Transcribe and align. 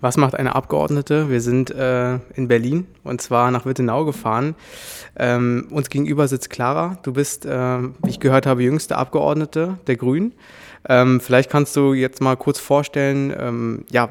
Was 0.00 0.16
macht 0.16 0.34
eine 0.34 0.54
Abgeordnete? 0.54 1.28
Wir 1.28 1.42
sind 1.42 1.70
äh, 1.70 2.14
in 2.34 2.48
Berlin 2.48 2.86
und 3.04 3.20
zwar 3.20 3.50
nach 3.50 3.66
Wittenau 3.66 4.06
gefahren. 4.06 4.54
Ähm, 5.16 5.68
uns 5.70 5.90
gegenüber 5.90 6.26
sitzt 6.26 6.48
Clara. 6.48 6.96
Du 7.02 7.12
bist, 7.12 7.44
äh, 7.44 7.82
wie 7.82 8.08
ich 8.08 8.18
gehört 8.18 8.46
habe, 8.46 8.62
jüngste 8.62 8.96
Abgeordnete 8.96 9.78
der 9.86 9.96
Grünen. 9.96 10.32
Ähm, 10.88 11.20
vielleicht 11.20 11.50
kannst 11.50 11.76
du 11.76 11.92
jetzt 11.92 12.22
mal 12.22 12.36
kurz 12.36 12.58
vorstellen, 12.58 13.34
ähm, 13.38 13.84
ja, 13.90 14.08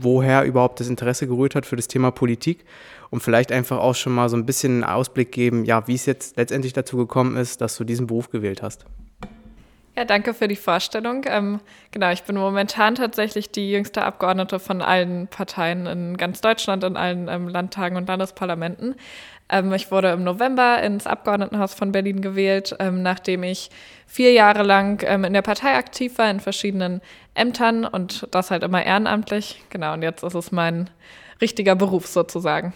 woher 0.00 0.44
überhaupt 0.44 0.78
das 0.78 0.88
Interesse 0.88 1.26
gerührt 1.26 1.56
hat 1.56 1.66
für 1.66 1.76
das 1.76 1.88
Thema 1.88 2.12
Politik 2.12 2.64
und 3.10 3.20
vielleicht 3.20 3.50
einfach 3.50 3.78
auch 3.78 3.96
schon 3.96 4.14
mal 4.14 4.28
so 4.28 4.36
ein 4.36 4.46
bisschen 4.46 4.84
einen 4.84 4.84
Ausblick 4.84 5.32
geben, 5.32 5.64
ja, 5.64 5.88
wie 5.88 5.94
es 5.94 6.06
jetzt 6.06 6.36
letztendlich 6.36 6.74
dazu 6.74 6.96
gekommen 6.96 7.36
ist, 7.36 7.60
dass 7.60 7.76
du 7.76 7.82
diesen 7.82 8.06
Beruf 8.06 8.30
gewählt 8.30 8.62
hast. 8.62 8.86
Ja, 9.96 10.04
danke 10.04 10.34
für 10.34 10.48
die 10.48 10.56
Vorstellung. 10.56 11.22
Ähm, 11.26 11.60
genau, 11.92 12.10
ich 12.10 12.24
bin 12.24 12.34
momentan 12.34 12.96
tatsächlich 12.96 13.52
die 13.52 13.70
jüngste 13.70 14.02
Abgeordnete 14.02 14.58
von 14.58 14.82
allen 14.82 15.28
Parteien 15.28 15.86
in 15.86 16.16
ganz 16.16 16.40
Deutschland, 16.40 16.82
in 16.82 16.96
allen 16.96 17.28
ähm, 17.28 17.46
Landtagen 17.46 17.96
und 17.96 18.08
Landesparlamenten. 18.08 18.96
Ähm, 19.48 19.72
ich 19.72 19.92
wurde 19.92 20.10
im 20.10 20.24
November 20.24 20.82
ins 20.82 21.06
Abgeordnetenhaus 21.06 21.74
von 21.74 21.92
Berlin 21.92 22.22
gewählt, 22.22 22.74
ähm, 22.80 23.02
nachdem 23.02 23.44
ich 23.44 23.70
vier 24.08 24.32
Jahre 24.32 24.64
lang 24.64 25.04
ähm, 25.06 25.22
in 25.22 25.32
der 25.32 25.42
Partei 25.42 25.76
aktiv 25.76 26.18
war, 26.18 26.28
in 26.28 26.40
verschiedenen 26.40 27.00
Ämtern 27.34 27.84
und 27.84 28.26
das 28.32 28.50
halt 28.50 28.64
immer 28.64 28.84
ehrenamtlich. 28.84 29.62
Genau, 29.70 29.92
und 29.92 30.02
jetzt 30.02 30.24
ist 30.24 30.34
es 30.34 30.50
mein 30.50 30.90
richtiger 31.40 31.76
Beruf 31.76 32.08
sozusagen. 32.08 32.72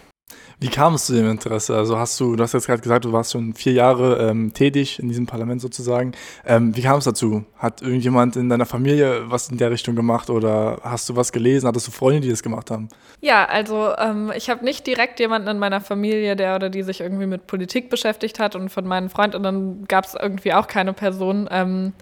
Wie 0.59 0.67
kam 0.67 0.95
es 0.95 1.05
zu 1.05 1.13
dem 1.13 1.29
Interesse? 1.29 1.75
Also 1.75 1.97
hast 1.97 2.19
du, 2.19 2.35
du 2.35 2.43
hast 2.43 2.53
jetzt 2.53 2.67
gerade 2.67 2.81
gesagt, 2.81 3.05
du 3.05 3.13
warst 3.13 3.31
schon 3.31 3.53
vier 3.53 3.71
Jahre 3.73 4.29
ähm, 4.29 4.53
tätig 4.53 4.99
in 4.99 5.07
diesem 5.07 5.25
Parlament 5.25 5.61
sozusagen. 5.61 6.11
Ähm, 6.45 6.75
wie 6.75 6.81
kam 6.81 6.97
es 6.97 7.05
dazu? 7.05 7.45
Hat 7.57 7.81
irgendjemand 7.81 8.35
in 8.35 8.49
deiner 8.49 8.65
Familie 8.65 9.29
was 9.31 9.49
in 9.49 9.57
der 9.57 9.71
Richtung 9.71 9.95
gemacht 9.95 10.29
oder 10.29 10.79
hast 10.83 11.07
du 11.07 11.15
was 11.15 11.31
gelesen? 11.31 11.67
Hattest 11.67 11.87
du 11.87 11.91
Freunde, 11.91 12.21
die 12.21 12.29
das 12.29 12.43
gemacht 12.43 12.71
haben? 12.71 12.89
Ja, 13.21 13.45
also 13.45 13.95
ähm, 13.97 14.33
ich 14.35 14.49
habe 14.49 14.65
nicht 14.65 14.85
direkt 14.85 15.19
jemanden 15.19 15.47
in 15.47 15.59
meiner 15.59 15.79
Familie, 15.79 16.35
der 16.35 16.55
oder 16.55 16.69
die 16.69 16.83
sich 16.83 16.99
irgendwie 16.99 17.25
mit 17.25 17.47
Politik 17.47 17.89
beschäftigt 17.89 18.39
hat 18.39 18.55
und 18.55 18.69
von 18.69 18.85
meinen 18.85 19.09
Freundinnen 19.09 19.85
gab 19.87 20.05
es 20.05 20.13
irgendwie 20.13 20.53
auch 20.53 20.67
keine 20.67 20.91
Person, 20.91 21.47
ähm, 21.51 21.93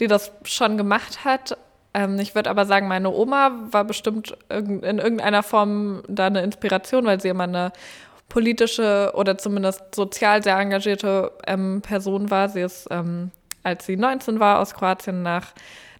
die 0.00 0.06
das 0.06 0.32
schon 0.44 0.78
gemacht 0.78 1.24
hat. 1.24 1.58
Ähm, 1.94 2.18
ich 2.18 2.34
würde 2.34 2.50
aber 2.50 2.66
sagen, 2.66 2.88
meine 2.88 3.10
Oma 3.10 3.50
war 3.70 3.84
bestimmt 3.84 4.36
in 4.48 4.82
irgendeiner 4.82 5.42
Form 5.42 6.02
da 6.08 6.26
eine 6.26 6.42
Inspiration, 6.42 7.04
weil 7.04 7.20
sie 7.20 7.28
immer 7.28 7.44
eine 7.44 7.72
politische 8.28 9.12
oder 9.14 9.36
zumindest 9.36 9.94
sozial 9.94 10.42
sehr 10.42 10.58
engagierte 10.58 11.32
ähm, 11.46 11.82
Person 11.82 12.30
war. 12.30 12.48
Sie 12.48 12.60
ist, 12.60 12.86
ähm, 12.90 13.30
als 13.62 13.86
sie 13.86 13.96
19 13.96 14.40
war, 14.40 14.60
aus 14.60 14.74
Kroatien 14.74 15.22
nach 15.22 15.52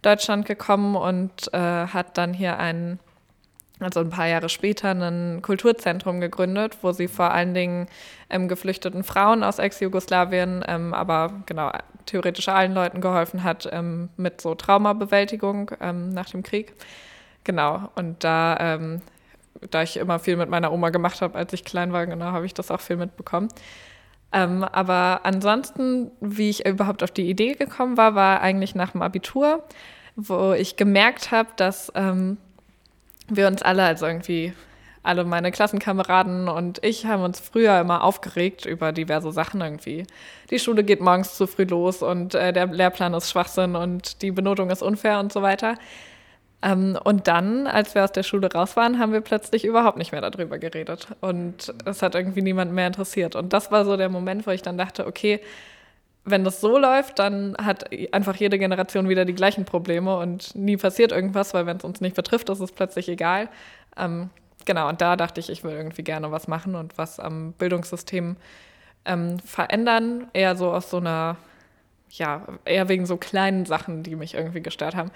Deutschland 0.02 0.46
gekommen 0.46 0.96
und 0.96 1.52
äh, 1.52 1.58
hat 1.58 2.16
dann 2.16 2.32
hier 2.32 2.58
ein, 2.58 2.98
also 3.80 4.00
ein 4.00 4.10
paar 4.10 4.28
Jahre 4.28 4.48
später, 4.48 4.92
ein 4.92 5.42
Kulturzentrum 5.42 6.20
gegründet, 6.20 6.78
wo 6.82 6.92
sie 6.92 7.08
vor 7.08 7.32
allen 7.32 7.52
Dingen 7.52 7.88
ähm, 8.30 8.48
geflüchteten 8.48 9.04
Frauen 9.04 9.42
aus 9.42 9.58
Ex-Jugoslawien, 9.58 10.64
ähm, 10.66 10.94
aber 10.94 11.42
genau 11.46 11.70
theoretisch 12.06 12.48
allen 12.48 12.74
Leuten 12.74 13.00
geholfen 13.00 13.44
hat 13.44 13.68
ähm, 13.70 14.08
mit 14.16 14.40
so 14.40 14.54
Traumabewältigung 14.54 15.72
ähm, 15.80 16.10
nach 16.10 16.30
dem 16.30 16.42
Krieg. 16.42 16.74
Genau, 17.44 17.90
und 17.94 18.22
da, 18.22 18.56
ähm, 18.60 19.02
da 19.70 19.82
ich 19.82 19.96
immer 19.96 20.18
viel 20.18 20.36
mit 20.36 20.48
meiner 20.48 20.72
Oma 20.72 20.90
gemacht 20.90 21.22
habe, 21.22 21.38
als 21.38 21.52
ich 21.52 21.64
klein 21.64 21.92
war, 21.92 22.06
genau, 22.06 22.26
habe 22.26 22.46
ich 22.46 22.54
das 22.54 22.70
auch 22.70 22.80
viel 22.80 22.96
mitbekommen. 22.96 23.48
Ähm, 24.32 24.62
aber 24.64 25.20
ansonsten, 25.24 26.10
wie 26.20 26.50
ich 26.50 26.66
überhaupt 26.66 27.02
auf 27.02 27.10
die 27.10 27.28
Idee 27.28 27.54
gekommen 27.54 27.96
war, 27.96 28.14
war 28.14 28.40
eigentlich 28.40 28.74
nach 28.74 28.92
dem 28.92 29.02
Abitur, 29.02 29.64
wo 30.16 30.52
ich 30.52 30.76
gemerkt 30.76 31.30
habe, 31.30 31.48
dass 31.56 31.90
ähm, 31.94 32.36
wir 33.28 33.46
uns 33.46 33.62
alle, 33.62 33.84
also 33.84 34.06
irgendwie 34.06 34.52
alle 35.02 35.24
meine 35.24 35.50
Klassenkameraden 35.50 36.48
und 36.48 36.84
ich 36.84 37.06
haben 37.06 37.22
uns 37.22 37.40
früher 37.40 37.80
immer 37.80 38.04
aufgeregt 38.04 38.66
über 38.66 38.92
diverse 38.92 39.32
Sachen 39.32 39.60
irgendwie. 39.60 40.06
Die 40.50 40.58
Schule 40.58 40.84
geht 40.84 41.00
morgens 41.00 41.36
zu 41.36 41.46
früh 41.46 41.64
los 41.64 42.02
und 42.02 42.34
äh, 42.34 42.52
der 42.52 42.66
Lehrplan 42.66 43.14
ist 43.14 43.30
Schwachsinn 43.30 43.76
und 43.76 44.22
die 44.22 44.30
Benotung 44.30 44.70
ist 44.70 44.82
unfair 44.82 45.18
und 45.20 45.32
so 45.32 45.42
weiter. 45.42 45.76
Ähm, 46.62 46.98
und 47.04 47.26
dann, 47.26 47.66
als 47.66 47.94
wir 47.94 48.04
aus 48.04 48.12
der 48.12 48.22
Schule 48.22 48.52
raus 48.52 48.76
waren, 48.76 48.98
haben 48.98 49.12
wir 49.12 49.22
plötzlich 49.22 49.64
überhaupt 49.64 49.96
nicht 49.96 50.12
mehr 50.12 50.20
darüber 50.20 50.58
geredet. 50.58 51.08
Und 51.20 51.72
es 51.86 52.02
hat 52.02 52.14
irgendwie 52.14 52.42
niemand 52.42 52.72
mehr 52.72 52.86
interessiert. 52.86 53.34
Und 53.34 53.52
das 53.52 53.70
war 53.70 53.84
so 53.84 53.96
der 53.96 54.10
Moment, 54.10 54.46
wo 54.46 54.50
ich 54.50 54.62
dann 54.62 54.76
dachte, 54.76 55.06
okay, 55.06 55.40
wenn 56.24 56.44
das 56.44 56.60
so 56.60 56.76
läuft, 56.78 57.18
dann 57.18 57.56
hat 57.58 57.90
einfach 58.12 58.36
jede 58.36 58.58
Generation 58.58 59.08
wieder 59.08 59.24
die 59.24 59.34
gleichen 59.34 59.64
Probleme 59.64 60.18
und 60.18 60.54
nie 60.54 60.76
passiert 60.76 61.12
irgendwas, 61.12 61.54
weil 61.54 61.64
wenn 61.64 61.78
es 61.78 61.84
uns 61.84 62.02
nicht 62.02 62.14
betrifft, 62.14 62.50
ist 62.50 62.60
es 62.60 62.72
plötzlich 62.72 63.08
egal. 63.08 63.48
Ähm, 63.96 64.28
genau, 64.64 64.88
und 64.88 65.00
da 65.00 65.16
dachte 65.16 65.40
ich, 65.40 65.50
ich 65.50 65.64
will 65.64 65.72
irgendwie 65.72 66.02
gerne 66.02 66.30
was 66.30 66.48
machen 66.48 66.74
und 66.74 66.98
was 66.98 67.20
am 67.20 67.52
Bildungssystem 67.52 68.36
ähm, 69.04 69.38
verändern. 69.40 70.28
Eher 70.32 70.56
so 70.56 70.72
aus 70.72 70.90
so 70.90 70.98
einer, 70.98 71.36
ja, 72.10 72.42
eher 72.64 72.88
wegen 72.88 73.06
so 73.06 73.16
kleinen 73.16 73.66
Sachen, 73.66 74.02
die 74.02 74.16
mich 74.16 74.34
irgendwie 74.34 74.62
gestört 74.62 74.94
haben. 74.94 75.10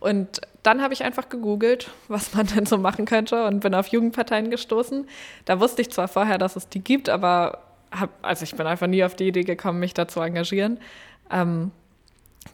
Und 0.00 0.40
dann 0.62 0.80
habe 0.80 0.94
ich 0.94 1.02
einfach 1.02 1.28
gegoogelt, 1.28 1.90
was 2.08 2.34
man 2.34 2.46
denn 2.46 2.66
so 2.66 2.78
machen 2.78 3.04
könnte 3.04 3.46
und 3.46 3.60
bin 3.60 3.74
auf 3.74 3.88
Jugendparteien 3.88 4.50
gestoßen. 4.50 5.08
Da 5.44 5.60
wusste 5.60 5.82
ich 5.82 5.90
zwar 5.90 6.08
vorher, 6.08 6.38
dass 6.38 6.56
es 6.56 6.68
die 6.68 6.80
gibt, 6.80 7.08
aber 7.08 7.62
hab, 7.90 8.10
also 8.22 8.44
ich 8.44 8.54
bin 8.54 8.66
einfach 8.66 8.86
nie 8.86 9.02
auf 9.02 9.16
die 9.16 9.28
Idee 9.28 9.44
gekommen, 9.44 9.80
mich 9.80 9.94
da 9.94 10.06
zu 10.06 10.20
engagieren. 10.20 10.78
Ähm, 11.30 11.72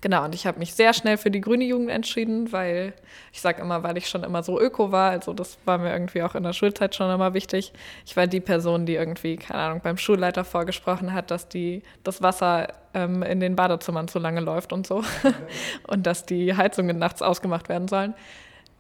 Genau, 0.04 0.22
und 0.22 0.34
ich 0.34 0.46
habe 0.46 0.58
mich 0.58 0.74
sehr 0.74 0.92
schnell 0.92 1.16
für 1.16 1.30
die 1.30 1.40
grüne 1.40 1.64
Jugend 1.64 1.88
entschieden, 1.88 2.52
weil 2.52 2.92
ich 3.32 3.40
sage 3.40 3.62
immer, 3.62 3.82
weil 3.84 3.96
ich 3.96 4.06
schon 4.06 4.22
immer 4.22 4.42
so 4.42 4.60
öko 4.60 4.92
war, 4.92 5.12
also 5.12 5.32
das 5.32 5.56
war 5.64 5.78
mir 5.78 5.92
irgendwie 5.92 6.22
auch 6.22 6.34
in 6.34 6.42
der 6.42 6.52
Schulzeit 6.52 6.94
schon 6.94 7.10
immer 7.10 7.32
wichtig. 7.32 7.72
Ich 8.04 8.14
war 8.14 8.26
die 8.26 8.40
Person, 8.40 8.84
die 8.84 8.96
irgendwie, 8.96 9.36
keine 9.36 9.60
Ahnung, 9.60 9.80
beim 9.82 9.96
Schulleiter 9.96 10.44
vorgesprochen 10.44 11.14
hat, 11.14 11.30
dass 11.30 11.48
die, 11.48 11.82
das 12.02 12.20
Wasser 12.20 12.74
ähm, 12.92 13.22
in 13.22 13.40
den 13.40 13.56
Badezimmern 13.56 14.06
zu 14.06 14.18
lange 14.18 14.40
läuft 14.40 14.74
und 14.74 14.86
so 14.86 15.02
und 15.86 16.06
dass 16.06 16.26
die 16.26 16.54
Heizungen 16.54 16.98
nachts 16.98 17.22
ausgemacht 17.22 17.70
werden 17.70 17.88
sollen. 17.88 18.12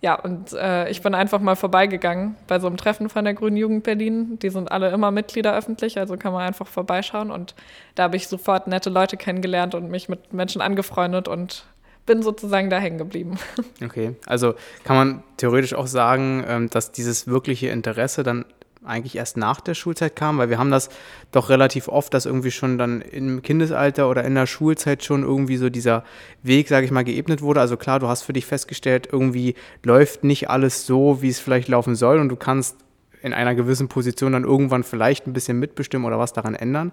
Ja, 0.04 0.16
und 0.16 0.52
äh, 0.52 0.90
ich 0.90 1.00
bin 1.00 1.14
einfach 1.14 1.40
mal 1.40 1.56
vorbeigegangen 1.56 2.36
bei 2.46 2.58
so 2.60 2.66
einem 2.66 2.76
Treffen 2.76 3.08
von 3.08 3.24
der 3.24 3.32
Grünen 3.32 3.56
Jugend 3.56 3.84
Berlin. 3.84 4.38
Die 4.40 4.50
sind 4.50 4.70
alle 4.70 4.90
immer 4.90 5.10
Mitglieder 5.10 5.56
öffentlich, 5.56 5.96
also 5.96 6.18
kann 6.18 6.34
man 6.34 6.46
einfach 6.46 6.66
vorbeischauen. 6.66 7.30
Und 7.30 7.54
da 7.94 8.02
habe 8.02 8.16
ich 8.16 8.28
sofort 8.28 8.66
nette 8.66 8.90
Leute 8.90 9.16
kennengelernt 9.16 9.74
und 9.74 9.90
mich 9.90 10.10
mit 10.10 10.34
Menschen 10.34 10.60
angefreundet 10.60 11.26
und 11.26 11.64
bin 12.04 12.22
sozusagen 12.22 12.68
da 12.68 12.76
hängen 12.76 12.98
geblieben. 12.98 13.38
Okay, 13.82 14.14
also 14.26 14.52
kann 14.84 14.96
man 14.96 15.22
theoretisch 15.38 15.72
auch 15.72 15.86
sagen, 15.86 16.44
ähm, 16.46 16.68
dass 16.68 16.92
dieses 16.92 17.26
wirkliche 17.26 17.68
Interesse 17.68 18.22
dann 18.22 18.44
eigentlich 18.84 19.16
erst 19.16 19.36
nach 19.36 19.60
der 19.60 19.74
Schulzeit 19.74 20.16
kam, 20.16 20.38
weil 20.38 20.50
wir 20.50 20.58
haben 20.58 20.70
das 20.70 20.88
doch 21.32 21.48
relativ 21.48 21.88
oft, 21.88 22.12
dass 22.14 22.26
irgendwie 22.26 22.50
schon 22.50 22.78
dann 22.78 23.00
im 23.00 23.42
Kindesalter 23.42 24.08
oder 24.08 24.24
in 24.24 24.34
der 24.34 24.46
Schulzeit 24.46 25.04
schon 25.04 25.22
irgendwie 25.22 25.56
so 25.56 25.70
dieser 25.70 26.04
Weg, 26.42 26.68
sage 26.68 26.86
ich 26.86 26.92
mal, 26.92 27.04
geebnet 27.04 27.42
wurde. 27.42 27.60
Also 27.60 27.76
klar, 27.76 28.00
du 28.00 28.08
hast 28.08 28.22
für 28.22 28.32
dich 28.32 28.46
festgestellt, 28.46 29.08
irgendwie 29.10 29.54
läuft 29.82 30.24
nicht 30.24 30.50
alles 30.50 30.86
so, 30.86 31.22
wie 31.22 31.28
es 31.28 31.40
vielleicht 31.40 31.68
laufen 31.68 31.94
soll 31.94 32.18
und 32.18 32.28
du 32.28 32.36
kannst 32.36 32.76
in 33.22 33.32
einer 33.32 33.54
gewissen 33.54 33.88
Position 33.88 34.32
dann 34.32 34.44
irgendwann 34.44 34.84
vielleicht 34.84 35.26
ein 35.26 35.32
bisschen 35.32 35.58
mitbestimmen 35.58 36.06
oder 36.06 36.18
was 36.18 36.34
daran 36.34 36.54
ändern. 36.54 36.92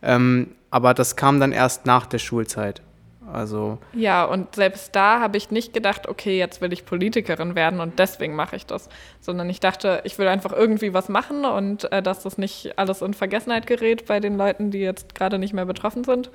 Ähm, 0.00 0.52
aber 0.70 0.94
das 0.94 1.16
kam 1.16 1.40
dann 1.40 1.50
erst 1.50 1.86
nach 1.86 2.06
der 2.06 2.18
Schulzeit. 2.18 2.82
Also 3.30 3.78
ja, 3.92 4.24
und 4.24 4.54
selbst 4.54 4.96
da 4.96 5.20
habe 5.20 5.36
ich 5.36 5.50
nicht 5.50 5.72
gedacht, 5.72 6.08
okay, 6.08 6.38
jetzt 6.38 6.60
will 6.60 6.72
ich 6.72 6.84
Politikerin 6.84 7.54
werden 7.54 7.80
und 7.80 7.98
deswegen 7.98 8.34
mache 8.34 8.56
ich 8.56 8.66
das, 8.66 8.88
sondern 9.20 9.48
ich 9.48 9.60
dachte, 9.60 10.00
ich 10.04 10.18
will 10.18 10.28
einfach 10.28 10.52
irgendwie 10.52 10.92
was 10.92 11.08
machen 11.08 11.44
und 11.44 11.90
äh, 11.92 12.02
dass 12.02 12.22
das 12.22 12.38
nicht 12.38 12.78
alles 12.78 13.00
in 13.00 13.14
Vergessenheit 13.14 13.66
gerät 13.66 14.06
bei 14.06 14.18
den 14.18 14.36
Leuten, 14.36 14.70
die 14.70 14.80
jetzt 14.80 15.14
gerade 15.14 15.38
nicht 15.38 15.54
mehr 15.54 15.66
betroffen 15.66 16.04
sind. 16.04 16.30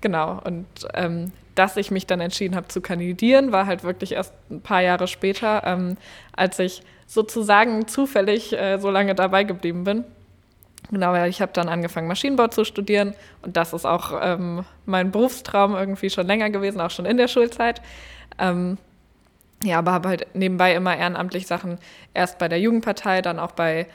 Genau, 0.00 0.40
und 0.44 0.66
ähm, 0.94 1.32
dass 1.54 1.76
ich 1.76 1.90
mich 1.90 2.06
dann 2.06 2.20
entschieden 2.20 2.56
habe 2.56 2.68
zu 2.68 2.80
kandidieren, 2.80 3.52
war 3.52 3.66
halt 3.66 3.84
wirklich 3.84 4.12
erst 4.12 4.32
ein 4.50 4.62
paar 4.62 4.80
Jahre 4.80 5.08
später, 5.08 5.62
ähm, 5.66 5.96
als 6.32 6.58
ich 6.58 6.82
sozusagen 7.06 7.86
zufällig 7.86 8.52
äh, 8.52 8.78
so 8.78 8.90
lange 8.90 9.14
dabei 9.14 9.44
geblieben 9.44 9.84
bin. 9.84 10.04
Genau, 10.90 11.12
weil 11.12 11.30
ich 11.30 11.40
habe 11.40 11.52
dann 11.52 11.68
angefangen, 11.68 12.08
Maschinenbau 12.08 12.48
zu 12.48 12.64
studieren 12.64 13.14
und 13.42 13.56
das 13.56 13.72
ist 13.72 13.84
auch 13.84 14.12
ähm, 14.20 14.64
mein 14.86 15.12
Berufstraum 15.12 15.74
irgendwie 15.74 16.10
schon 16.10 16.26
länger 16.26 16.50
gewesen, 16.50 16.80
auch 16.80 16.90
schon 16.90 17.06
in 17.06 17.16
der 17.16 17.28
Schulzeit. 17.28 17.80
Ähm, 18.38 18.76
ja, 19.62 19.78
aber 19.78 19.92
habe 19.92 20.08
halt 20.08 20.26
nebenbei 20.34 20.74
immer 20.74 20.96
ehrenamtlich 20.96 21.46
Sachen 21.46 21.78
erst 22.14 22.38
bei 22.38 22.48
der 22.48 22.58
Jugendpartei, 22.60 23.22
dann 23.22 23.38
auch 23.38 23.52
bei 23.52 23.86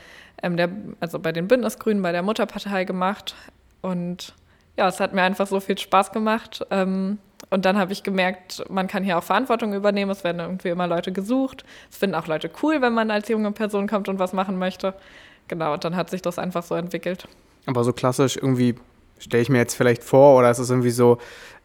ähm, 0.44 0.58
der, 0.58 0.70
also 1.00 1.20
bei 1.20 1.32
den 1.32 1.48
Bündnisgrünen, 1.48 2.02
bei 2.02 2.12
der 2.12 2.22
Mutterpartei 2.24 2.86
gemacht. 2.86 3.36
Und 3.82 4.34
ja, 4.78 4.88
es 4.88 5.00
hat 5.00 5.14
mir 5.14 5.24
einfach 5.24 5.48
so 5.48 5.60
viel 5.60 5.78
Spaß 5.78 6.12
gemacht. 6.12 6.66
Ähm, 6.70 7.18
und 7.50 7.66
dann 7.66 7.78
habe 7.78 7.94
ich 7.94 8.04
gemerkt, 8.04 8.64
man 8.70 8.88
kann 8.88 9.04
hier 9.04 9.18
auch 9.18 9.24
Verantwortung 9.24 9.74
übernehmen. 9.74 10.12
Es 10.12 10.24
werden 10.24 10.40
irgendwie 10.40 10.70
immer 10.70 10.88
Leute 10.88 11.12
gesucht. 11.12 11.66
Es 11.90 11.98
finden 11.98 12.16
auch 12.16 12.28
Leute 12.28 12.50
cool, 12.62 12.82
wenn 12.82 12.94
man 12.94 13.12
als 13.12 13.28
junge 13.28 13.52
Person 13.52 13.88
kommt 13.88 14.08
und 14.08 14.20
was 14.20 14.34
machen 14.34 14.58
möchte. 14.58 14.94
Genau, 15.48 15.74
und 15.74 15.84
dann 15.84 15.96
hat 15.96 16.10
sich 16.10 16.22
das 16.22 16.40
einfach 16.40 16.64
so 16.64 16.76
entwickelt. 16.76 17.28
Aber 17.66 17.84
so 17.84 17.94
klassisch 17.94 18.38
irgendwie 18.38 18.76
stelle 19.18 19.42
ich 19.42 19.50
mir 19.50 19.58
jetzt 19.58 19.76
vielleicht 19.76 20.04
vor, 20.04 20.38
oder 20.38 20.52
ist 20.52 20.60
es 20.60 20.70
irgendwie 20.70 20.90
so, 20.90 21.18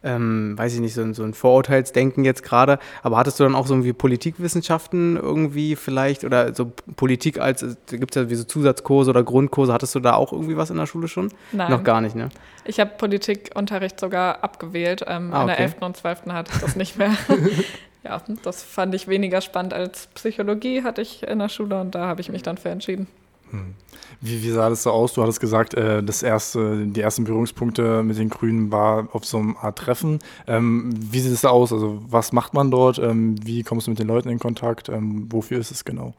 ähm, 0.03 0.57
weiß 0.57 0.73
ich 0.73 0.79
nicht, 0.79 0.93
so, 0.93 1.13
so 1.13 1.23
ein 1.23 1.33
Vorurteilsdenken 1.33 2.23
jetzt 2.23 2.43
gerade, 2.43 2.79
aber 3.03 3.17
hattest 3.17 3.39
du 3.39 3.43
dann 3.43 3.55
auch 3.55 3.67
so 3.67 3.73
irgendwie 3.73 3.93
Politikwissenschaften 3.93 5.17
irgendwie 5.17 5.75
vielleicht 5.75 6.23
oder 6.23 6.55
so 6.55 6.71
Politik 6.95 7.39
als, 7.39 7.59
da 7.61 7.97
gibt 7.97 8.15
es 8.15 8.23
ja 8.23 8.29
wie 8.29 8.35
so 8.35 8.43
Zusatzkurse 8.43 9.11
oder 9.11 9.23
Grundkurse, 9.23 9.73
hattest 9.73 9.93
du 9.95 9.99
da 9.99 10.13
auch 10.13 10.31
irgendwie 10.31 10.57
was 10.57 10.69
in 10.69 10.77
der 10.77 10.87
Schule 10.87 11.07
schon? 11.07 11.31
Nein. 11.51 11.69
Noch 11.69 11.83
gar 11.83 12.01
nicht, 12.01 12.15
ne? 12.15 12.29
Ich 12.65 12.79
habe 12.79 12.91
Politikunterricht 12.97 13.99
sogar 13.99 14.43
abgewählt. 14.43 15.03
Ähm, 15.07 15.33
ah, 15.33 15.43
okay. 15.43 15.51
In 15.51 15.57
der 15.57 15.59
11. 15.59 15.75
und 15.81 15.97
12. 15.97 16.21
hatte 16.27 16.51
ich 16.53 16.61
das 16.61 16.75
nicht 16.75 16.97
mehr. 16.97 17.15
ja, 18.03 18.21
das 18.43 18.63
fand 18.63 18.95
ich 18.95 19.07
weniger 19.07 19.41
spannend 19.41 19.73
als 19.73 20.07
Psychologie 20.15 20.83
hatte 20.83 21.01
ich 21.01 21.23
in 21.23 21.39
der 21.39 21.49
Schule 21.49 21.79
und 21.81 21.95
da 21.95 22.05
habe 22.07 22.21
ich 22.21 22.29
mich 22.29 22.43
dann 22.43 22.57
für 22.57 22.69
entschieden. 22.69 23.07
Hm. 23.51 23.75
Wie, 24.19 24.43
wie, 24.43 24.51
sah 24.51 24.69
das 24.69 24.83
so 24.83 24.91
aus? 24.91 25.13
Du 25.13 25.21
hattest 25.21 25.39
gesagt, 25.39 25.73
äh, 25.73 26.03
das 26.03 26.23
erste, 26.23 26.85
die 26.85 27.01
ersten 27.01 27.23
Berührungspunkte 27.23 28.03
mit 28.03 28.17
den 28.17 28.29
Grünen 28.29 28.71
war 28.71 29.07
auf 29.13 29.25
so 29.25 29.37
einer 29.37 29.57
Art 29.61 29.77
Treffen. 29.77 30.19
Ähm, 30.47 30.93
wie 30.95 31.19
sieht 31.19 31.33
es 31.33 31.45
aus? 31.45 31.73
Also 31.73 32.01
was 32.07 32.31
macht 32.31 32.53
man 32.53 32.71
dort? 32.71 32.99
Ähm, 32.99 33.35
wie 33.45 33.63
kommst 33.63 33.87
du 33.87 33.91
mit 33.91 33.99
den 33.99 34.07
Leuten 34.07 34.29
in 34.29 34.39
Kontakt? 34.39 34.89
Ähm, 34.89 35.27
wofür 35.29 35.59
ist 35.59 35.71
es 35.71 35.85
genau? 35.85 36.13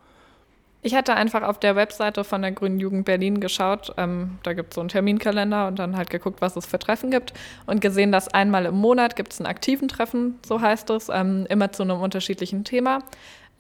Ich 0.85 0.97
hatte 0.97 1.15
einfach 1.15 1.45
auf 1.45 1.61
der 1.61 1.77
Webseite 1.77 2.25
von 2.25 2.43
der 2.43 2.51
Grünen 2.51 2.81
Jugend 2.81 3.05
Berlin 3.05 3.39
geschaut. 3.39 3.95
Ähm, 3.97 4.39
da 4.43 4.53
gibt 4.53 4.73
es 4.73 4.75
so 4.75 4.81
einen 4.81 4.89
Terminkalender 4.89 5.69
und 5.69 5.79
dann 5.79 5.97
halt 5.97 6.11
geguckt, 6.11 6.41
was 6.41 6.57
es 6.57 6.67
für 6.67 6.81
Treffen 6.81 7.13
gibt 7.13 7.33
und 7.67 7.81
gesehen, 7.81 8.11
dass 8.11 8.27
einmal 8.27 8.67
im 8.67 8.75
Monat 8.75 9.15
gibt 9.15 9.33
es 9.33 9.39
einen 9.39 9.47
aktiven 9.47 9.87
Treffen, 9.87 10.41
so 10.45 10.61
heißt 10.61 10.91
es, 10.91 11.09
ähm, 11.09 11.47
immer 11.49 11.71
zu 11.71 11.85
einem 11.85 12.01
unterschiedlichen 12.01 12.65
Thema. 12.65 12.99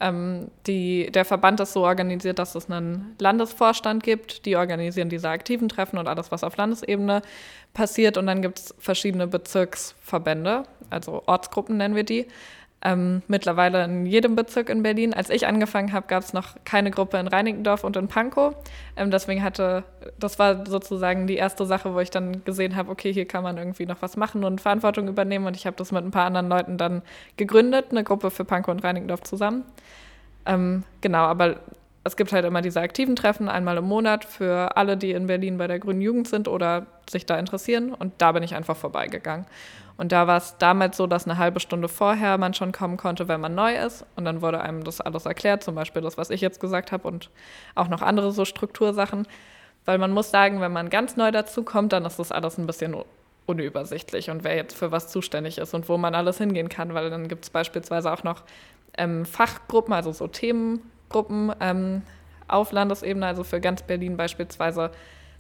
Ähm, 0.03 0.51
die, 0.67 1.11
der 1.13 1.25
Verband 1.25 1.61
ist 1.61 1.73
so 1.73 1.85
organisiert, 1.85 2.41
dass 2.41 2.57
es 2.57 2.69
einen 2.69 3.15
Landesvorstand 3.21 4.03
gibt. 4.03 4.45
Die 4.45 4.57
organisieren 4.57 5.09
diese 5.09 5.29
aktiven 5.29 5.69
Treffen 5.69 5.97
und 5.97 6.09
alles, 6.09 6.33
was 6.33 6.43
auf 6.43 6.57
Landesebene 6.57 7.23
passiert. 7.73 8.17
Und 8.17 8.27
dann 8.27 8.43
gibt 8.43 8.59
es 8.59 8.75
verschiedene 8.79 9.29
Bezirksverbände, 9.29 10.65
also 10.91 11.23
Ortsgruppen 11.27 11.77
nennen 11.77 11.95
wir 11.95 12.05
die. 12.05 12.27
Ähm, 12.85 13.23
mittlerweile 13.29 13.85
in 13.85 14.07
jedem 14.07 14.35
Bezirk 14.35 14.69
in 14.69 14.83
Berlin. 14.83 15.15
Als 15.15 15.31
ich 15.31 15.47
angefangen 15.47 15.93
habe, 15.93 16.09
gab 16.09 16.25
es 16.25 16.33
noch 16.33 16.57
keine 16.65 16.91
Gruppe 16.91 17.17
in 17.19 17.29
Reinickendorf 17.29 17.85
und 17.85 17.97
in 17.97 18.09
Pankow. 18.09 18.57
Ähm, 18.97 19.13
deswegen 19.13 19.45
hatte, 19.45 19.85
das 20.19 20.41
war 20.41 20.67
sozusagen 20.67 21.29
die 21.29 21.37
erste 21.37 21.65
Sache, 21.65 21.95
wo 21.95 22.01
ich 22.01 22.11
dann 22.11 22.45
gesehen 22.45 22.75
habe, 22.75 22.91
okay, 22.91 23.13
hier 23.13 23.27
kann 23.27 23.45
man 23.45 23.57
irgendwie 23.57 23.87
noch 23.87 24.03
was 24.03 24.17
machen 24.17 24.43
und 24.43 24.61
Verantwortung 24.61 25.07
übernehmen. 25.07 25.47
Und 25.47 25.57
ich 25.57 25.65
habe 25.65 25.77
das 25.77 25.93
mit 25.93 26.05
ein 26.05 26.11
paar 26.11 26.27
anderen 26.27 26.49
Leuten 26.49 26.77
dann 26.77 27.03
gegründet, 27.37 27.87
eine 27.91 28.03
Gruppe 28.03 28.33
für 28.33 28.45
Pankow 28.45 28.73
und 28.73 28.83
Reinickendorf 28.83 29.23
zusammen. 29.23 29.65
Ähm, 30.45 30.83
genau, 31.01 31.23
aber 31.23 31.61
es 32.05 32.17
gibt 32.17 32.33
halt 32.33 32.45
immer 32.45 32.63
diese 32.63 32.81
aktiven 32.81 33.15
Treffen, 33.15 33.49
einmal 33.49 33.77
im 33.77 33.85
Monat 33.85 34.25
für 34.25 34.77
alle, 34.77 34.97
die 34.97 35.13
in 35.13 35.29
Berlin 35.29 35.57
bei 35.57 35.69
der 35.69 35.79
Grünen 35.79 36.01
Jugend 36.01 36.27
sind 36.27 36.49
oder 36.49 36.87
sich 37.09 37.27
da 37.27 37.39
interessieren. 37.39 37.95
Und 37.95 38.13
da 38.19 38.33
bin 38.33 38.43
ich 38.43 38.57
einfach 38.57 38.77
vorbeigegangen. 38.77 39.47
Und 40.03 40.11
da 40.11 40.27
war 40.27 40.39
es 40.39 40.57
damals 40.59 40.97
so, 40.97 41.07
dass 41.07 41.29
eine 41.29 41.39
halbe 41.39 41.61
Stunde 41.61 41.87
vorher 41.87 42.37
man 42.37 42.55
schon 42.55 42.73
kommen 42.73 42.97
konnte, 42.97 43.29
wenn 43.29 43.41
man 43.41 43.55
neu 43.55 43.77
ist. 43.77 44.05
Und 44.17 44.25
dann 44.25 44.43
wurde 44.43 44.61
einem 44.61 44.83
das 44.83 45.01
alles 45.01 45.27
erklärt, 45.27 45.63
zum 45.63 45.77
Beispiel 45.77 46.03
das, 46.03 46.19
was 46.19 46.31
ich 46.31 46.41
jetzt 46.41 46.59
gesagt 46.59 46.91
habe 46.91 47.07
und 47.07 47.31
auch 47.77 47.87
noch 47.87 48.03
andere 48.03 48.33
so 48.33 48.45
Struktursachen. 48.45 49.29
Weil 49.85 49.99
man 49.99 50.11
muss 50.11 50.33
sagen, 50.33 50.61
wenn 50.61 50.73
man 50.73 50.91
ganz 50.91 51.17
neu 51.17 51.31
dazu 51.31 51.63
kommt, 51.63 51.93
dann 51.93 52.05
ist 52.05 52.19
das 52.19 52.33
alles 52.33 52.59
ein 52.59 52.67
bisschen 52.67 52.97
unübersichtlich 53.47 54.29
und 54.29 54.43
wer 54.43 54.57
jetzt 54.57 54.77
für 54.77 54.91
was 54.91 55.07
zuständig 55.07 55.59
ist 55.59 55.73
und 55.73 55.89
wo 55.89 55.97
man 55.97 56.17
alles 56.17 56.39
hingehen 56.39 56.69
kann, 56.69 56.95
weil 56.95 57.09
dann 57.09 57.29
gibt 57.29 57.45
es 57.45 57.51
beispielsweise 57.51 58.13
auch 58.13 58.25
noch 58.25 58.43
ähm, 58.99 59.25
Fachgruppen, 59.25 59.95
also 59.95 60.11
so 60.11 60.27
Themengruppen 60.27 61.53
ähm, 61.61 62.03
auf 62.49 62.73
Landesebene, 62.73 63.25
also 63.25 63.45
für 63.45 63.61
ganz 63.61 63.83
Berlin 63.85 64.17
beispielsweise 64.17 64.91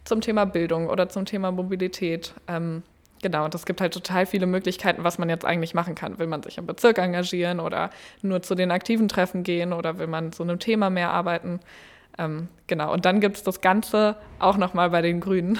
zum 0.04 0.20
Thema 0.20 0.44
Bildung 0.44 0.88
oder 0.88 1.08
zum 1.08 1.24
Thema 1.24 1.50
Mobilität. 1.50 2.32
Ähm, 2.46 2.84
genau, 3.22 3.44
und 3.44 3.54
es 3.54 3.64
gibt 3.64 3.80
halt 3.80 3.94
total 3.94 4.26
viele 4.26 4.46
Möglichkeiten, 4.46 5.04
was 5.04 5.18
man 5.18 5.28
jetzt 5.28 5.44
eigentlich 5.44 5.74
machen 5.74 5.94
kann. 5.94 6.18
Will 6.18 6.26
man 6.26 6.42
sich 6.42 6.58
im 6.58 6.66
Bezirk 6.66 6.98
engagieren 6.98 7.60
oder 7.60 7.90
nur 8.20 8.42
zu 8.42 8.54
den 8.54 8.70
aktiven 8.70 9.08
Treffen 9.08 9.42
gehen 9.42 9.72
oder 9.72 9.98
will 9.98 10.06
man 10.06 10.32
zu 10.32 10.42
einem 10.42 10.58
Thema 10.58 10.90
mehr 10.90 11.10
arbeiten? 11.10 11.60
Ähm, 12.18 12.48
genau, 12.66 12.92
und 12.92 13.06
dann 13.06 13.20
gibt 13.20 13.36
es 13.36 13.42
das 13.42 13.60
Ganze 13.60 14.16
auch 14.38 14.58
nochmal 14.58 14.90
bei 14.90 15.00
den 15.00 15.20
Grünen, 15.20 15.58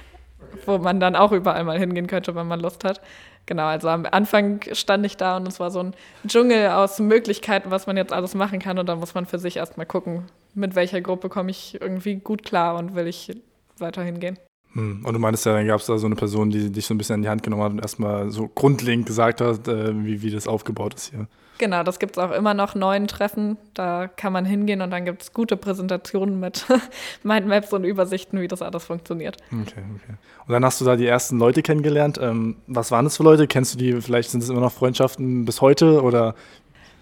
wo 0.66 0.78
man 0.78 1.00
dann 1.00 1.16
auch 1.16 1.32
überall 1.32 1.64
mal 1.64 1.78
hingehen 1.78 2.06
könnte, 2.06 2.34
wenn 2.34 2.46
man 2.46 2.60
Lust 2.60 2.84
hat. 2.84 3.00
Genau, 3.46 3.64
also 3.64 3.88
am 3.88 4.04
Anfang 4.04 4.60
stand 4.72 5.06
ich 5.06 5.16
da 5.16 5.38
und 5.38 5.48
es 5.48 5.58
war 5.58 5.70
so 5.70 5.80
ein 5.80 5.94
Dschungel 6.26 6.68
aus 6.68 6.98
Möglichkeiten, 6.98 7.70
was 7.70 7.86
man 7.86 7.96
jetzt 7.96 8.12
alles 8.12 8.34
machen 8.34 8.58
kann. 8.58 8.78
Und 8.78 8.90
da 8.90 8.96
muss 8.96 9.14
man 9.14 9.24
für 9.24 9.38
sich 9.38 9.56
erstmal 9.56 9.86
gucken, 9.86 10.26
mit 10.52 10.74
welcher 10.74 11.00
Gruppe 11.00 11.30
komme 11.30 11.50
ich 11.50 11.80
irgendwie 11.80 12.16
gut 12.16 12.44
klar 12.44 12.76
und 12.76 12.94
will 12.94 13.06
ich 13.06 13.32
weiterhin 13.78 14.20
gehen. 14.20 14.38
Hm. 14.72 15.04
Und 15.04 15.12
du 15.12 15.18
meintest 15.18 15.46
ja, 15.46 15.54
dann 15.54 15.66
gab 15.66 15.80
es 15.80 15.86
da 15.86 15.98
so 15.98 16.06
eine 16.06 16.16
Person, 16.16 16.50
die 16.50 16.70
dich 16.70 16.86
so 16.86 16.94
ein 16.94 16.98
bisschen 16.98 17.16
in 17.16 17.22
die 17.22 17.28
Hand 17.28 17.42
genommen 17.42 17.62
hat 17.62 17.72
und 17.72 17.80
erstmal 17.80 18.30
so 18.30 18.48
grundlegend 18.48 19.06
gesagt 19.06 19.40
hat, 19.40 19.66
äh, 19.68 19.92
wie, 20.04 20.22
wie 20.22 20.30
das 20.30 20.46
aufgebaut 20.46 20.94
ist 20.94 21.10
hier. 21.10 21.26
Genau, 21.58 21.82
das 21.82 21.98
gibt 21.98 22.16
es 22.16 22.22
auch 22.22 22.30
immer 22.30 22.54
noch 22.54 22.76
neuen 22.76 23.08
Treffen. 23.08 23.56
Da 23.74 24.06
kann 24.06 24.32
man 24.32 24.44
hingehen 24.44 24.80
und 24.80 24.90
dann 24.90 25.04
gibt 25.04 25.22
es 25.22 25.32
gute 25.32 25.56
Präsentationen 25.56 26.38
mit 26.38 26.64
Mindmaps 27.24 27.72
und 27.72 27.82
Übersichten, 27.82 28.40
wie 28.40 28.46
das 28.46 28.62
alles 28.62 28.84
funktioniert. 28.84 29.38
Okay, 29.50 29.82
okay. 29.96 30.14
Und 30.46 30.52
dann 30.52 30.64
hast 30.64 30.80
du 30.80 30.84
da 30.84 30.94
die 30.94 31.06
ersten 31.06 31.38
Leute 31.38 31.62
kennengelernt. 31.62 32.18
Ähm, 32.22 32.56
was 32.68 32.92
waren 32.92 33.04
das 33.04 33.16
für 33.16 33.24
Leute? 33.24 33.48
Kennst 33.48 33.74
du 33.74 33.78
die? 33.78 34.00
Vielleicht 34.00 34.30
sind 34.30 34.42
es 34.42 34.48
immer 34.48 34.60
noch 34.60 34.72
Freundschaften 34.72 35.44
bis 35.44 35.60
heute 35.60 36.02
oder 36.02 36.36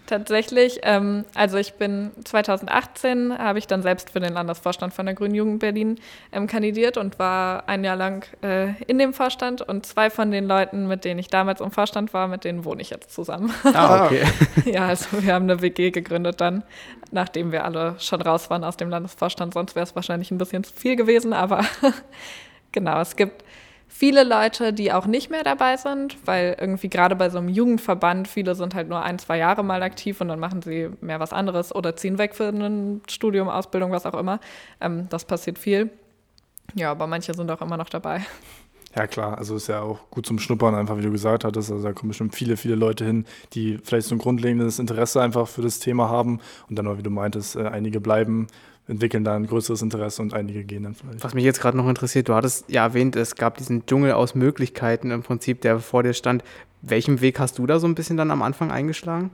Tatsächlich, 0.07 0.81
ähm, 0.85 1.25
also 1.35 1.57
ich 1.57 1.75
bin 1.75 2.13
2018, 2.25 3.37
habe 3.37 3.59
ich 3.59 3.67
dann 3.67 3.83
selbst 3.83 4.11
für 4.11 4.21
den 4.21 4.33
Landesvorstand 4.33 4.95
von 4.95 5.05
der 5.05 5.17
Grünen 5.17 5.35
Jugend 5.35 5.59
Berlin 5.59 5.99
ähm, 6.31 6.47
kandidiert 6.47 6.97
und 6.97 7.19
war 7.19 7.69
ein 7.69 7.83
Jahr 7.83 7.97
lang 7.97 8.25
äh, 8.43 8.81
in 8.85 8.99
dem 8.99 9.13
Vorstand 9.13 9.63
und 9.63 9.85
zwei 9.85 10.09
von 10.09 10.31
den 10.31 10.47
Leuten, 10.47 10.87
mit 10.87 11.05
denen 11.05 11.19
ich 11.19 11.29
damals 11.29 11.61
im 11.61 11.73
Vorstand 11.73 12.15
war, 12.15 12.29
mit 12.29 12.45
denen 12.45 12.65
wohne 12.65 12.83
ich 12.83 12.91
jetzt 12.91 13.13
zusammen. 13.13 13.53
Ah, 13.65 14.05
okay. 14.07 14.23
ja, 14.65 14.87
also 14.87 15.23
wir 15.23 15.35
haben 15.35 15.51
eine 15.51 15.61
WG 15.61 15.91
gegründet 15.91 16.41
dann, 16.41 16.63
nachdem 17.11 17.51
wir 17.51 17.65
alle 17.65 17.97
schon 17.99 18.23
raus 18.23 18.49
waren 18.49 18.63
aus 18.63 18.77
dem 18.77 18.89
Landesvorstand, 18.89 19.55
sonst 19.55 19.75
wäre 19.75 19.85
es 19.85 19.97
wahrscheinlich 19.97 20.31
ein 20.31 20.39
bisschen 20.39 20.63
zu 20.63 20.73
viel 20.73 20.95
gewesen, 20.95 21.33
aber 21.33 21.65
genau, 22.73 23.01
es 23.01 23.17
gibt 23.17 23.43
viele 23.89 24.25
Leute, 24.25 24.73
die 24.73 24.93
auch 24.93 25.07
nicht 25.07 25.31
mehr 25.31 25.43
dabei 25.45 25.77
sind, 25.77 26.17
weil 26.27 26.57
irgendwie 26.61 26.89
gerade 26.89 27.17
bei 27.17 27.31
so 27.31 27.39
einem 27.39 27.49
Jugendverband, 27.49 28.29
viele 28.29 28.55
sind 28.55 28.75
halt 28.75 28.89
nur 28.89 29.03
ein, 29.03 29.19
zwei 29.19 29.39
Jahre 29.39 29.63
mal 29.63 29.83
aktiv 29.83 30.21
und 30.21 30.29
dann 30.29 30.41
machen 30.41 30.63
sie 30.63 30.91
mehr 31.01 31.21
was 31.21 31.33
anderes 31.33 31.75
oder 31.75 31.97
ziehen 31.97 32.19
weg 32.19 32.35
für 32.35 32.49
ein 32.49 33.03
Studium, 33.09 33.49
Ausbildung, 33.49 33.93
was 33.93 34.07
auch 34.07 34.15
immer. 34.15 34.41
Ähm, 34.81 35.09
das 35.09 35.25
passiert 35.25 35.59
viel. 35.59 35.91
Ja, 36.75 36.91
aber 36.91 37.07
manche 37.07 37.33
sind 37.35 37.51
auch 37.51 37.63
immer 37.63 37.77
noch 37.77 37.89
dabei. 37.89 38.23
Ja, 38.97 39.07
klar, 39.07 39.37
also 39.37 39.57
ist 39.57 39.67
ja 39.67 39.83
auch 39.83 40.09
gut 40.11 40.25
zum 40.25 40.39
Schnuppern, 40.39 40.75
einfach 40.75 40.97
wie 40.97 41.03
du 41.03 41.11
gesagt 41.11 41.45
hattest. 41.45 41.71
Also 41.71 41.85
da 41.85 41.93
kommen 41.93 42.09
bestimmt 42.09 42.35
viele, 42.35 42.57
viele 42.57 42.77
Leute 42.77 43.05
hin, 43.05 43.27
die 43.53 43.79
vielleicht 43.85 44.09
so 44.09 44.15
ein 44.15 44.19
grundlegendes 44.19 44.79
Interesse 44.79 45.21
einfach 45.21 45.49
für 45.49 45.61
das 45.61 45.81
Thema 45.81 46.09
haben 46.09 46.41
und 46.71 46.77
dann, 46.77 46.97
wie 46.97 47.03
du 47.03 47.11
meintest, 47.11 47.57
äh, 47.57 47.67
einige 47.67 48.01
bleiben 48.01 48.47
entwickeln 48.89 49.25
da 49.25 49.35
ein 49.35 49.47
größeres 49.47 49.83
Interesse 49.83 50.23
und 50.23 50.35
einige 50.35 50.65
gehen 50.65 50.85
dann 50.85 50.95
vielleicht. 50.95 51.25
Was 51.25 51.35
mich 51.35 51.45
jetzt 51.45 51.61
gerade 51.61 51.77
noch 51.77 51.89
interessiert, 51.89 52.29
du 52.29 52.35
hattest 52.35 52.71
ja 52.71 52.85
erwähnt, 52.85 53.17
es 53.17 53.35
gab 53.35 53.57
diesen 53.59 53.87
Dschungel 53.87 54.13
aus 54.13 54.35
Möglichkeiten 54.35 55.11
im 55.11 55.23
Prinzip, 55.23 55.61
der 55.61 55.81
vor 55.81 56.03
dir 56.03 56.13
stand. 56.13 56.45
Welchen 56.83 57.21
Weg 57.21 57.39
hast 57.39 57.59
du 57.59 57.67
da 57.67 57.79
so 57.79 57.87
ein 57.87 57.95
bisschen 57.95 58.17
dann 58.17 58.31
am 58.31 58.43
Anfang 58.43 58.71
eingeschlagen? 58.71 59.31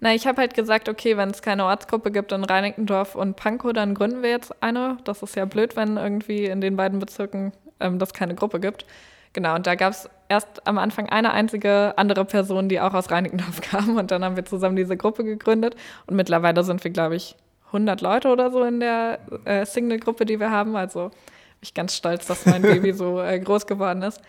Na, 0.00 0.14
ich 0.14 0.26
habe 0.26 0.40
halt 0.40 0.54
gesagt, 0.54 0.88
okay, 0.88 1.16
wenn 1.16 1.30
es 1.30 1.42
keine 1.42 1.64
Ortsgruppe 1.64 2.12
gibt 2.12 2.30
in 2.30 2.44
Reinickendorf 2.44 3.14
und 3.16 3.34
Pankow, 3.36 3.72
dann 3.72 3.94
gründen 3.94 4.22
wir 4.22 4.30
jetzt 4.30 4.62
eine. 4.62 4.98
Das 5.04 5.22
ist 5.22 5.34
ja 5.34 5.44
blöd, 5.44 5.76
wenn 5.76 5.96
irgendwie 5.96 6.44
in 6.44 6.60
den 6.60 6.76
beiden 6.76 7.00
Bezirken 7.00 7.52
ähm, 7.80 7.98
das 7.98 8.12
keine 8.12 8.34
Gruppe 8.36 8.60
gibt. 8.60 8.84
Genau, 9.32 9.56
und 9.56 9.66
da 9.66 9.74
gab 9.74 9.92
es 9.92 10.08
erst 10.28 10.66
am 10.66 10.78
Anfang 10.78 11.08
eine 11.08 11.32
einzige 11.32 11.94
andere 11.96 12.24
Person, 12.24 12.68
die 12.68 12.80
auch 12.80 12.94
aus 12.94 13.10
Reinickendorf 13.10 13.60
kam. 13.70 13.96
Und 13.96 14.10
dann 14.10 14.24
haben 14.24 14.36
wir 14.36 14.44
zusammen 14.44 14.76
diese 14.76 14.96
Gruppe 14.96 15.24
gegründet. 15.24 15.74
Und 16.06 16.16
mittlerweile 16.16 16.62
sind 16.62 16.82
wir, 16.84 16.90
glaube 16.92 17.16
ich, 17.16 17.36
100 17.68 18.00
Leute 18.00 18.28
oder 18.28 18.50
so 18.50 18.62
in 18.64 18.80
der 18.80 19.20
äh, 19.44 19.64
Single-Gruppe, 19.64 20.26
die 20.26 20.40
wir 20.40 20.50
haben. 20.50 20.76
Also 20.76 21.08
bin 21.08 21.62
ich 21.62 21.74
ganz 21.74 21.96
stolz, 21.96 22.26
dass 22.26 22.46
mein 22.46 22.62
Baby 22.62 22.92
so 22.92 23.20
äh, 23.20 23.38
groß 23.38 23.66
geworden 23.66 24.02
ist. 24.02 24.20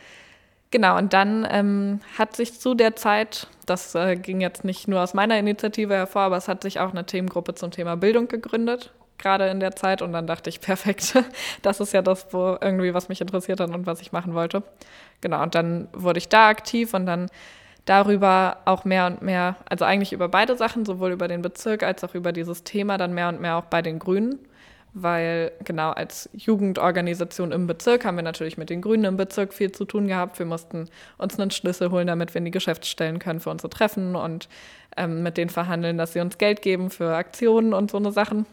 Genau, 0.72 0.98
und 0.98 1.14
dann 1.14 1.48
ähm, 1.50 2.00
hat 2.18 2.36
sich 2.36 2.60
zu 2.60 2.76
der 2.76 2.96
Zeit, 2.96 3.48
das 3.66 3.96
äh, 3.96 4.16
ging 4.16 4.40
jetzt 4.40 4.64
nicht 4.64 4.88
nur 4.88 5.02
aus 5.02 5.16
meiner 5.16 5.40
Initiative 5.40 5.96
hervor, 5.96 6.24
aber 6.24 6.38
es 6.38 6.48
hat 6.48 6.62
sich 6.62 6.80
auch 6.80 6.92
eine 6.92 7.06
Themengruppe 7.06 7.56
zum 7.56 7.72
Thema 7.72 7.98
Bildung 7.98 8.28
gegründet, 8.28 8.94
gerade 9.18 9.48
in 9.48 9.60
der 9.60 9.76
Zeit. 9.76 10.04
Und 10.04 10.14
dann 10.14 10.28
dachte 10.28 10.50
ich, 10.50 10.62
perfekt, 10.62 11.16
das 11.64 11.80
ist 11.80 11.94
ja 11.94 12.04
das, 12.04 12.28
wo 12.32 12.58
irgendwie 12.62 12.94
was 12.94 13.10
mich 13.10 13.20
interessiert 13.20 13.60
hat 13.60 13.70
und 13.72 13.88
was 13.88 14.02
ich 14.02 14.12
machen 14.12 14.36
wollte. 14.36 14.62
Genau, 15.22 15.42
und 15.42 15.56
dann 15.56 15.88
wurde 15.92 16.20
ich 16.20 16.30
da 16.30 16.50
aktiv 16.50 16.94
und 16.94 17.08
dann 17.08 17.30
darüber 17.90 18.58
auch 18.66 18.86
mehr 18.86 19.08
und 19.08 19.22
mehr, 19.24 19.56
also 19.68 19.84
eigentlich 19.84 20.14
über 20.14 20.30
beide 20.30 20.56
Sachen, 20.56 20.86
sowohl 20.86 21.12
über 21.12 21.28
den 21.28 21.42
Bezirk 21.42 21.82
als 21.84 22.04
auch 22.04 22.14
über 22.14 22.32
dieses 22.32 22.64
Thema, 22.64 22.98
dann 22.98 23.14
mehr 23.14 23.30
und 23.30 23.42
mehr 23.42 23.58
auch 23.58 23.66
bei 23.66 23.82
den 23.82 23.98
Grünen. 24.00 24.40
weil 24.94 25.52
genau 25.64 25.92
als 25.92 26.30
Jugendorganisation 26.34 27.52
im 27.52 27.68
Bezirk 27.68 28.06
haben 28.06 28.16
wir 28.16 28.24
natürlich 28.24 28.58
mit 28.58 28.70
den 28.70 28.82
Grünen 28.82 29.06
im 29.06 29.18
Bezirk 29.18 29.54
viel 29.54 29.72
zu 29.72 29.86
tun 29.86 30.08
gehabt. 30.08 30.40
Wir 30.40 30.46
mussten 30.46 30.90
uns 31.18 31.40
einen 31.40 31.52
Schlüssel 31.52 31.92
holen, 31.92 32.08
damit 32.08 32.34
wir 32.34 32.40
in 32.40 32.46
die 32.46 32.52
Geschäftsstellen 32.52 33.20
können 33.20 33.40
für 33.40 33.52
unsere 33.52 33.70
Treffen 33.70 34.16
und 34.16 34.50
ähm, 34.98 35.22
mit 35.24 35.38
denen 35.38 35.50
verhandeln, 35.50 35.98
dass 35.98 36.14
sie 36.14 36.20
uns 36.20 36.38
Geld 36.38 36.62
geben 36.62 36.90
für 36.90 37.16
Aktionen 37.16 37.74
und 37.74 37.92
so 37.92 37.98
eine 37.98 38.12
Sachen. 38.12 38.46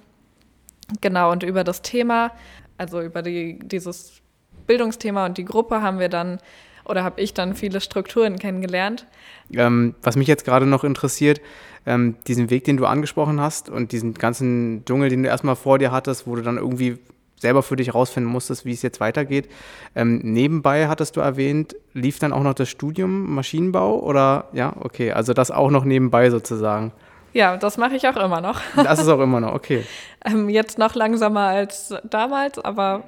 Genau, 1.00 1.33
und 1.33 1.43
über 1.43 1.64
das 1.64 1.83
Thema, 1.83 2.33
also 2.78 3.00
über 3.00 3.23
die, 3.23 3.59
dieses 3.61 4.21
Bildungsthema 4.66 5.26
und 5.26 5.38
die 5.38 5.45
Gruppe 5.45 5.83
haben 5.83 5.99
wir 5.99 6.09
dann 6.09 6.38
oder 6.88 7.05
habe 7.05 7.21
ich 7.21 7.35
dann 7.35 7.55
viele 7.55 7.81
Strukturen 7.81 8.38
kennengelernt. 8.38 9.07
Ähm, 9.52 9.95
was 10.02 10.16
mich 10.16 10.28
jetzt 10.28 10.45
gerade 10.45 10.66
noch 10.66 10.85
interessiert, 10.85 11.40
ähm, 11.87 12.16
diesen 12.26 12.50
Weg, 12.50 12.64
den 12.64 12.76
du 12.76 12.87
angesprochen 12.87 13.40
hast 13.40 13.69
und 13.69 13.93
diesen 13.93 14.14
ganzen 14.14 14.85
Dschungel, 14.85 15.09
den 15.09 15.23
du 15.23 15.28
erstmal 15.28 15.57
vor 15.57 15.78
dir 15.78 15.93
hattest, 15.93 16.26
wo 16.26 16.35
du 16.37 16.43
dann 16.43 16.57
irgendwie 16.57 16.99
selber 17.38 17.62
für 17.62 17.76
dich 17.76 17.88
herausfinden 17.88 18.28
musstest, 18.28 18.64
wie 18.64 18.73
es 18.73 18.83
jetzt 18.83 19.00
weitergeht. 19.00 19.49
Ähm, 19.95 20.21
nebenbei 20.23 20.88
hattest 20.88 21.16
du 21.16 21.21
erwähnt, 21.21 21.76
lief 21.93 22.19
dann 22.19 22.33
auch 22.33 22.43
noch 22.43 22.55
das 22.55 22.69
Studium 22.69 23.35
Maschinenbau 23.35 24.00
oder 24.00 24.49
ja, 24.52 24.73
okay, 24.81 25.12
also 25.12 25.33
das 25.33 25.50
auch 25.50 25.71
noch 25.71 25.85
nebenbei 25.85 26.31
sozusagen. 26.31 26.93
Ja, 27.33 27.59
das 27.59 27.76
mache 27.76 27.97
ich 27.97 28.09
auch 28.09 28.16
immer 28.16 28.40
noch. 28.40 28.61
Das 28.76 28.99
ist 28.99 29.09
auch 29.09 29.21
immer 29.21 29.40
noch, 29.40 29.52
okay. 29.52 29.85
ähm, 30.25 30.49
jetzt 30.49 30.78
noch 30.78 30.95
langsamer 30.95 31.49
als 31.49 31.95
damals, 32.09 32.59
aber 32.59 33.05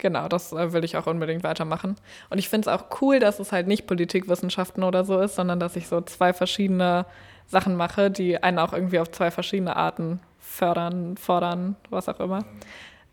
Genau, 0.00 0.28
das 0.28 0.52
äh, 0.52 0.72
will 0.72 0.82
ich 0.82 0.96
auch 0.96 1.06
unbedingt 1.06 1.44
weitermachen. 1.44 1.94
Und 2.30 2.38
ich 2.38 2.48
finde 2.48 2.68
es 2.68 2.74
auch 2.74 2.86
cool, 3.02 3.18
dass 3.18 3.38
es 3.38 3.52
halt 3.52 3.66
nicht 3.66 3.86
Politikwissenschaften 3.86 4.82
oder 4.82 5.04
so 5.04 5.20
ist, 5.20 5.34
sondern 5.36 5.60
dass 5.60 5.76
ich 5.76 5.88
so 5.88 6.00
zwei 6.00 6.32
verschiedene 6.32 7.04
Sachen 7.46 7.76
mache, 7.76 8.10
die 8.10 8.42
einen 8.42 8.58
auch 8.58 8.72
irgendwie 8.72 8.98
auf 8.98 9.10
zwei 9.10 9.30
verschiedene 9.30 9.76
Arten 9.76 10.20
fördern, 10.38 11.18
fordern, 11.18 11.76
was 11.90 12.08
auch 12.08 12.18
immer. 12.18 12.46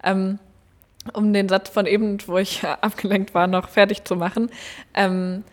Ähm, 0.01 0.39
um 1.12 1.34
den 1.34 1.50
Satz 1.50 1.70
von 1.70 1.86
eben, 1.86 2.20
wo 2.25 2.38
ich 2.38 2.63
abgelenkt 2.82 3.34
war, 3.34 3.48
noch 3.48 3.67
fertig 3.67 4.06
zu 4.06 4.15
machen. 4.15 4.50
Ähm, 4.94 5.44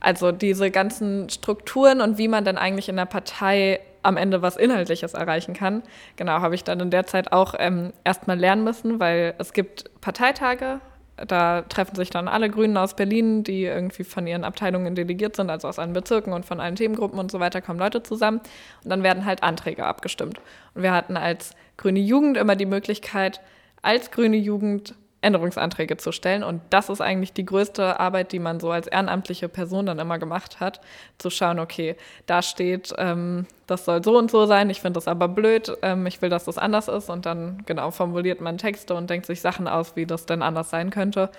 also 0.00 0.32
diese 0.32 0.70
ganzen 0.70 1.30
Strukturen 1.30 2.02
und 2.02 2.18
wie 2.18 2.28
man 2.28 2.44
dann 2.44 2.58
eigentlich 2.58 2.90
in 2.90 2.96
der 2.96 3.06
Partei 3.06 3.80
am 4.02 4.16
Ende 4.16 4.42
was 4.42 4.56
Inhaltliches 4.56 5.14
erreichen 5.14 5.54
kann. 5.54 5.82
Genau, 6.16 6.32
habe 6.40 6.54
ich 6.54 6.64
dann 6.64 6.80
in 6.80 6.90
der 6.90 7.06
Zeit 7.06 7.32
auch 7.32 7.54
ähm, 7.58 7.92
erstmal 8.04 8.38
lernen 8.38 8.64
müssen, 8.64 9.00
weil 9.00 9.34
es 9.38 9.52
gibt 9.52 9.90
Parteitage, 10.00 10.80
da 11.16 11.62
treffen 11.62 11.94
sich 11.94 12.10
dann 12.10 12.26
alle 12.26 12.48
Grünen 12.48 12.76
aus 12.76 12.96
Berlin, 12.96 13.44
die 13.44 13.64
irgendwie 13.64 14.04
von 14.04 14.26
ihren 14.26 14.44
Abteilungen 14.44 14.94
delegiert 14.94 15.36
sind, 15.36 15.50
also 15.50 15.68
aus 15.68 15.78
allen 15.78 15.92
Bezirken 15.92 16.32
und 16.32 16.46
von 16.46 16.58
allen 16.58 16.76
Themengruppen 16.76 17.18
und 17.18 17.30
so 17.30 17.38
weiter, 17.38 17.60
kommen 17.60 17.78
Leute 17.78 18.02
zusammen 18.02 18.40
und 18.82 18.90
dann 18.90 19.02
werden 19.02 19.24
halt 19.24 19.42
Anträge 19.42 19.84
abgestimmt. 19.84 20.40
Und 20.74 20.82
wir 20.82 20.92
hatten 20.92 21.16
als 21.16 21.54
Grüne 21.76 22.00
Jugend 22.00 22.36
immer 22.36 22.56
die 22.56 22.66
Möglichkeit, 22.66 23.40
als 23.82 24.10
Grüne 24.10 24.36
Jugend 24.36 24.94
Änderungsanträge 25.22 25.96
zu 25.96 26.12
stellen. 26.12 26.42
Und 26.42 26.60
das 26.70 26.88
ist 26.88 27.00
eigentlich 27.00 27.32
die 27.32 27.46
größte 27.46 27.98
Arbeit, 27.98 28.32
die 28.32 28.38
man 28.38 28.60
so 28.60 28.70
als 28.70 28.86
ehrenamtliche 28.86 29.48
Person 29.48 29.86
dann 29.86 29.98
immer 29.98 30.18
gemacht 30.18 30.60
hat, 30.60 30.80
zu 31.18 31.30
schauen, 31.30 31.58
okay, 31.58 31.96
da 32.26 32.42
steht, 32.42 32.92
ähm, 32.98 33.46
das 33.66 33.84
soll 33.84 34.04
so 34.04 34.18
und 34.18 34.30
so 34.30 34.46
sein, 34.46 34.68
ich 34.68 34.80
finde 34.80 34.98
das 34.98 35.08
aber 35.08 35.28
blöd, 35.28 35.72
ähm, 35.82 36.06
ich 36.06 36.20
will, 36.20 36.28
dass 36.28 36.44
das 36.44 36.58
anders 36.58 36.88
ist. 36.88 37.08
Und 37.08 37.24
dann 37.24 37.62
genau 37.66 37.90
formuliert 37.92 38.40
man 38.40 38.58
Texte 38.58 38.94
und 38.94 39.08
denkt 39.08 39.26
sich 39.26 39.40
Sachen 39.40 39.68
aus, 39.68 39.96
wie 39.96 40.06
das 40.06 40.26
denn 40.26 40.42
anders 40.42 40.70
sein 40.70 40.90
könnte. 40.90 41.30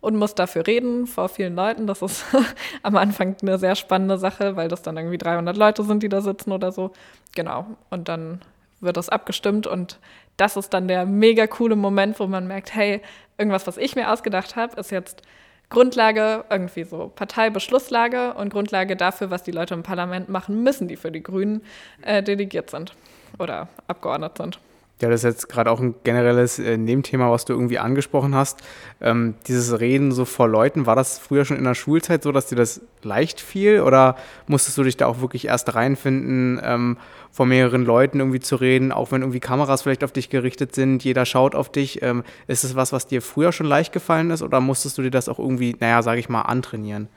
Und 0.00 0.16
muss 0.16 0.34
dafür 0.34 0.66
reden 0.66 1.06
vor 1.06 1.28
vielen 1.28 1.54
Leuten. 1.54 1.86
Das 1.86 2.02
ist 2.02 2.24
am 2.82 2.96
Anfang 2.96 3.36
eine 3.42 3.58
sehr 3.58 3.74
spannende 3.76 4.18
Sache, 4.18 4.56
weil 4.56 4.68
das 4.68 4.82
dann 4.82 4.96
irgendwie 4.96 5.18
300 5.18 5.56
Leute 5.56 5.84
sind, 5.84 6.02
die 6.02 6.08
da 6.08 6.20
sitzen 6.20 6.52
oder 6.52 6.72
so. 6.72 6.92
Genau. 7.34 7.66
Und 7.90 8.08
dann 8.08 8.40
wird 8.82 8.96
das 8.96 9.08
abgestimmt 9.08 9.66
und 9.66 9.98
das 10.36 10.56
ist 10.56 10.70
dann 10.70 10.88
der 10.88 11.06
mega 11.06 11.46
coole 11.46 11.76
Moment, 11.76 12.18
wo 12.20 12.26
man 12.26 12.46
merkt, 12.46 12.74
hey, 12.74 13.00
irgendwas, 13.38 13.66
was 13.66 13.76
ich 13.76 13.96
mir 13.96 14.10
ausgedacht 14.10 14.56
habe, 14.56 14.78
ist 14.80 14.90
jetzt 14.90 15.22
Grundlage, 15.68 16.44
irgendwie 16.50 16.84
so 16.84 17.10
Parteibeschlusslage 17.14 18.34
und 18.34 18.52
Grundlage 18.52 18.94
dafür, 18.94 19.30
was 19.30 19.42
die 19.42 19.52
Leute 19.52 19.74
im 19.74 19.82
Parlament 19.82 20.28
machen 20.28 20.62
müssen, 20.62 20.86
die 20.86 20.96
für 20.96 21.10
die 21.10 21.22
Grünen 21.22 21.62
äh, 22.02 22.22
delegiert 22.22 22.70
sind 22.70 22.94
oder 23.38 23.68
abgeordnet 23.86 24.36
sind. 24.36 24.58
Ja, 25.02 25.10
das 25.10 25.24
ist 25.24 25.24
jetzt 25.24 25.48
gerade 25.48 25.68
auch 25.68 25.80
ein 25.80 25.96
generelles 26.04 26.60
äh, 26.60 26.76
Nebenthema, 26.76 27.28
was 27.28 27.44
du 27.44 27.52
irgendwie 27.52 27.80
angesprochen 27.80 28.36
hast. 28.36 28.60
Ähm, 29.00 29.34
dieses 29.48 29.80
Reden 29.80 30.12
so 30.12 30.24
vor 30.24 30.46
Leuten, 30.46 30.86
war 30.86 30.94
das 30.94 31.18
früher 31.18 31.44
schon 31.44 31.56
in 31.56 31.64
der 31.64 31.74
Schulzeit 31.74 32.22
so, 32.22 32.30
dass 32.30 32.46
dir 32.46 32.54
das 32.54 32.80
leicht 33.02 33.40
fiel 33.40 33.80
oder 33.80 34.14
musstest 34.46 34.78
du 34.78 34.84
dich 34.84 34.96
da 34.96 35.06
auch 35.08 35.20
wirklich 35.20 35.46
erst 35.46 35.74
reinfinden, 35.74 36.60
ähm, 36.62 36.98
vor 37.32 37.46
mehreren 37.46 37.84
Leuten 37.84 38.20
irgendwie 38.20 38.38
zu 38.38 38.54
reden, 38.54 38.92
auch 38.92 39.10
wenn 39.10 39.22
irgendwie 39.22 39.40
Kameras 39.40 39.82
vielleicht 39.82 40.04
auf 40.04 40.12
dich 40.12 40.30
gerichtet 40.30 40.76
sind, 40.76 41.02
jeder 41.02 41.26
schaut 41.26 41.56
auf 41.56 41.72
dich. 41.72 42.00
Ähm, 42.02 42.22
ist 42.46 42.62
es 42.62 42.76
was, 42.76 42.92
was 42.92 43.08
dir 43.08 43.22
früher 43.22 43.50
schon 43.50 43.66
leicht 43.66 43.92
gefallen 43.92 44.30
ist 44.30 44.42
oder 44.42 44.60
musstest 44.60 44.98
du 44.98 45.02
dir 45.02 45.10
das 45.10 45.28
auch 45.28 45.40
irgendwie, 45.40 45.74
naja, 45.80 46.02
sage 46.02 46.20
ich 46.20 46.28
mal, 46.28 46.42
antrainieren? 46.42 47.08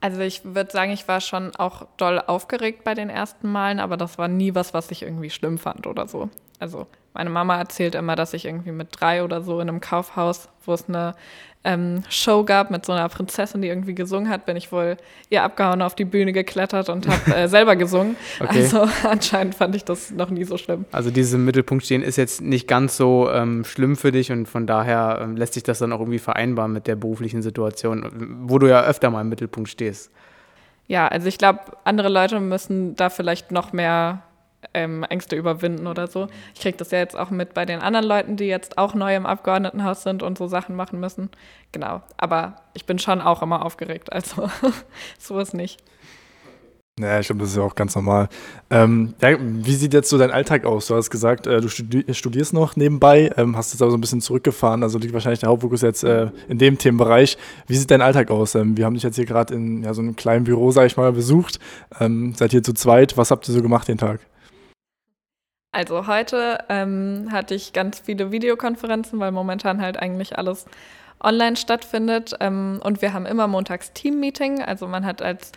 Also 0.00 0.20
ich 0.20 0.42
würde 0.44 0.70
sagen, 0.70 0.92
ich 0.92 1.08
war 1.08 1.20
schon 1.20 1.56
auch 1.56 1.86
doll 1.96 2.20
aufgeregt 2.20 2.84
bei 2.84 2.94
den 2.94 3.10
ersten 3.10 3.50
Malen, 3.50 3.80
aber 3.80 3.96
das 3.96 4.16
war 4.16 4.28
nie 4.28 4.54
was, 4.54 4.74
was 4.74 4.92
ich 4.92 5.02
irgendwie 5.02 5.30
schlimm 5.30 5.58
fand 5.58 5.88
oder 5.88 6.06
so. 6.06 6.28
Also 6.62 6.86
meine 7.12 7.28
Mama 7.28 7.58
erzählt 7.58 7.96
immer, 7.96 8.14
dass 8.14 8.34
ich 8.34 8.44
irgendwie 8.44 8.70
mit 8.70 8.88
drei 8.92 9.24
oder 9.24 9.42
so 9.42 9.58
in 9.58 9.68
einem 9.68 9.80
Kaufhaus, 9.80 10.48
wo 10.64 10.72
es 10.72 10.88
eine 10.88 11.14
ähm, 11.64 12.04
Show 12.08 12.44
gab 12.44 12.70
mit 12.70 12.86
so 12.86 12.92
einer 12.92 13.08
Prinzessin, 13.08 13.62
die 13.62 13.68
irgendwie 13.68 13.96
gesungen 13.96 14.28
hat, 14.28 14.46
bin 14.46 14.56
ich 14.56 14.70
wohl 14.70 14.96
ihr 15.28 15.42
abgehauen 15.42 15.82
auf 15.82 15.96
die 15.96 16.04
Bühne 16.04 16.32
geklettert 16.32 16.88
und 16.88 17.08
habe 17.08 17.34
äh, 17.34 17.48
selber 17.48 17.74
gesungen. 17.74 18.14
Okay. 18.38 18.62
Also 18.62 18.86
anscheinend 19.08 19.56
fand 19.56 19.74
ich 19.74 19.84
das 19.84 20.12
noch 20.12 20.30
nie 20.30 20.44
so 20.44 20.56
schlimm. 20.56 20.84
Also 20.92 21.10
dieses 21.10 21.34
im 21.34 21.44
Mittelpunkt 21.44 21.84
stehen 21.84 22.00
ist 22.00 22.14
jetzt 22.14 22.40
nicht 22.40 22.68
ganz 22.68 22.96
so 22.96 23.28
ähm, 23.28 23.64
schlimm 23.64 23.96
für 23.96 24.12
dich 24.12 24.30
und 24.30 24.46
von 24.46 24.68
daher 24.68 25.18
ähm, 25.20 25.36
lässt 25.36 25.54
sich 25.54 25.64
das 25.64 25.80
dann 25.80 25.92
auch 25.92 25.98
irgendwie 25.98 26.20
vereinbaren 26.20 26.72
mit 26.72 26.86
der 26.86 26.94
beruflichen 26.94 27.42
Situation, 27.42 28.38
wo 28.44 28.60
du 28.60 28.68
ja 28.68 28.82
öfter 28.84 29.10
mal 29.10 29.22
im 29.22 29.28
Mittelpunkt 29.30 29.68
stehst. 29.68 30.12
Ja, 30.86 31.08
also 31.08 31.26
ich 31.26 31.38
glaube, 31.38 31.60
andere 31.82 32.08
Leute 32.08 32.38
müssen 32.38 32.94
da 32.94 33.10
vielleicht 33.10 33.50
noch 33.50 33.72
mehr 33.72 34.22
ähm, 34.74 35.04
Ängste 35.04 35.36
überwinden 35.36 35.86
oder 35.86 36.06
so. 36.06 36.28
Ich 36.54 36.60
kriege 36.60 36.76
das 36.76 36.90
ja 36.90 36.98
jetzt 36.98 37.16
auch 37.16 37.30
mit 37.30 37.54
bei 37.54 37.64
den 37.64 37.80
anderen 37.80 38.06
Leuten, 38.06 38.36
die 38.36 38.46
jetzt 38.46 38.78
auch 38.78 38.94
neu 38.94 39.14
im 39.14 39.26
Abgeordnetenhaus 39.26 40.02
sind 40.02 40.22
und 40.22 40.38
so 40.38 40.46
Sachen 40.46 40.76
machen 40.76 41.00
müssen. 41.00 41.30
Genau. 41.72 42.02
Aber 42.16 42.56
ich 42.74 42.86
bin 42.86 42.98
schon 42.98 43.20
auch 43.20 43.42
immer 43.42 43.64
aufgeregt, 43.64 44.12
also 44.12 44.48
so 45.18 45.38
ist 45.38 45.54
nicht. 45.54 45.82
Ja, 47.00 47.18
ich 47.18 47.26
glaube, 47.26 47.40
das 47.40 47.50
ist 47.50 47.56
ja 47.56 47.62
auch 47.62 47.74
ganz 47.74 47.94
normal. 47.94 48.28
Ähm, 48.68 49.14
ja, 49.22 49.38
wie 49.40 49.74
sieht 49.74 49.94
jetzt 49.94 50.10
so 50.10 50.18
dein 50.18 50.30
Alltag 50.30 50.66
aus? 50.66 50.88
Du 50.88 50.94
hast 50.94 51.08
gesagt, 51.08 51.46
äh, 51.46 51.62
du 51.62 51.68
studierst 51.70 52.52
noch 52.52 52.76
nebenbei, 52.76 53.32
ähm, 53.38 53.56
hast 53.56 53.72
jetzt 53.72 53.80
aber 53.80 53.90
so 53.90 53.96
ein 53.96 54.00
bisschen 54.02 54.20
zurückgefahren, 54.20 54.82
also 54.82 54.98
liegt 54.98 55.14
wahrscheinlich 55.14 55.40
der 55.40 55.48
Hauptfokus 55.48 55.80
jetzt 55.80 56.04
äh, 56.04 56.28
in 56.48 56.58
dem 56.58 56.76
Themenbereich. 56.76 57.38
Wie 57.66 57.76
sieht 57.76 57.90
dein 57.90 58.02
Alltag 58.02 58.30
aus? 58.30 58.54
Ähm, 58.56 58.76
wir 58.76 58.84
haben 58.84 58.92
dich 58.92 59.04
jetzt 59.04 59.16
hier 59.16 59.24
gerade 59.24 59.54
in 59.54 59.82
ja, 59.82 59.94
so 59.94 60.02
einem 60.02 60.16
kleinen 60.16 60.44
Büro, 60.44 60.70
sag 60.70 60.84
ich 60.84 60.98
mal, 60.98 61.12
besucht. 61.12 61.58
Ähm, 61.98 62.34
seid 62.36 62.50
hier 62.50 62.62
zu 62.62 62.74
zweit. 62.74 63.16
Was 63.16 63.30
habt 63.30 63.48
ihr 63.48 63.54
so 63.54 63.62
gemacht 63.62 63.88
den 63.88 63.96
Tag? 63.96 64.20
Also 65.72 66.06
heute 66.06 66.58
ähm, 66.68 67.28
hatte 67.32 67.54
ich 67.54 67.72
ganz 67.72 68.00
viele 68.00 68.30
Videokonferenzen, 68.30 69.18
weil 69.20 69.32
momentan 69.32 69.80
halt 69.80 69.98
eigentlich 69.98 70.36
alles 70.36 70.66
online 71.18 71.56
stattfindet. 71.56 72.34
Ähm, 72.40 72.78
und 72.84 73.00
wir 73.00 73.14
haben 73.14 73.24
immer 73.24 73.46
montags 73.46 73.92
Team-Meeting. 73.94 74.62
Also 74.62 74.86
man 74.86 75.06
hat 75.06 75.22
als 75.22 75.52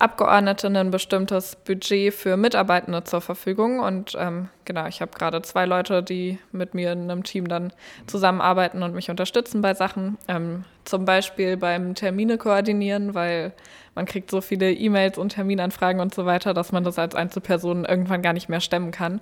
Abgeordnete 0.00 0.68
ein 0.68 0.90
bestimmtes 0.90 1.56
Budget 1.56 2.14
für 2.14 2.38
Mitarbeitende 2.38 3.04
zur 3.04 3.20
Verfügung. 3.20 3.80
Und 3.80 4.16
ähm, 4.18 4.48
genau, 4.64 4.86
ich 4.86 5.02
habe 5.02 5.12
gerade 5.12 5.42
zwei 5.42 5.66
Leute, 5.66 6.02
die 6.02 6.38
mit 6.52 6.72
mir 6.72 6.92
in 6.92 7.02
einem 7.02 7.22
Team 7.22 7.48
dann 7.48 7.70
zusammenarbeiten 8.06 8.82
und 8.82 8.94
mich 8.94 9.10
unterstützen 9.10 9.60
bei 9.60 9.74
Sachen. 9.74 10.16
Ähm, 10.26 10.64
zum 10.86 11.04
Beispiel 11.04 11.58
beim 11.58 11.94
Termine 11.94 12.38
koordinieren, 12.38 13.14
weil 13.14 13.52
man 13.94 14.06
kriegt 14.06 14.30
so 14.30 14.40
viele 14.40 14.72
E-Mails 14.72 15.18
und 15.18 15.34
Terminanfragen 15.34 16.00
und 16.00 16.14
so 16.14 16.24
weiter, 16.24 16.54
dass 16.54 16.72
man 16.72 16.82
das 16.82 16.98
als 16.98 17.14
Einzelperson 17.14 17.84
irgendwann 17.84 18.22
gar 18.22 18.32
nicht 18.32 18.48
mehr 18.48 18.60
stemmen 18.60 18.92
kann. 18.92 19.20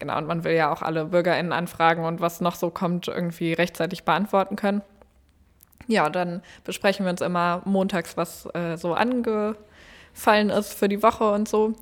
Genau, 0.00 0.18
und 0.18 0.26
man 0.26 0.42
will 0.42 0.54
ja 0.54 0.72
auch 0.72 0.82
alle 0.82 1.04
BürgerInnen 1.04 1.52
anfragen 1.52 2.04
und 2.04 2.20
was 2.20 2.40
noch 2.40 2.56
so 2.56 2.70
kommt, 2.70 3.06
irgendwie 3.06 3.52
rechtzeitig 3.52 4.02
beantworten 4.02 4.56
können. 4.56 4.82
Ja, 5.86 6.10
dann 6.10 6.42
besprechen 6.64 7.06
wir 7.06 7.10
uns 7.10 7.20
immer 7.20 7.62
montags, 7.64 8.16
was 8.16 8.46
äh, 8.54 8.76
so 8.76 8.92
angefallen 10.16 10.48
ist 10.50 10.72
für 10.72 10.88
die 10.88 11.02
Woche 11.02 11.30
und 11.30 11.46
so. 11.46 11.74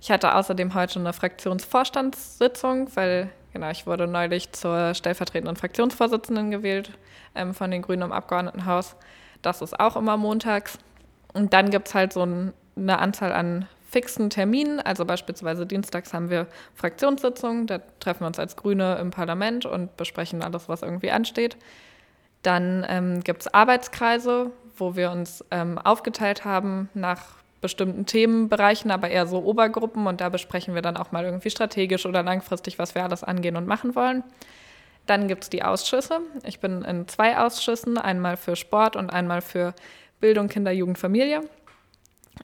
Ich 0.00 0.10
hatte 0.10 0.34
außerdem 0.34 0.74
heute 0.74 0.98
eine 0.98 1.12
Fraktionsvorstandssitzung, 1.12 2.88
weil 2.96 3.30
genau, 3.52 3.70
ich 3.70 3.86
wurde 3.86 4.06
neulich 4.06 4.50
zur 4.52 4.94
stellvertretenden 4.94 5.56
Fraktionsvorsitzenden 5.56 6.50
gewählt 6.50 6.90
ähm, 7.34 7.54
von 7.54 7.70
den 7.70 7.82
Grünen 7.82 8.02
im 8.02 8.12
Abgeordnetenhaus. 8.12 8.96
Das 9.42 9.60
ist 9.60 9.78
auch 9.78 9.96
immer 9.96 10.16
montags. 10.16 10.78
Und 11.34 11.52
dann 11.52 11.70
gibt 11.70 11.88
es 11.88 11.94
halt 11.94 12.14
so 12.14 12.24
ein, 12.24 12.52
eine 12.76 12.98
Anzahl 12.98 13.32
an 13.32 13.68
fixen 13.88 14.30
Terminen. 14.30 14.80
Also 14.80 15.04
beispielsweise 15.04 15.66
dienstags 15.66 16.14
haben 16.14 16.30
wir 16.30 16.46
Fraktionssitzungen, 16.74 17.66
da 17.66 17.78
treffen 18.00 18.20
wir 18.20 18.26
uns 18.26 18.38
als 18.38 18.56
Grüne 18.56 18.96
im 18.96 19.10
Parlament 19.10 19.66
und 19.66 19.96
besprechen 19.98 20.42
alles, 20.42 20.68
was 20.68 20.82
irgendwie 20.82 21.10
ansteht. 21.10 21.58
Dann 22.42 22.84
ähm, 22.88 23.20
gibt 23.20 23.42
es 23.42 23.54
Arbeitskreise, 23.54 24.50
wo 24.76 24.96
wir 24.96 25.10
uns 25.12 25.44
ähm, 25.50 25.78
aufgeteilt 25.78 26.44
haben 26.44 26.88
nach 26.94 27.41
bestimmten 27.62 28.04
Themenbereichen, 28.04 28.90
aber 28.90 29.08
eher 29.08 29.26
so 29.26 29.38
Obergruppen 29.42 30.06
und 30.06 30.20
da 30.20 30.28
besprechen 30.28 30.74
wir 30.74 30.82
dann 30.82 30.98
auch 30.98 31.12
mal 31.12 31.24
irgendwie 31.24 31.48
strategisch 31.48 32.04
oder 32.04 32.22
langfristig, 32.22 32.78
was 32.78 32.94
wir 32.94 33.04
alles 33.04 33.24
angehen 33.24 33.56
und 33.56 33.66
machen 33.66 33.94
wollen. 33.94 34.22
Dann 35.06 35.28
gibt 35.28 35.44
es 35.44 35.50
die 35.50 35.62
Ausschüsse. 35.62 36.20
Ich 36.44 36.60
bin 36.60 36.82
in 36.82 37.08
zwei 37.08 37.38
Ausschüssen, 37.38 37.96
einmal 37.96 38.36
für 38.36 38.56
Sport 38.56 38.96
und 38.96 39.10
einmal 39.10 39.40
für 39.40 39.74
Bildung, 40.20 40.48
Kinder, 40.48 40.72
Jugend, 40.72 40.98
Familie. 40.98 41.40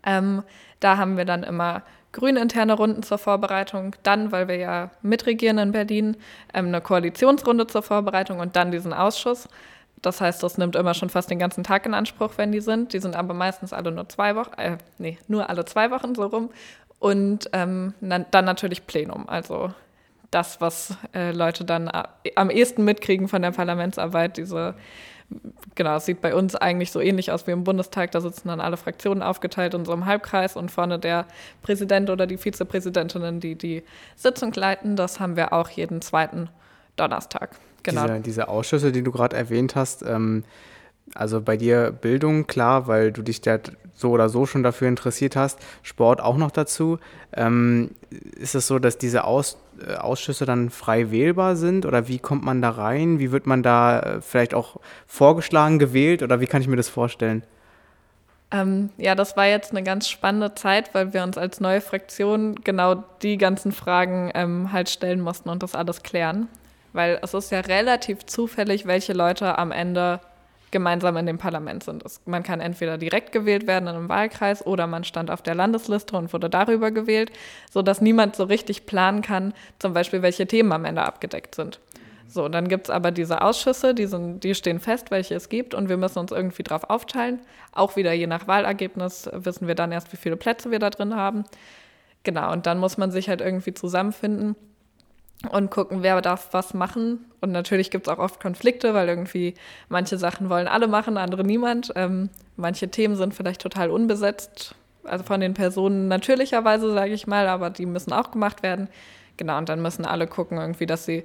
Ähm, 0.04 0.42
da 0.80 0.96
haben 0.96 1.16
wir 1.16 1.24
dann 1.24 1.42
immer 1.42 1.82
grüninterne 2.12 2.72
Runden 2.72 3.02
zur 3.02 3.18
Vorbereitung, 3.18 3.94
dann, 4.02 4.32
weil 4.32 4.48
wir 4.48 4.56
ja 4.56 4.90
mitregieren 5.02 5.58
in 5.58 5.72
Berlin, 5.72 6.16
ähm, 6.54 6.66
eine 6.66 6.80
Koalitionsrunde 6.80 7.66
zur 7.66 7.82
Vorbereitung 7.82 8.40
und 8.40 8.56
dann 8.56 8.70
diesen 8.70 8.92
Ausschuss. 8.92 9.48
Das 10.02 10.20
heißt, 10.20 10.42
das 10.42 10.58
nimmt 10.58 10.76
immer 10.76 10.94
schon 10.94 11.10
fast 11.10 11.30
den 11.30 11.38
ganzen 11.38 11.64
Tag 11.64 11.86
in 11.86 11.94
Anspruch, 11.94 12.32
wenn 12.36 12.52
die 12.52 12.60
sind. 12.60 12.92
Die 12.92 13.00
sind 13.00 13.16
aber 13.16 13.34
meistens 13.34 13.72
alle 13.72 13.90
nur 13.90 14.08
zwei 14.08 14.36
Wochen, 14.36 14.52
äh, 14.58 14.78
nee, 14.98 15.18
nur 15.26 15.50
alle 15.50 15.64
zwei 15.64 15.90
Wochen 15.90 16.14
so 16.14 16.26
rum. 16.26 16.50
Und 16.98 17.50
ähm, 17.52 17.94
dann, 18.00 18.26
dann 18.30 18.44
natürlich 18.44 18.86
Plenum, 18.86 19.28
also 19.28 19.72
das, 20.30 20.60
was 20.60 20.96
äh, 21.14 21.32
Leute 21.32 21.64
dann 21.64 21.90
am 22.34 22.50
ehesten 22.50 22.84
mitkriegen 22.84 23.28
von 23.28 23.42
der 23.42 23.52
Parlamentsarbeit, 23.52 24.36
diese 24.36 24.74
genau, 25.74 25.96
es 25.96 26.06
sieht 26.06 26.20
bei 26.20 26.34
uns 26.34 26.54
eigentlich 26.54 26.90
so 26.90 27.00
ähnlich 27.00 27.30
aus 27.30 27.46
wie 27.46 27.50
im 27.50 27.64
Bundestag. 27.64 28.10
Da 28.12 28.20
sitzen 28.20 28.48
dann 28.48 28.60
alle 28.60 28.76
Fraktionen 28.76 29.22
aufgeteilt 29.22 29.74
in 29.74 29.84
so 29.84 29.92
einem 29.92 30.06
Halbkreis 30.06 30.56
und 30.56 30.70
vorne 30.70 30.98
der 30.98 31.26
Präsident 31.62 32.10
oder 32.10 32.26
die 32.26 32.38
Vizepräsidentinnen, 32.38 33.40
die 33.40 33.54
die 33.54 33.82
Sitzung 34.16 34.52
leiten. 34.52 34.96
Das 34.96 35.20
haben 35.20 35.36
wir 35.36 35.52
auch 35.52 35.68
jeden 35.70 36.02
zweiten 36.02 36.48
Donnerstag. 36.96 37.50
Genau. 37.82 38.06
Diese, 38.06 38.20
diese 38.20 38.48
Ausschüsse, 38.48 38.92
die 38.92 39.02
du 39.02 39.12
gerade 39.12 39.36
erwähnt 39.36 39.76
hast, 39.76 40.02
ähm, 40.02 40.44
also 41.14 41.40
bei 41.40 41.56
dir 41.56 41.90
Bildung, 41.90 42.46
klar, 42.46 42.86
weil 42.86 43.12
du 43.12 43.22
dich 43.22 43.40
da 43.40 43.58
so 43.94 44.10
oder 44.10 44.28
so 44.28 44.46
schon 44.46 44.62
dafür 44.62 44.88
interessiert 44.88 45.36
hast, 45.36 45.58
Sport 45.82 46.20
auch 46.20 46.36
noch 46.36 46.50
dazu. 46.50 46.98
Ähm, 47.32 47.90
ist 48.10 48.54
es 48.54 48.66
so, 48.66 48.78
dass 48.78 48.98
diese 48.98 49.24
Aus, 49.24 49.58
äh, 49.86 49.94
Ausschüsse 49.94 50.46
dann 50.46 50.70
frei 50.70 51.10
wählbar 51.10 51.56
sind 51.56 51.84
oder 51.84 52.08
wie 52.08 52.18
kommt 52.18 52.44
man 52.44 52.62
da 52.62 52.70
rein? 52.70 53.18
Wie 53.18 53.32
wird 53.32 53.46
man 53.46 53.62
da 53.62 54.00
äh, 54.00 54.20
vielleicht 54.20 54.54
auch 54.54 54.76
vorgeschlagen, 55.06 55.78
gewählt 55.78 56.22
oder 56.22 56.40
wie 56.40 56.46
kann 56.46 56.62
ich 56.62 56.68
mir 56.68 56.76
das 56.76 56.88
vorstellen? 56.88 57.42
Ähm, 58.50 58.90
ja, 58.96 59.14
das 59.14 59.36
war 59.36 59.46
jetzt 59.46 59.72
eine 59.72 59.82
ganz 59.82 60.08
spannende 60.08 60.54
Zeit, 60.54 60.94
weil 60.94 61.12
wir 61.12 61.22
uns 61.22 61.36
als 61.36 61.60
neue 61.60 61.82
Fraktion 61.82 62.54
genau 62.64 63.04
die 63.22 63.36
ganzen 63.36 63.72
Fragen 63.72 64.30
ähm, 64.34 64.72
halt 64.72 64.88
stellen 64.88 65.20
mussten 65.20 65.50
und 65.50 65.62
das 65.62 65.74
alles 65.74 66.02
klären. 66.02 66.48
Weil 66.98 67.20
es 67.22 67.32
ist 67.32 67.52
ja 67.52 67.60
relativ 67.60 68.26
zufällig, 68.26 68.84
welche 68.84 69.12
Leute 69.12 69.56
am 69.56 69.70
Ende 69.70 70.18
gemeinsam 70.72 71.16
in 71.16 71.26
dem 71.26 71.38
Parlament 71.38 71.84
sind. 71.84 72.04
Es, 72.04 72.20
man 72.26 72.42
kann 72.42 72.58
entweder 72.58 72.98
direkt 72.98 73.30
gewählt 73.30 73.68
werden 73.68 73.86
in 73.86 73.94
einem 73.94 74.08
Wahlkreis 74.08 74.66
oder 74.66 74.88
man 74.88 75.04
stand 75.04 75.30
auf 75.30 75.40
der 75.40 75.54
Landesliste 75.54 76.16
und 76.16 76.32
wurde 76.32 76.50
darüber 76.50 76.90
gewählt, 76.90 77.30
sodass 77.70 78.00
niemand 78.00 78.34
so 78.34 78.42
richtig 78.42 78.84
planen 78.86 79.22
kann, 79.22 79.54
zum 79.78 79.92
Beispiel, 79.92 80.22
welche 80.22 80.48
Themen 80.48 80.72
am 80.72 80.84
Ende 80.84 81.02
abgedeckt 81.02 81.54
sind. 81.54 81.78
So, 82.26 82.48
dann 82.48 82.66
gibt 82.66 82.88
es 82.88 82.90
aber 82.90 83.12
diese 83.12 83.42
Ausschüsse, 83.42 83.94
die, 83.94 84.06
sind, 84.06 84.42
die 84.42 84.56
stehen 84.56 84.80
fest, 84.80 85.12
welche 85.12 85.36
es 85.36 85.48
gibt 85.48 85.74
und 85.74 85.88
wir 85.88 85.98
müssen 85.98 86.18
uns 86.18 86.32
irgendwie 86.32 86.64
drauf 86.64 86.90
aufteilen. 86.90 87.38
Auch 87.70 87.94
wieder 87.94 88.12
je 88.12 88.26
nach 88.26 88.48
Wahlergebnis 88.48 89.30
wissen 89.32 89.68
wir 89.68 89.76
dann 89.76 89.92
erst, 89.92 90.12
wie 90.12 90.16
viele 90.16 90.36
Plätze 90.36 90.72
wir 90.72 90.80
da 90.80 90.90
drin 90.90 91.14
haben. 91.14 91.44
Genau, 92.24 92.50
und 92.50 92.66
dann 92.66 92.80
muss 92.80 92.98
man 92.98 93.12
sich 93.12 93.28
halt 93.28 93.40
irgendwie 93.40 93.72
zusammenfinden 93.72 94.56
und 95.50 95.70
gucken, 95.70 96.02
wer 96.02 96.20
darf 96.20 96.48
was 96.52 96.74
machen. 96.74 97.24
Und 97.40 97.52
natürlich 97.52 97.90
gibt 97.90 98.08
es 98.08 98.12
auch 98.12 98.18
oft 98.18 98.40
Konflikte, 98.40 98.94
weil 98.94 99.08
irgendwie 99.08 99.54
manche 99.88 100.18
Sachen 100.18 100.50
wollen 100.50 100.66
alle 100.66 100.88
machen, 100.88 101.16
andere 101.16 101.44
niemand. 101.44 101.92
Ähm, 101.94 102.30
manche 102.56 102.88
Themen 102.88 103.16
sind 103.16 103.34
vielleicht 103.34 103.60
total 103.60 103.90
unbesetzt, 103.90 104.74
also 105.04 105.24
von 105.24 105.40
den 105.40 105.54
Personen 105.54 106.08
natürlicherweise, 106.08 106.92
sage 106.92 107.12
ich 107.12 107.26
mal, 107.26 107.46
aber 107.46 107.70
die 107.70 107.86
müssen 107.86 108.12
auch 108.12 108.30
gemacht 108.30 108.62
werden. 108.62 108.88
Genau, 109.36 109.58
und 109.58 109.68
dann 109.68 109.80
müssen 109.80 110.04
alle 110.04 110.26
gucken, 110.26 110.58
irgendwie, 110.58 110.86
dass 110.86 111.04
sie 111.04 111.24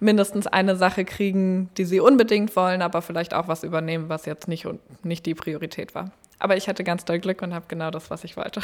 mindestens 0.00 0.46
eine 0.46 0.76
Sache 0.76 1.04
kriegen, 1.04 1.68
die 1.76 1.84
sie 1.84 2.00
unbedingt 2.00 2.54
wollen, 2.56 2.82
aber 2.82 3.02
vielleicht 3.02 3.34
auch 3.34 3.48
was 3.48 3.62
übernehmen, 3.64 4.08
was 4.08 4.24
jetzt 4.24 4.48
nicht, 4.48 4.66
nicht 5.02 5.26
die 5.26 5.34
Priorität 5.34 5.94
war. 5.94 6.12
Aber 6.40 6.56
ich 6.56 6.68
hatte 6.68 6.84
ganz 6.84 7.04
doll 7.04 7.18
Glück 7.18 7.42
und 7.42 7.52
habe 7.52 7.64
genau 7.66 7.90
das, 7.90 8.10
was 8.10 8.22
ich 8.22 8.36
wollte. 8.36 8.60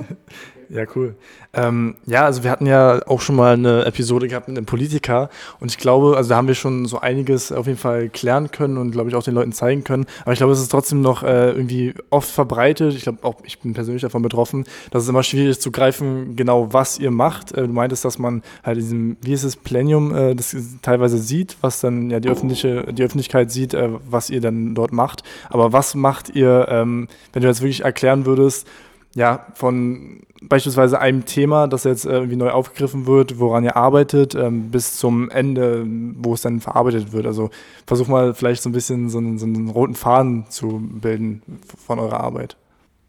ja, 0.68 0.84
cool. 0.94 1.16
Ähm, 1.54 1.96
ja, 2.04 2.26
also 2.26 2.44
wir 2.44 2.50
hatten 2.50 2.66
ja 2.66 3.00
auch 3.06 3.22
schon 3.22 3.36
mal 3.36 3.54
eine 3.54 3.86
Episode 3.86 4.28
gehabt 4.28 4.48
mit 4.48 4.56
einem 4.56 4.66
Politiker 4.66 5.30
und 5.58 5.70
ich 5.70 5.78
glaube, 5.78 6.16
also 6.16 6.28
da 6.28 6.36
haben 6.36 6.48
wir 6.48 6.54
schon 6.54 6.84
so 6.84 7.00
einiges 7.00 7.52
auf 7.52 7.66
jeden 7.66 7.78
Fall 7.78 8.10
klären 8.10 8.50
können 8.50 8.76
und 8.76 8.90
glaube 8.90 9.08
ich 9.08 9.16
auch 9.16 9.22
den 9.22 9.32
Leuten 9.32 9.52
zeigen 9.52 9.82
können. 9.82 10.04
Aber 10.22 10.32
ich 10.32 10.38
glaube, 10.38 10.52
es 10.52 10.60
ist 10.60 10.68
trotzdem 10.68 11.00
noch 11.00 11.22
äh, 11.22 11.52
irgendwie 11.52 11.94
oft 12.10 12.28
verbreitet. 12.28 12.94
Ich 12.94 13.02
glaube 13.04 13.24
auch, 13.24 13.36
ich 13.44 13.60
bin 13.60 13.72
persönlich 13.72 14.02
davon 14.02 14.20
betroffen, 14.20 14.64
dass 14.90 15.04
es 15.04 15.08
immer 15.08 15.22
schwierig 15.22 15.48
ist 15.48 15.62
zu 15.62 15.70
greifen, 15.70 16.36
genau 16.36 16.74
was 16.74 16.98
ihr 16.98 17.10
macht. 17.10 17.52
Äh, 17.52 17.66
du 17.66 17.72
meintest, 17.72 18.04
dass 18.04 18.18
man 18.18 18.42
halt 18.62 18.76
diesem, 18.76 19.16
wie 19.22 19.32
ist 19.32 19.44
es, 19.44 19.56
Plenium, 19.56 20.14
äh, 20.14 20.34
das 20.34 20.54
teilweise 20.82 21.16
sieht, 21.16 21.56
was 21.62 21.80
dann 21.80 22.10
ja 22.10 22.20
die 22.20 22.28
öffentliche, 22.28 22.92
die 22.92 23.02
Öffentlichkeit 23.02 23.50
sieht, 23.50 23.72
äh, 23.72 23.88
was 24.06 24.28
ihr 24.28 24.42
dann 24.42 24.74
dort 24.74 24.92
macht. 24.92 25.22
Aber 25.48 25.72
was 25.72 25.94
macht 25.94 26.36
ihr? 26.36 26.66
Ähm, 26.68 27.05
wenn 27.32 27.42
du 27.42 27.48
jetzt 27.48 27.60
wirklich 27.60 27.84
erklären 27.84 28.26
würdest, 28.26 28.66
ja, 29.14 29.46
von 29.54 30.20
beispielsweise 30.42 31.00
einem 31.00 31.24
Thema, 31.24 31.66
das 31.66 31.84
jetzt 31.84 32.04
irgendwie 32.04 32.36
neu 32.36 32.50
aufgegriffen 32.50 33.06
wird, 33.06 33.38
woran 33.38 33.64
ihr 33.64 33.76
arbeitet, 33.76 34.34
ähm, 34.34 34.70
bis 34.70 34.98
zum 34.98 35.30
Ende, 35.30 35.84
wo 35.86 36.34
es 36.34 36.42
dann 36.42 36.60
verarbeitet 36.60 37.12
wird. 37.12 37.26
Also 37.26 37.50
versuch 37.86 38.08
mal 38.08 38.34
vielleicht 38.34 38.62
so 38.62 38.68
ein 38.68 38.72
bisschen 38.72 39.08
so 39.08 39.18
einen, 39.18 39.38
so 39.38 39.46
einen 39.46 39.70
roten 39.70 39.94
Faden 39.94 40.50
zu 40.50 40.80
bilden 40.80 41.42
von 41.84 41.98
eurer 41.98 42.20
Arbeit. 42.20 42.56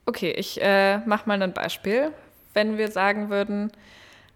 Okay, 0.06 0.32
ich 0.32 0.62
äh, 0.62 1.00
mache 1.00 1.28
mal 1.28 1.42
ein 1.42 1.54
Beispiel. 1.54 2.12
Wenn 2.54 2.78
wir 2.78 2.90
sagen 2.90 3.30
würden, 3.30 3.72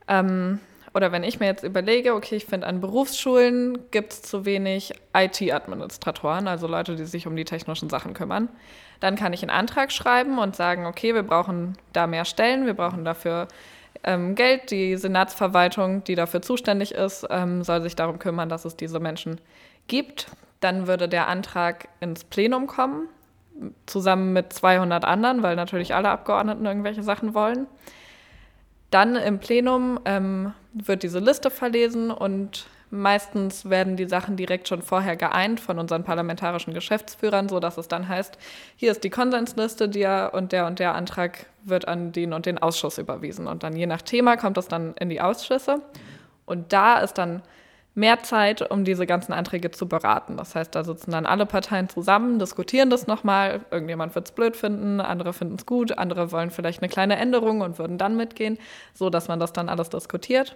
ähm, 0.07 0.59
oder 0.93 1.11
wenn 1.11 1.23
ich 1.23 1.39
mir 1.39 1.45
jetzt 1.45 1.63
überlege, 1.63 2.13
okay, 2.13 2.35
ich 2.35 2.45
finde, 2.45 2.67
an 2.67 2.81
Berufsschulen 2.81 3.89
gibt 3.91 4.13
es 4.13 4.21
zu 4.21 4.45
wenig 4.45 4.93
IT-Administratoren, 5.15 6.47
also 6.47 6.67
Leute, 6.67 6.95
die 6.95 7.05
sich 7.05 7.27
um 7.27 7.35
die 7.35 7.45
technischen 7.45 7.89
Sachen 7.89 8.13
kümmern, 8.13 8.49
dann 8.99 9.15
kann 9.15 9.33
ich 9.33 9.41
einen 9.41 9.51
Antrag 9.51 9.91
schreiben 9.91 10.37
und 10.37 10.55
sagen, 10.55 10.85
okay, 10.85 11.13
wir 11.13 11.23
brauchen 11.23 11.77
da 11.93 12.07
mehr 12.07 12.25
Stellen, 12.25 12.65
wir 12.65 12.73
brauchen 12.73 13.05
dafür 13.05 13.47
ähm, 14.03 14.35
Geld. 14.35 14.71
Die 14.71 14.97
Senatsverwaltung, 14.97 16.03
die 16.03 16.15
dafür 16.15 16.41
zuständig 16.41 16.93
ist, 16.93 17.25
ähm, 17.29 17.63
soll 17.63 17.81
sich 17.81 17.95
darum 17.95 18.19
kümmern, 18.19 18.49
dass 18.49 18.65
es 18.65 18.75
diese 18.75 18.99
Menschen 18.99 19.39
gibt. 19.87 20.27
Dann 20.59 20.87
würde 20.87 21.07
der 21.07 21.27
Antrag 21.27 21.87
ins 21.99 22.23
Plenum 22.23 22.67
kommen, 22.67 23.07
zusammen 23.85 24.33
mit 24.33 24.53
200 24.53 25.05
anderen, 25.05 25.41
weil 25.41 25.55
natürlich 25.55 25.95
alle 25.95 26.09
Abgeordneten 26.09 26.65
irgendwelche 26.65 27.03
Sachen 27.03 27.33
wollen. 27.33 27.67
Dann 28.91 29.15
im 29.15 29.39
Plenum 29.39 29.99
ähm, 30.05 30.53
wird 30.73 31.03
diese 31.03 31.19
Liste 31.19 31.49
verlesen 31.49 32.11
und 32.11 32.65
meistens 32.91 33.69
werden 33.69 33.95
die 33.95 34.07
Sachen 34.07 34.35
direkt 34.35 34.67
schon 34.67 34.81
vorher 34.81 35.15
geeint 35.15 35.59
von 35.59 35.79
unseren 35.79 36.03
parlamentarischen 36.03 36.73
Geschäftsführern, 36.73 37.49
sodass 37.49 37.77
es 37.77 37.87
dann 37.87 38.07
heißt, 38.07 38.37
hier 38.75 38.91
ist 38.91 39.03
die 39.03 39.09
Konsensliste, 39.09 39.87
der 39.87 40.31
und 40.33 40.51
der 40.51 40.67
und 40.67 40.79
der 40.79 40.93
Antrag 40.93 41.45
wird 41.63 41.87
an 41.87 42.11
den 42.11 42.33
und 42.33 42.45
den 42.45 42.57
Ausschuss 42.57 42.97
überwiesen. 42.97 43.47
Und 43.47 43.63
dann 43.63 43.75
je 43.75 43.85
nach 43.85 44.01
Thema 44.01 44.35
kommt 44.35 44.57
es 44.57 44.67
dann 44.67 44.93
in 44.99 45.09
die 45.09 45.21
Ausschüsse. 45.21 45.81
Und 46.45 46.73
da 46.73 46.99
ist 46.99 47.17
dann 47.17 47.41
mehr 47.93 48.23
Zeit, 48.23 48.71
um 48.71 48.85
diese 48.85 49.05
ganzen 49.05 49.33
Anträge 49.33 49.71
zu 49.71 49.87
beraten. 49.87 50.37
Das 50.37 50.55
heißt, 50.55 50.73
da 50.73 50.83
sitzen 50.83 51.11
dann 51.11 51.25
alle 51.25 51.45
Parteien 51.45 51.89
zusammen, 51.89 52.39
diskutieren 52.39 52.89
das 52.89 53.07
nochmal. 53.07 53.61
Irgendjemand 53.69 54.15
wird 54.15 54.27
es 54.27 54.31
blöd 54.31 54.55
finden, 54.55 55.01
andere 55.01 55.33
finden 55.33 55.55
es 55.55 55.65
gut, 55.65 55.97
andere 55.97 56.31
wollen 56.31 56.51
vielleicht 56.51 56.81
eine 56.81 56.89
kleine 56.89 57.17
Änderung 57.17 57.61
und 57.61 57.79
würden 57.79 57.97
dann 57.97 58.15
mitgehen, 58.15 58.57
so 58.93 59.09
dass 59.09 59.27
man 59.27 59.39
das 59.39 59.51
dann 59.51 59.67
alles 59.67 59.89
diskutiert. 59.89 60.55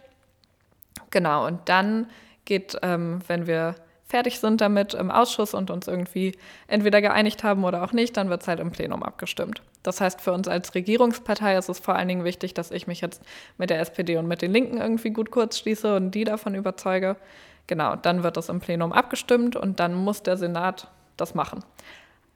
Genau, 1.12 1.46
und 1.46 1.60
dann 1.66 2.08
geht, 2.46 2.78
ähm, 2.82 3.20
wenn 3.28 3.48
wir 3.48 3.76
fertig 4.16 4.40
sind 4.40 4.62
damit 4.62 4.94
im 4.94 5.12
Ausschuss 5.12 5.54
und 5.54 5.70
uns 5.70 5.90
irgendwie 5.90 6.38
entweder 6.68 7.02
geeinigt 7.02 7.44
haben 7.44 7.66
oder 7.66 7.84
auch 7.84 7.92
nicht, 7.92 8.16
dann 8.16 8.30
wird 8.30 8.44
es 8.44 8.48
halt 8.48 8.62
im 8.62 8.72
Plenum 8.72 9.04
abgestimmt. 9.04 9.62
Das 9.84 10.00
heißt, 10.00 10.22
für 10.22 10.32
uns 10.32 10.48
als 10.48 10.74
Regierungspartei 10.74 11.58
ist 11.58 11.68
es 11.68 11.80
vor 11.80 11.98
allen 11.98 12.08
Dingen 12.08 12.24
wichtig, 12.24 12.54
dass 12.54 12.72
ich 12.72 12.88
mich 12.88 13.02
jetzt 13.02 13.22
mit 13.58 13.70
der 13.70 13.82
SPD 13.82 14.16
und 14.16 14.26
mit 14.26 14.42
den 14.42 14.54
Linken 14.54 14.78
irgendwie 14.78 15.10
gut 15.10 15.32
kurz 15.32 15.58
schließe 15.58 15.98
und 15.98 16.12
die 16.12 16.24
davon 16.24 16.56
überzeuge. 16.56 17.18
Genau, 17.68 17.98
dann 17.98 18.24
wird 18.24 18.38
das 18.38 18.48
im 18.48 18.62
Plenum 18.62 18.94
abgestimmt 18.94 19.58
und 19.58 19.82
dann 19.82 19.94
muss 19.94 20.24
der 20.24 20.38
Senat 20.38 20.88
das 21.18 21.36
machen. 21.36 21.66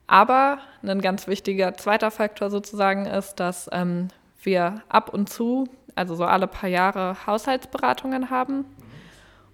Aber 0.06 0.58
ein 0.84 1.00
ganz 1.00 1.30
wichtiger 1.30 1.76
zweiter 1.76 2.12
Faktor 2.12 2.50
sozusagen 2.50 3.06
ist, 3.06 3.40
dass 3.40 3.70
ähm, 3.72 4.10
wir 4.44 4.82
ab 4.90 5.14
und 5.14 5.30
zu, 5.30 5.70
also 5.96 6.14
so 6.14 6.26
alle 6.26 6.48
paar 6.48 6.70
Jahre, 6.70 7.26
Haushaltsberatungen 7.26 8.30
haben 8.30 8.66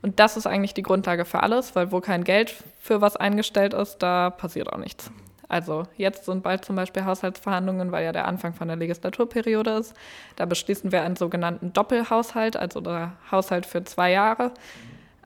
und 0.05 0.19
das 0.19 0.37
ist 0.37 0.45
eigentlich 0.45 0.75
die 0.75 0.83
Grundlage 0.83 1.25
für 1.25 1.41
alles, 1.41 1.75
weil 1.75 1.91
wo 1.91 1.99
kein 1.99 2.23
Geld 2.23 2.53
für 2.79 3.01
was 3.01 3.15
eingestellt 3.15 3.73
ist, 3.73 3.97
da 4.03 4.29
passiert 4.29 4.71
auch 4.71 4.77
nichts. 4.77 5.09
Also 5.49 5.87
jetzt 5.97 6.25
sind 6.25 6.43
bald 6.43 6.63
zum 6.63 6.75
Beispiel 6.75 7.05
Haushaltsverhandlungen, 7.05 7.91
weil 7.91 8.05
ja 8.05 8.11
der 8.11 8.27
Anfang 8.27 8.53
von 8.53 8.67
der 8.67 8.77
Legislaturperiode 8.77 9.71
ist. 9.71 9.95
Da 10.35 10.45
beschließen 10.45 10.91
wir 10.91 11.01
einen 11.01 11.15
sogenannten 11.15 11.73
Doppelhaushalt, 11.73 12.55
also 12.55 12.81
der 12.81 13.13
Haushalt 13.31 13.65
für 13.65 13.83
zwei 13.83 14.11
Jahre. 14.11 14.51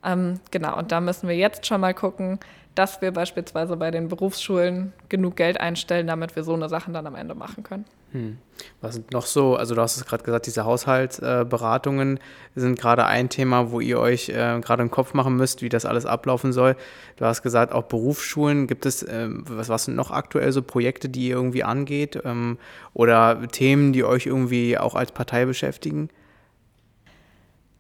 Ähm, 0.01 0.39
genau, 0.49 0.77
und 0.77 0.93
da 0.93 1.01
müssen 1.01 1.27
wir 1.27 1.35
jetzt 1.35 1.65
schon 1.65 1.81
mal 1.81 1.93
gucken, 1.93 2.39
dass 2.73 3.01
wir 3.01 3.11
beispielsweise 3.11 3.75
bei 3.75 3.91
den 3.91 4.07
Berufsschulen 4.07 4.93
genug 5.09 5.35
Geld 5.35 5.59
einstellen, 5.59 6.07
damit 6.07 6.37
wir 6.37 6.45
so 6.45 6.53
eine 6.53 6.69
Sachen 6.69 6.93
dann 6.93 7.05
am 7.05 7.15
Ende 7.15 7.35
machen 7.35 7.63
können. 7.63 7.83
Hm. 8.11 8.37
Was 8.81 8.95
sind 8.95 9.11
noch 9.11 9.25
so, 9.25 9.55
also 9.55 9.75
du 9.75 9.81
hast 9.81 9.97
es 9.97 10.05
gerade 10.05 10.23
gesagt, 10.23 10.45
diese 10.45 10.65
Haushaltsberatungen 10.65 12.17
äh, 12.17 12.19
sind 12.55 12.79
gerade 12.79 13.05
ein 13.05 13.29
Thema, 13.29 13.71
wo 13.71 13.79
ihr 13.79 13.99
euch 13.99 14.29
äh, 14.29 14.59
gerade 14.61 14.81
im 14.81 14.91
Kopf 14.91 15.13
machen 15.13 15.35
müsst, 15.35 15.61
wie 15.61 15.69
das 15.69 15.85
alles 15.85 16.05
ablaufen 16.05 16.51
soll. 16.51 16.75
Du 17.17 17.25
hast 17.25 17.41
gesagt, 17.41 17.71
auch 17.71 17.83
Berufsschulen, 17.83 18.67
gibt 18.67 18.85
es, 18.85 19.03
äh, 19.03 19.27
was, 19.29 19.69
was 19.69 19.85
sind 19.85 19.95
noch 19.95 20.11
aktuell 20.11 20.51
so 20.51 20.61
Projekte, 20.61 21.07
die 21.07 21.27
ihr 21.27 21.35
irgendwie 21.35 21.63
angeht 21.63 22.19
ähm, 22.25 22.57
oder 22.93 23.47
Themen, 23.47 23.93
die 23.93 24.03
euch 24.03 24.25
irgendwie 24.25 24.77
auch 24.77 24.95
als 24.95 25.11
Partei 25.11 25.45
beschäftigen? 25.45 26.09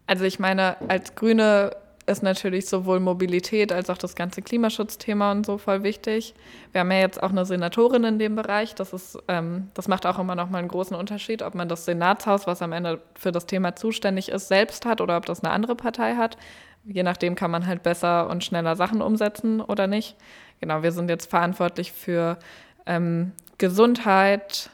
Also 0.07 0.25
ich 0.25 0.39
meine, 0.39 0.77
als 0.89 1.15
Grüne 1.15 1.71
ist 2.09 2.23
natürlich 2.23 2.67
sowohl 2.67 2.99
Mobilität 2.99 3.71
als 3.71 3.89
auch 3.89 3.97
das 3.97 4.15
ganze 4.15 4.41
Klimaschutzthema 4.41 5.31
und 5.31 5.45
so 5.45 5.57
voll 5.57 5.83
wichtig. 5.83 6.33
Wir 6.71 6.81
haben 6.81 6.91
ja 6.91 6.99
jetzt 6.99 7.21
auch 7.21 7.29
eine 7.29 7.45
Senatorin 7.45 8.03
in 8.03 8.19
dem 8.19 8.35
Bereich. 8.35 8.75
Das, 8.75 8.91
ist, 8.93 9.17
ähm, 9.27 9.69
das 9.73 9.87
macht 9.87 10.05
auch 10.05 10.19
immer 10.19 10.35
noch 10.35 10.49
mal 10.49 10.57
einen 10.57 10.67
großen 10.67 10.95
Unterschied, 10.95 11.41
ob 11.41 11.55
man 11.55 11.69
das 11.69 11.85
Senatshaus, 11.85 12.47
was 12.47 12.61
am 12.61 12.73
Ende 12.73 13.01
für 13.15 13.31
das 13.31 13.45
Thema 13.45 13.75
zuständig 13.75 14.29
ist, 14.29 14.47
selbst 14.47 14.85
hat 14.85 15.01
oder 15.01 15.17
ob 15.17 15.25
das 15.25 15.43
eine 15.43 15.53
andere 15.53 15.75
Partei 15.75 16.15
hat. 16.15 16.37
Je 16.83 17.03
nachdem 17.03 17.35
kann 17.35 17.51
man 17.51 17.67
halt 17.67 17.83
besser 17.83 18.29
und 18.29 18.43
schneller 18.43 18.75
Sachen 18.75 19.01
umsetzen 19.01 19.61
oder 19.61 19.87
nicht. 19.87 20.15
Genau, 20.59 20.83
wir 20.83 20.91
sind 20.91 21.09
jetzt 21.09 21.29
verantwortlich 21.29 21.91
für 21.91 22.37
ähm, 22.85 23.31
Gesundheit, 23.57 24.69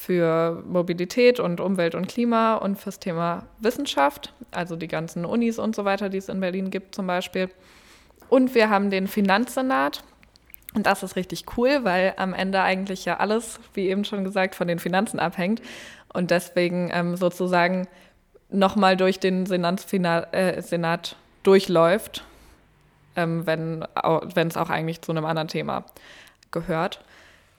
für 0.00 0.62
Mobilität 0.66 1.40
und 1.40 1.60
Umwelt 1.60 1.94
und 1.94 2.08
Klima 2.08 2.54
und 2.54 2.76
fürs 2.76 3.00
Thema 3.00 3.44
Wissenschaft, 3.58 4.32
also 4.50 4.74
die 4.74 4.88
ganzen 4.88 5.26
Unis 5.26 5.58
und 5.58 5.76
so 5.76 5.84
weiter, 5.84 6.08
die 6.08 6.16
es 6.16 6.30
in 6.30 6.40
Berlin 6.40 6.70
gibt 6.70 6.94
zum 6.94 7.06
Beispiel. 7.06 7.50
Und 8.30 8.54
wir 8.54 8.70
haben 8.70 8.88
den 8.88 9.08
Finanzsenat. 9.08 10.02
Und 10.72 10.86
das 10.86 11.02
ist 11.02 11.16
richtig 11.16 11.44
cool, 11.58 11.84
weil 11.84 12.14
am 12.16 12.32
Ende 12.32 12.62
eigentlich 12.62 13.04
ja 13.04 13.18
alles, 13.18 13.60
wie 13.74 13.90
eben 13.90 14.06
schon 14.06 14.24
gesagt, 14.24 14.54
von 14.54 14.68
den 14.68 14.78
Finanzen 14.78 15.20
abhängt. 15.20 15.60
Und 16.14 16.30
deswegen 16.30 16.90
ähm, 16.94 17.16
sozusagen 17.16 17.86
nochmal 18.48 18.96
durch 18.96 19.20
den 19.20 19.44
Senatsfinal, 19.44 20.28
äh, 20.32 20.62
Senat 20.62 21.16
durchläuft, 21.42 22.24
ähm, 23.16 23.46
wenn 23.46 23.84
es 24.48 24.56
auch 24.56 24.70
eigentlich 24.70 25.02
zu 25.02 25.12
einem 25.12 25.26
anderen 25.26 25.48
Thema 25.48 25.84
gehört. 26.52 27.04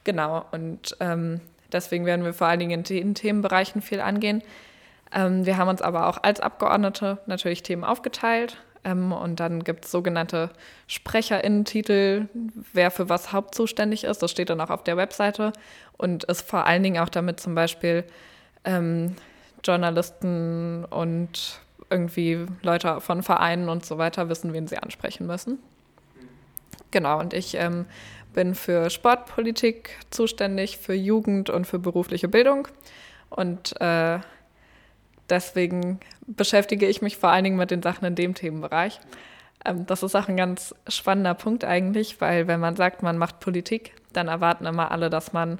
Genau, 0.05 0.43
und 0.51 0.97
ähm, 0.99 1.39
Deswegen 1.71 2.05
werden 2.05 2.25
wir 2.25 2.33
vor 2.33 2.47
allen 2.47 2.59
Dingen 2.59 2.79
in 2.79 2.83
den 2.83 3.15
Themenbereichen 3.15 3.81
viel 3.81 4.01
angehen. 4.01 4.43
Ähm, 5.13 5.45
wir 5.45 5.57
haben 5.57 5.67
uns 5.67 5.81
aber 5.81 6.07
auch 6.07 6.23
als 6.23 6.39
Abgeordnete 6.39 7.19
natürlich 7.25 7.63
Themen 7.63 7.83
aufgeteilt. 7.83 8.57
Ähm, 8.83 9.11
und 9.11 9.39
dann 9.39 9.63
gibt 9.63 9.85
es 9.85 9.91
sogenannte 9.91 10.49
SprecherInnen-Titel, 10.87 12.27
wer 12.73 12.91
für 12.91 13.09
was 13.09 13.31
hauptzuständig 13.31 14.03
ist. 14.03 14.23
Das 14.23 14.31
steht 14.31 14.49
dann 14.49 14.61
auch 14.61 14.69
auf 14.69 14.83
der 14.83 14.97
Webseite 14.97 15.53
und 15.97 16.23
ist 16.25 16.41
vor 16.41 16.65
allen 16.65 16.83
Dingen 16.83 17.01
auch 17.01 17.09
damit 17.09 17.39
zum 17.39 17.55
Beispiel 17.55 18.03
ähm, 18.65 19.15
Journalisten 19.63 20.85
und 20.85 21.59
irgendwie 21.89 22.45
Leute 22.63 23.01
von 23.01 23.21
Vereinen 23.21 23.69
und 23.69 23.85
so 23.85 23.97
weiter 23.97 24.29
wissen, 24.29 24.53
wen 24.53 24.67
sie 24.67 24.77
ansprechen 24.77 25.27
müssen. 25.27 25.59
Genau, 26.89 27.19
und 27.19 27.33
ich 27.33 27.55
ähm, 27.55 27.85
bin 28.33 28.55
für 28.55 28.89
Sportpolitik 28.89 29.97
zuständig, 30.09 30.77
für 30.77 30.93
Jugend 30.93 31.49
und 31.49 31.65
für 31.65 31.79
berufliche 31.79 32.27
Bildung. 32.27 32.67
Und 33.29 33.79
äh, 33.81 34.19
deswegen 35.29 35.99
beschäftige 36.27 36.87
ich 36.87 37.01
mich 37.01 37.17
vor 37.17 37.29
allen 37.29 37.43
Dingen 37.43 37.57
mit 37.57 37.71
den 37.71 37.81
Sachen 37.81 38.05
in 38.05 38.15
dem 38.15 38.33
Themenbereich. 38.35 38.99
Ähm, 39.65 39.85
das 39.85 40.03
ist 40.03 40.15
auch 40.15 40.27
ein 40.27 40.37
ganz 40.37 40.75
spannender 40.87 41.33
Punkt 41.33 41.63
eigentlich, 41.63 42.21
weil 42.21 42.47
wenn 42.47 42.59
man 42.59 42.75
sagt, 42.75 43.03
man 43.03 43.17
macht 43.17 43.39
Politik, 43.39 43.93
dann 44.13 44.27
erwarten 44.27 44.65
immer 44.65 44.91
alle, 44.91 45.09
dass 45.09 45.33
man 45.33 45.59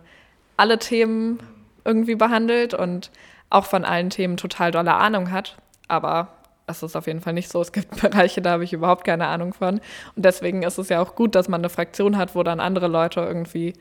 alle 0.58 0.80
Themen 0.80 1.40
irgendwie 1.86 2.16
behandelt 2.16 2.74
und 2.74 3.12
auch 3.50 3.66
von 3.66 3.86
allen 3.86 4.10
Themen 4.10 4.38
total 4.38 4.72
dolle 4.72 4.94
Ahnung 4.94 5.32
hat. 5.32 5.58
Aber 5.88 6.30
das 6.68 6.84
ist 6.84 6.96
auf 6.96 7.08
jeden 7.08 7.22
Fall 7.22 7.34
nicht 7.34 7.50
so. 7.50 7.62
Es 7.62 7.72
gibt 7.72 8.02
Bereiche, 8.02 8.42
da 8.42 8.52
habe 8.52 8.64
ich 8.64 8.74
überhaupt 8.74 9.04
keine 9.04 9.28
Ahnung 9.28 9.54
von. 9.54 9.82
Und 10.16 10.26
deswegen 10.26 10.64
ist 10.64 10.78
es 10.78 10.90
ja 10.90 11.02
auch 11.02 11.16
gut, 11.16 11.36
dass 11.36 11.50
man 11.50 11.62
eine 11.62 11.70
Fraktion 11.70 12.18
hat, 12.18 12.36
wo 12.36 12.44
dann 12.44 12.60
andere 12.60 12.88
Leute 12.88 13.22
irgendwie 13.22 13.74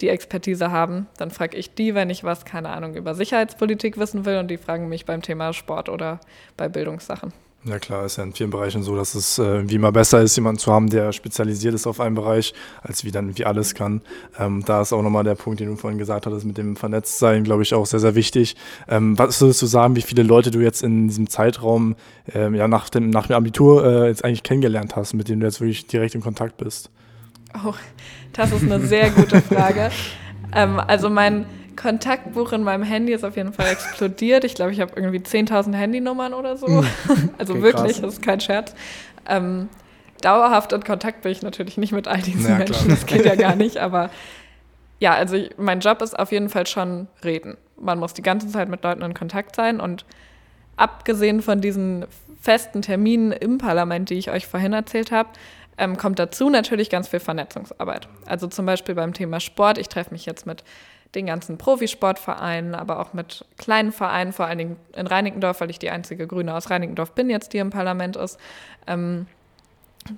die 0.00 0.08
Expertise 0.08 0.70
haben. 0.70 1.08
Dann 1.16 1.30
frage 1.30 1.56
ich 1.56 1.74
die, 1.74 1.94
wenn 1.94 2.10
ich 2.10 2.24
was, 2.24 2.44
keine 2.44 2.70
Ahnung, 2.70 2.94
über 2.94 3.14
Sicherheitspolitik 3.14 3.98
wissen 3.98 4.24
will 4.24 4.38
und 4.38 4.48
die 4.48 4.58
fragen 4.58 4.88
mich 4.88 5.06
beim 5.06 5.22
Thema 5.22 5.52
Sport 5.52 5.88
oder 5.88 6.20
bei 6.56 6.68
Bildungssachen. 6.68 7.32
Ja 7.64 7.78
klar, 7.80 8.06
ist 8.06 8.16
ja 8.16 8.24
in 8.24 8.32
vielen 8.32 8.50
Bereichen 8.50 8.84
so, 8.84 8.94
dass 8.94 9.16
es 9.16 9.38
äh, 9.38 9.68
wie 9.68 9.74
immer 9.74 9.90
besser 9.90 10.22
ist, 10.22 10.36
jemanden 10.36 10.60
zu 10.60 10.72
haben, 10.72 10.88
der 10.88 11.12
spezialisiert 11.12 11.74
ist 11.74 11.88
auf 11.88 11.98
einen 11.98 12.14
Bereich, 12.14 12.54
als 12.82 13.04
wie 13.04 13.10
dann 13.10 13.36
wie 13.36 13.44
alles 13.44 13.74
kann. 13.74 14.00
Ähm, 14.38 14.62
da 14.64 14.80
ist 14.80 14.92
auch 14.92 15.02
nochmal 15.02 15.24
der 15.24 15.34
Punkt, 15.34 15.58
den 15.58 15.68
du 15.68 15.76
vorhin 15.76 15.98
gesagt 15.98 16.26
hattest, 16.26 16.46
mit 16.46 16.56
dem 16.56 16.76
Vernetztsein, 16.76 17.42
glaube 17.42 17.64
ich, 17.64 17.74
auch 17.74 17.84
sehr, 17.84 17.98
sehr 17.98 18.14
wichtig. 18.14 18.54
Ähm, 18.86 19.18
was 19.18 19.40
würdest 19.40 19.60
du 19.60 19.66
sagen, 19.66 19.96
wie 19.96 20.02
viele 20.02 20.22
Leute 20.22 20.52
du 20.52 20.60
jetzt 20.60 20.84
in 20.84 21.08
diesem 21.08 21.28
Zeitraum 21.28 21.96
ähm, 22.32 22.54
ja, 22.54 22.68
nach, 22.68 22.88
dem, 22.90 23.10
nach 23.10 23.26
dem 23.26 23.34
Abitur 23.34 23.84
äh, 23.84 24.06
jetzt 24.06 24.24
eigentlich 24.24 24.44
kennengelernt 24.44 24.94
hast, 24.94 25.14
mit 25.14 25.28
denen 25.28 25.40
du 25.40 25.46
jetzt 25.46 25.60
wirklich 25.60 25.88
direkt 25.88 26.14
in 26.14 26.20
Kontakt 26.20 26.58
bist? 26.58 26.90
Oh, 27.66 27.74
das 28.34 28.52
ist 28.52 28.62
eine 28.62 28.80
sehr 28.86 29.10
gute 29.10 29.42
Frage. 29.42 29.90
ähm, 30.54 30.78
also 30.78 31.10
mein 31.10 31.44
Kontaktbuch 31.78 32.52
in 32.52 32.64
meinem 32.64 32.82
Handy 32.82 33.12
ist 33.12 33.24
auf 33.24 33.36
jeden 33.36 33.52
Fall 33.52 33.68
explodiert. 33.68 34.44
Ich 34.44 34.54
glaube, 34.54 34.72
ich 34.72 34.80
habe 34.80 34.92
irgendwie 34.96 35.18
10.000 35.18 35.74
Handynummern 35.74 36.34
oder 36.34 36.56
so. 36.56 36.66
Mhm. 36.66 36.86
also 37.38 37.54
okay, 37.54 37.62
wirklich, 37.62 37.92
krass. 37.92 38.00
das 38.00 38.14
ist 38.14 38.22
kein 38.22 38.40
Scherz. 38.40 38.74
Ähm, 39.26 39.68
dauerhaft 40.20 40.72
in 40.72 40.82
Kontakt 40.82 41.22
bin 41.22 41.30
ich 41.32 41.42
natürlich 41.42 41.76
nicht 41.78 41.92
mit 41.92 42.08
all 42.08 42.20
diesen 42.20 42.50
ja, 42.50 42.58
Menschen. 42.58 42.88
Das 42.88 43.06
geht 43.06 43.24
ja 43.24 43.36
gar 43.36 43.54
nicht. 43.54 43.78
Aber 43.78 44.10
ja, 44.98 45.14
also 45.14 45.36
ich, 45.36 45.56
mein 45.56 45.78
Job 45.78 46.02
ist 46.02 46.18
auf 46.18 46.32
jeden 46.32 46.48
Fall 46.48 46.66
schon 46.66 47.06
reden. 47.22 47.56
Man 47.80 48.00
muss 48.00 48.12
die 48.12 48.22
ganze 48.22 48.48
Zeit 48.48 48.68
mit 48.68 48.82
Leuten 48.82 49.02
in 49.02 49.14
Kontakt 49.14 49.54
sein. 49.54 49.78
Und 49.78 50.04
abgesehen 50.76 51.42
von 51.42 51.60
diesen 51.60 52.06
festen 52.40 52.82
Terminen 52.82 53.30
im 53.30 53.58
Parlament, 53.58 54.10
die 54.10 54.14
ich 54.14 54.30
euch 54.30 54.48
vorhin 54.48 54.72
erzählt 54.72 55.12
habe, 55.12 55.28
ähm, 55.76 55.96
kommt 55.96 56.18
dazu 56.18 56.50
natürlich 56.50 56.90
ganz 56.90 57.06
viel 57.06 57.20
Vernetzungsarbeit. 57.20 58.08
Also 58.26 58.48
zum 58.48 58.66
Beispiel 58.66 58.96
beim 58.96 59.14
Thema 59.14 59.38
Sport. 59.38 59.78
Ich 59.78 59.88
treffe 59.88 60.10
mich 60.10 60.26
jetzt 60.26 60.44
mit 60.44 60.64
den 61.14 61.26
ganzen 61.26 61.56
Profisportvereinen, 61.58 62.74
aber 62.74 63.00
auch 63.00 63.12
mit 63.14 63.44
kleinen 63.56 63.92
Vereinen, 63.92 64.32
vor 64.32 64.46
allen 64.46 64.58
Dingen 64.58 64.76
in 64.94 65.06
Reinickendorf, 65.06 65.60
weil 65.60 65.70
ich 65.70 65.78
die 65.78 65.90
einzige 65.90 66.26
Grüne 66.26 66.54
aus 66.54 66.70
Reinickendorf 66.70 67.12
bin 67.12 67.30
jetzt, 67.30 67.52
die 67.52 67.58
im 67.58 67.70
Parlament 67.70 68.16
ist. 68.16 68.38
Ähm, 68.86 69.26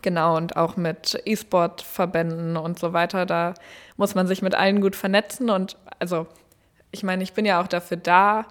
genau, 0.03 0.37
und 0.37 0.57
auch 0.57 0.77
mit 0.77 1.21
E-Sport-Verbänden 1.25 2.57
und 2.57 2.79
so 2.79 2.93
weiter. 2.93 3.25
Da 3.25 3.55
muss 3.97 4.15
man 4.15 4.27
sich 4.27 4.43
mit 4.43 4.55
allen 4.55 4.81
gut 4.81 4.97
vernetzen. 4.97 5.49
Und 5.49 5.77
also, 6.01 6.27
ich 6.91 7.03
meine, 7.03 7.23
ich 7.23 7.35
bin 7.35 7.45
ja 7.45 7.61
auch 7.63 7.69
dafür 7.69 7.97
da, 7.97 8.47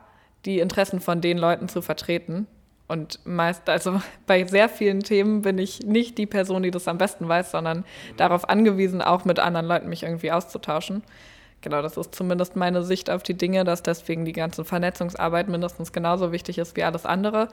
die 0.46 0.60
Interessen 0.60 1.02
von 1.02 1.20
den 1.20 1.38
Leuten 1.38 1.68
zu 1.68 1.82
vertreten. 1.82 2.48
Und 2.88 3.20
meist, 3.24 3.70
also 3.70 4.02
bei 4.28 4.46
sehr 4.46 4.70
vielen 4.70 5.02
Themen 5.02 5.42
bin 5.42 5.58
ich 5.58 5.82
nicht 5.82 6.18
die 6.18 6.26
Person, 6.26 6.64
die 6.64 6.72
das 6.72 6.88
am 6.88 6.98
besten 6.98 7.28
weiß, 7.28 7.52
sondern 7.52 7.84
darauf 8.16 8.48
angewiesen, 8.48 9.02
auch 9.02 9.26
mit 9.26 9.40
anderen 9.40 9.68
Leuten 9.68 9.90
mich 9.90 10.04
irgendwie 10.04 10.32
auszutauschen. 10.32 11.04
Genau, 11.62 11.82
das 11.82 11.98
ist 11.98 12.16
zumindest 12.16 12.56
meine 12.56 12.84
Sicht 12.84 13.10
auf 13.10 13.24
die 13.24 13.34
Dinge, 13.34 13.64
dass 13.64 13.84
deswegen 13.84 14.26
die 14.26 14.34
ganze 14.34 14.64
Vernetzungsarbeit 14.64 15.50
mindestens 15.50 15.92
genauso 15.92 16.32
wichtig 16.32 16.58
ist 16.58 16.78
wie 16.78 16.84
alles 16.84 17.06
andere, 17.06 17.50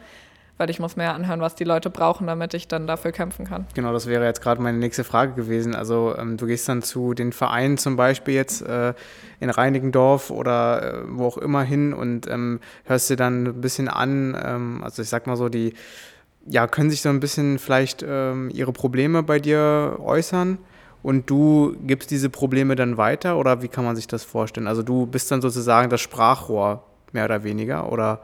weil 0.58 0.70
ich 0.70 0.78
muss 0.78 0.96
mir 0.96 1.12
anhören, 1.12 1.40
was 1.40 1.56
die 1.56 1.64
Leute 1.64 1.90
brauchen, 1.90 2.26
damit 2.28 2.54
ich 2.54 2.68
dann 2.68 2.86
dafür 2.86 3.10
kämpfen 3.10 3.46
kann. 3.46 3.66
Genau, 3.74 3.92
das 3.92 4.06
wäre 4.06 4.24
jetzt 4.24 4.40
gerade 4.40 4.62
meine 4.62 4.78
nächste 4.78 5.02
Frage 5.02 5.34
gewesen. 5.34 5.74
Also 5.74 6.14
ähm, 6.16 6.36
du 6.36 6.46
gehst 6.46 6.68
dann 6.68 6.82
zu 6.82 7.14
den 7.14 7.32
Vereinen 7.32 7.78
zum 7.78 7.96
Beispiel 7.96 8.34
jetzt 8.34 8.62
äh, 8.62 8.94
in 9.40 9.50
Reinigendorf 9.50 10.30
oder 10.30 10.82
äh, 10.82 11.02
wo 11.08 11.26
auch 11.26 11.38
immer 11.38 11.62
hin 11.62 11.92
und 11.92 12.28
ähm, 12.30 12.60
hörst 12.84 13.10
dir 13.10 13.16
dann 13.16 13.44
ein 13.46 13.60
bisschen 13.60 13.88
an, 13.88 14.36
ähm, 14.40 14.84
also 14.84 15.02
ich 15.02 15.08
sag 15.08 15.26
mal 15.26 15.36
so, 15.36 15.48
die 15.48 15.74
ja, 16.48 16.68
können 16.68 16.90
sich 16.90 17.02
so 17.02 17.08
ein 17.08 17.18
bisschen 17.18 17.58
vielleicht 17.58 18.04
ähm, 18.06 18.50
ihre 18.54 18.72
Probleme 18.72 19.24
bei 19.24 19.40
dir 19.40 19.96
äußern 19.98 20.58
und 21.06 21.30
du 21.30 21.76
gibst 21.86 22.10
diese 22.10 22.30
Probleme 22.30 22.74
dann 22.74 22.96
weiter 22.96 23.38
oder 23.38 23.62
wie 23.62 23.68
kann 23.68 23.84
man 23.84 23.94
sich 23.94 24.08
das 24.08 24.24
vorstellen? 24.24 24.66
Also 24.66 24.82
du 24.82 25.06
bist 25.06 25.30
dann 25.30 25.40
sozusagen 25.40 25.88
das 25.88 26.00
Sprachrohr 26.00 26.82
mehr 27.12 27.26
oder 27.26 27.44
weniger 27.44 27.92
oder? 27.92 28.22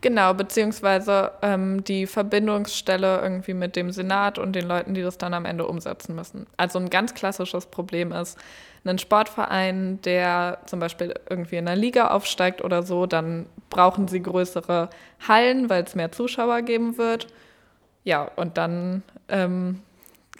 Genau, 0.00 0.34
beziehungsweise 0.34 1.30
ähm, 1.42 1.84
die 1.84 2.08
Verbindungsstelle 2.08 3.20
irgendwie 3.22 3.54
mit 3.54 3.76
dem 3.76 3.92
Senat 3.92 4.36
und 4.36 4.54
den 4.56 4.66
Leuten, 4.66 4.94
die 4.94 5.02
das 5.02 5.16
dann 5.16 5.32
am 5.32 5.44
Ende 5.44 5.64
umsetzen 5.64 6.16
müssen. 6.16 6.48
Also 6.56 6.80
ein 6.80 6.90
ganz 6.90 7.14
klassisches 7.14 7.66
Problem 7.66 8.10
ist, 8.10 8.36
ein 8.84 8.98
Sportverein, 8.98 10.00
der 10.02 10.58
zum 10.66 10.80
Beispiel 10.80 11.14
irgendwie 11.30 11.54
in 11.54 11.68
einer 11.68 11.76
Liga 11.76 12.08
aufsteigt 12.08 12.64
oder 12.64 12.82
so, 12.82 13.06
dann 13.06 13.46
brauchen 13.70 14.08
sie 14.08 14.20
größere 14.20 14.90
Hallen, 15.28 15.70
weil 15.70 15.84
es 15.84 15.94
mehr 15.94 16.10
Zuschauer 16.10 16.62
geben 16.62 16.98
wird. 16.98 17.28
Ja, 18.02 18.28
und 18.34 18.58
dann 18.58 19.04
ähm, 19.28 19.82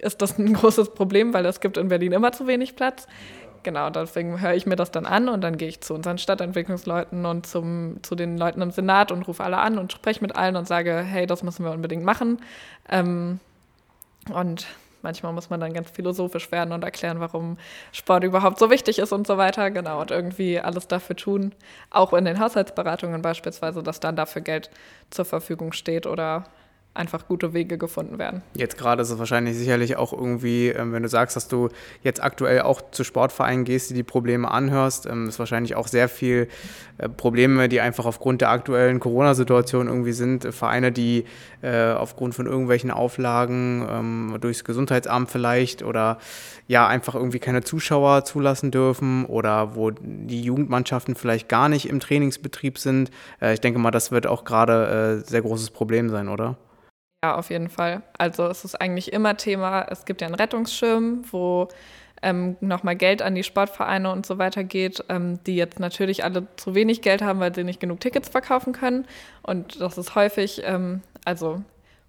ist 0.01 0.23
das 0.23 0.39
ein 0.39 0.53
großes 0.55 0.95
Problem, 0.95 1.35
weil 1.35 1.47
es 1.47 1.61
gibt 1.61 1.77
in 1.77 1.89
Berlin 1.89 2.13
immer 2.13 2.33
zu 2.33 2.47
wenig 2.47 2.77
Platz. 2.77 3.07
Genau, 3.63 3.91
deswegen 3.91 4.41
höre 4.41 4.55
ich 4.55 4.65
mir 4.65 4.77
das 4.77 4.93
dann 4.93 5.07
an 5.07 5.29
und 5.29 5.41
dann 5.41 5.59
gehe 5.59 5.67
ich 5.67 5.81
zu 5.81 5.93
unseren 5.93 6.19
Stadtentwicklungsleuten 6.19 7.27
und 7.27 7.47
zum, 7.47 7.99
zu 8.03 8.15
den 8.15 8.39
Leuten 8.39 8.63
im 8.63 8.71
Senat 8.71 9.11
und 9.11 9.27
rufe 9.27 9.43
alle 9.43 9.59
an 9.59 9.77
und 9.79 9.93
spreche 9.93 10.21
mit 10.21 10.37
allen 10.37 10.55
und 10.55 10.69
sage, 10.69 11.03
hey, 11.03 11.27
das 11.27 11.43
müssen 11.43 11.65
wir 11.65 11.73
unbedingt 11.73 12.05
machen. 12.05 12.39
Ähm, 12.89 13.41
und 14.33 14.69
manchmal 15.03 15.33
muss 15.33 15.51
man 15.51 15.59
dann 15.59 15.73
ganz 15.73 15.91
philosophisch 15.91 16.53
werden 16.53 16.73
und 16.73 16.85
erklären, 16.85 17.19
warum 17.19 17.59
Sport 17.91 18.23
überhaupt 18.23 18.61
so 18.61 18.71
wichtig 18.71 19.01
ist 19.01 19.13
und 19.13 19.27
so 19.27 19.37
weiter. 19.37 19.73
Genau, 19.73 20.01
und 20.01 20.13
irgendwie 20.13 20.61
alles 20.61 20.87
dafür 20.87 21.17
tun, 21.17 21.53
auch 21.91 22.13
in 22.13 22.25
den 22.25 22.39
Haushaltsberatungen 22.39 23.21
beispielsweise, 23.21 23.83
dass 23.83 23.99
dann 23.99 24.15
dafür 24.15 24.43
Geld 24.43 24.71
zur 25.11 25.25
Verfügung 25.25 25.73
steht 25.73 26.07
oder 26.07 26.45
einfach 26.97 27.29
gute 27.29 27.53
Wege 27.53 27.79
gefunden 27.79 28.19
werden. 28.19 28.43
Jetzt 28.55 28.79
gerade 28.79 29.03
ist 29.03 29.11
es 29.11 29.19
wahrscheinlich 29.19 29.57
sicherlich 29.57 29.97
auch 29.97 30.13
irgendwie, 30.13 30.69
ähm, 30.69 30.93
wenn 30.93 31.03
du 31.03 31.09
sagst, 31.09 31.37
dass 31.37 31.49
du 31.49 31.69
jetzt 32.03 32.23
aktuell 32.23 32.63
auch 32.63 32.83
zu 32.91 33.05
Sportvereinen 33.05 33.65
gehst, 33.65 33.91
die 33.91 33.95
die 33.95 34.03
Probleme 34.03 34.51
anhörst, 34.51 35.07
ähm, 35.07 35.29
ist 35.29 35.39
wahrscheinlich 35.39 35.77
auch 35.77 35.89
sehr 35.89 36.09
viel 36.09 36.49
äh, 36.99 37.09
Probleme, 37.09 37.69
die 37.69 37.81
einfach 37.81 38.07
aufgrund 38.07 38.41
der 38.41 38.51
aktuellen 38.51 39.01
Corona-Situation 39.01 39.89
irgendwie 39.89 40.13
sind. 40.13 40.53
Vereine, 40.55 40.93
die 40.93 41.25
äh, 41.63 41.93
aufgrund 41.93 42.35
von 42.35 42.47
irgendwelchen 42.47 42.91
Auflagen 42.91 43.87
ähm, 43.91 44.37
durchs 44.41 44.65
Gesundheitsamt 44.65 45.31
vielleicht 45.31 45.83
oder 45.83 46.19
ja 46.67 46.87
einfach 46.87 47.15
irgendwie 47.15 47.39
keine 47.39 47.63
Zuschauer 47.63 48.25
zulassen 48.25 48.71
dürfen 48.71 49.25
oder 49.27 49.77
wo 49.77 49.91
die 49.91 50.43
Jugendmannschaften 50.43 51.15
vielleicht 51.15 51.49
gar 51.49 51.69
nicht 51.69 51.89
im 51.89 52.01
Trainingsbetrieb 52.01 52.79
sind. 52.79 53.11
Äh, 53.41 53.55
ich 53.55 53.61
denke 53.61 53.79
mal, 53.79 53.91
das 53.91 54.11
wird 54.11 54.27
auch 54.27 54.45
gerade 54.45 55.23
sehr 55.27 55.43
großes 55.43 55.71
Problem 55.71 56.09
sein, 56.09 56.29
oder? 56.29 56.57
Ja, 57.24 57.37
auf 57.37 57.50
jeden 57.50 57.68
Fall. 57.68 58.02
Also 58.18 58.46
es 58.46 58.64
ist 58.64 58.74
eigentlich 58.81 59.12
immer 59.12 59.37
Thema, 59.37 59.87
es 59.90 60.05
gibt 60.05 60.20
ja 60.20 60.26
einen 60.26 60.37
Rettungsschirm, 60.37 61.24
wo 61.33 61.68
ähm, 62.22 62.57
nochmal 62.61 62.96
Geld 62.96 63.22
an 63.22 63.35
die 63.35 63.42
Sportvereine 63.42 64.11
und 64.12 64.26
so 64.26 64.38
weiter 64.38 64.64
geht, 64.64 65.05
ähm, 65.09 65.42
die 65.44 65.57
jetzt 65.57 65.81
natürlich 65.81 66.24
alle 66.24 66.46
zu 66.57 66.74
wenig 66.74 67.02
Geld 67.02 67.22
haben, 67.22 67.40
weil 67.40 67.55
sie 67.55 67.64
nicht 67.64 67.81
genug 67.81 68.00
Tickets 68.00 68.29
verkaufen 68.29 68.72
können. 68.72 69.07
Und 69.42 69.81
das 69.81 69.98
ist 69.98 70.14
häufig, 70.14 70.62
ähm, 70.64 71.02
also 71.24 71.62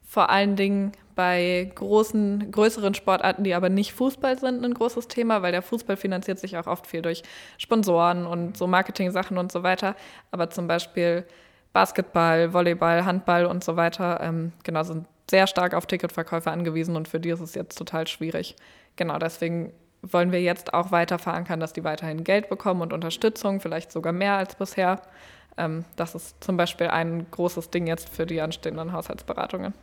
vor 0.06 0.30
allen 0.30 0.56
Dingen 0.56 0.92
bei 1.16 1.72
großen, 1.76 2.52
größeren 2.52 2.94
Sportarten, 2.94 3.44
die 3.44 3.56
aber 3.56 3.70
nicht 3.70 3.94
Fußball 3.94 4.38
sind, 4.40 4.64
ein 4.64 4.74
großes 4.74 5.08
Thema, 5.08 5.42
weil 5.42 5.52
der 5.52 5.64
Fußball 5.64 5.98
finanziert 5.98 6.40
sich 6.40 6.58
auch 6.58 6.68
oft 6.68 6.86
viel 6.88 7.02
durch 7.02 7.24
Sponsoren 7.58 8.26
und 8.28 8.56
so 8.56 8.68
Marketing-Sachen 8.68 9.38
und 9.38 9.52
so 9.52 9.64
weiter. 9.64 9.96
Aber 10.32 10.50
zum 10.52 10.68
Beispiel 10.68 11.26
Basketball, 11.78 12.54
Volleyball, 12.54 13.06
Handball 13.06 13.46
und 13.46 13.64
so 13.64 13.76
weiter, 13.76 14.20
ähm, 14.24 14.52
genau, 14.64 14.82
sind 14.82 15.06
sehr 15.30 15.46
stark 15.46 15.76
auf 15.76 15.86
Ticketverkäufe 15.86 16.50
angewiesen 16.50 16.96
und 16.96 17.08
für 17.08 17.20
die 17.20 17.30
ist 17.30 17.40
es 17.40 17.54
jetzt 17.54 17.78
total 17.78 18.08
schwierig. 18.08 18.56
Genau, 18.96 19.20
deswegen 19.20 19.72
wollen 20.02 20.32
wir 20.32 20.42
jetzt 20.42 20.74
auch 20.74 20.92
weiter 20.92 21.20
verankern, 21.20 21.60
dass 21.60 21.74
die 21.74 21.84
weiterhin 21.84 22.24
Geld 22.24 22.50
bekommen 22.50 22.82
und 22.82 22.94
Unterstützung, 22.94 23.60
vielleicht 23.60 23.92
sogar 23.92 24.12
mehr 24.12 24.38
als 24.38 24.56
bisher. 24.56 25.04
Ähm, 25.56 25.86
das 25.96 26.16
ist 26.16 26.44
zum 26.44 26.58
Beispiel 26.58 26.88
ein 26.88 27.28
großes 27.30 27.70
Ding 27.70 27.86
jetzt 27.86 28.10
für 28.10 28.26
die 28.26 28.42
anstehenden 28.42 28.92
Haushaltsberatungen. 28.92 29.76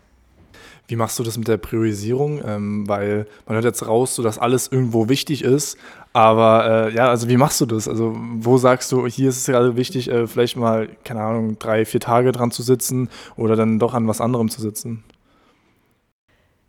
Wie 0.87 0.97
machst 0.97 1.19
du 1.19 1.23
das 1.23 1.39
mit 1.39 1.49
der 1.49 1.57
Priorisierung? 1.57 2.41
Ähm, 2.45 2.89
weil 2.89 3.27
man 3.47 3.55
hört 3.55 3.65
jetzt 3.65 3.87
raus, 3.87 4.15
so 4.15 4.23
dass 4.23 4.39
alles 4.39 4.69
irgendwo 4.71 5.09
wichtig 5.09 5.43
ist. 5.43 5.79
Aber 6.13 6.89
äh, 6.89 6.95
ja, 6.95 7.09
also 7.09 7.29
wie 7.29 7.37
machst 7.37 7.61
du 7.61 7.67
das? 7.67 7.89
Also 7.89 8.15
wo 8.17 8.59
sagst 8.59 8.93
du, 8.93 9.07
hier 9.07 9.29
ist 9.29 9.39
es 9.39 9.47
gerade 9.47 9.77
wichtig, 9.77 10.11
äh, 10.11 10.27
vielleicht 10.27 10.57
mal, 10.57 10.89
keine 11.05 11.23
Ahnung, 11.23 11.59
drei, 11.59 11.85
vier 11.85 12.01
Tage 12.01 12.33
dran 12.33 12.51
zu 12.51 12.63
sitzen 12.63 13.09
oder 13.37 13.57
dann 13.57 13.79
doch 13.79 13.95
an 13.95 14.07
was 14.07 14.21
anderem 14.21 14.49
zu 14.49 14.61
sitzen? 14.61 15.03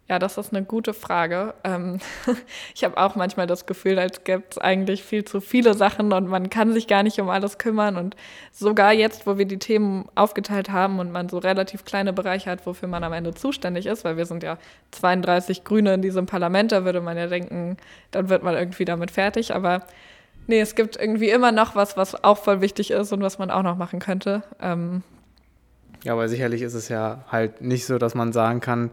Ja, 0.07 0.19
das 0.19 0.37
ist 0.37 0.53
eine 0.53 0.63
gute 0.63 0.93
Frage. 0.93 1.55
Ähm, 1.63 1.97
ich 2.75 2.83
habe 2.83 2.95
auch 2.97 3.15
manchmal 3.15 3.47
das 3.47 3.65
Gefühl, 3.65 3.97
als 3.97 4.23
gäbe 4.23 4.43
es 4.51 4.59
eigentlich 4.59 5.03
viel 5.03 5.25
zu 5.25 5.41
viele 5.41 5.73
Sachen 5.73 6.13
und 6.13 6.27
man 6.27 6.51
kann 6.51 6.73
sich 6.73 6.85
gar 6.87 7.01
nicht 7.01 7.19
um 7.19 7.27
alles 7.27 7.57
kümmern. 7.57 7.97
Und 7.97 8.15
sogar 8.51 8.93
jetzt, 8.93 9.25
wo 9.25 9.39
wir 9.39 9.45
die 9.45 9.57
Themen 9.57 10.07
aufgeteilt 10.13 10.71
haben 10.71 10.99
und 10.99 11.11
man 11.11 11.27
so 11.27 11.39
relativ 11.39 11.85
kleine 11.85 12.13
Bereiche 12.13 12.51
hat, 12.51 12.67
wofür 12.67 12.87
man 12.87 13.03
am 13.03 13.13
Ende 13.13 13.33
zuständig 13.33 13.87
ist, 13.87 14.03
weil 14.05 14.15
wir 14.15 14.27
sind 14.27 14.43
ja 14.43 14.59
32 14.91 15.63
Grüne 15.63 15.95
in 15.95 16.03
diesem 16.03 16.27
Parlament, 16.27 16.71
da 16.71 16.85
würde 16.85 17.01
man 17.01 17.17
ja 17.17 17.25
denken, 17.25 17.77
dann 18.11 18.29
wird 18.29 18.43
man 18.43 18.53
irgendwie 18.53 18.85
damit 18.85 19.09
fertig. 19.09 19.55
Aber 19.55 19.87
nee, 20.45 20.59
es 20.59 20.75
gibt 20.75 20.97
irgendwie 20.97 21.31
immer 21.31 21.51
noch 21.51 21.75
was, 21.75 21.97
was 21.97 22.23
auch 22.23 22.37
voll 22.37 22.61
wichtig 22.61 22.91
ist 22.91 23.11
und 23.11 23.23
was 23.23 23.39
man 23.39 23.49
auch 23.49 23.63
noch 23.63 23.75
machen 23.75 23.97
könnte. 23.97 24.43
Ähm, 24.61 25.01
ja, 26.03 26.13
aber 26.13 26.29
sicherlich 26.29 26.61
ist 26.61 26.75
es 26.75 26.89
ja 26.89 27.23
halt 27.31 27.61
nicht 27.61 27.87
so, 27.87 27.97
dass 27.97 28.13
man 28.13 28.31
sagen 28.31 28.59
kann, 28.59 28.91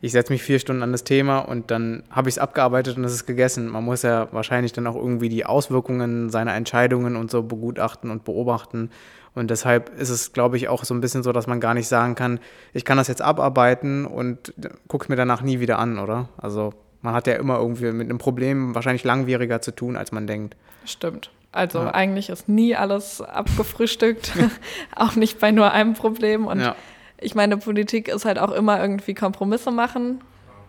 ich 0.00 0.12
setze 0.12 0.32
mich 0.32 0.42
vier 0.42 0.58
Stunden 0.58 0.82
an 0.82 0.92
das 0.92 1.04
Thema 1.04 1.38
und 1.38 1.70
dann 1.70 2.02
habe 2.10 2.28
ich 2.28 2.34
es 2.34 2.38
abgearbeitet 2.38 2.96
und 2.96 3.04
es 3.04 3.12
ist 3.12 3.26
gegessen. 3.26 3.68
Man 3.68 3.84
muss 3.84 4.02
ja 4.02 4.28
wahrscheinlich 4.32 4.72
dann 4.72 4.86
auch 4.86 4.96
irgendwie 4.96 5.28
die 5.28 5.46
Auswirkungen 5.46 6.30
seiner 6.30 6.54
Entscheidungen 6.54 7.16
und 7.16 7.30
so 7.30 7.42
begutachten 7.42 8.10
und 8.10 8.24
beobachten. 8.24 8.90
Und 9.34 9.50
deshalb 9.50 9.98
ist 9.98 10.10
es, 10.10 10.32
glaube 10.32 10.56
ich, 10.56 10.68
auch 10.68 10.84
so 10.84 10.94
ein 10.94 11.00
bisschen 11.00 11.22
so, 11.22 11.32
dass 11.32 11.46
man 11.46 11.58
gar 11.58 11.74
nicht 11.74 11.88
sagen 11.88 12.14
kann, 12.14 12.38
ich 12.72 12.84
kann 12.84 12.98
das 12.98 13.08
jetzt 13.08 13.22
abarbeiten 13.22 14.06
und 14.06 14.52
gucke 14.88 15.06
mir 15.08 15.16
danach 15.16 15.42
nie 15.42 15.58
wieder 15.58 15.78
an, 15.78 15.98
oder? 15.98 16.28
Also 16.36 16.72
man 17.00 17.14
hat 17.14 17.26
ja 17.26 17.34
immer 17.34 17.58
irgendwie 17.58 17.90
mit 17.92 18.08
einem 18.08 18.18
Problem 18.18 18.74
wahrscheinlich 18.74 19.04
langwieriger 19.04 19.60
zu 19.60 19.72
tun, 19.72 19.96
als 19.96 20.12
man 20.12 20.26
denkt. 20.26 20.56
Stimmt. 20.84 21.30
Also 21.50 21.78
ja. 21.78 21.94
eigentlich 21.94 22.30
ist 22.30 22.48
nie 22.48 22.76
alles 22.76 23.20
abgefrühstückt, 23.20 24.32
auch 24.96 25.16
nicht 25.16 25.38
bei 25.38 25.50
nur 25.50 25.72
einem 25.72 25.94
Problem. 25.94 26.46
Und 26.46 26.60
ja 26.60 26.76
ich 27.18 27.34
meine, 27.34 27.56
Politik 27.56 28.08
ist 28.08 28.24
halt 28.24 28.38
auch 28.38 28.52
immer 28.52 28.80
irgendwie 28.80 29.14
Kompromisse 29.14 29.70
machen. 29.70 30.22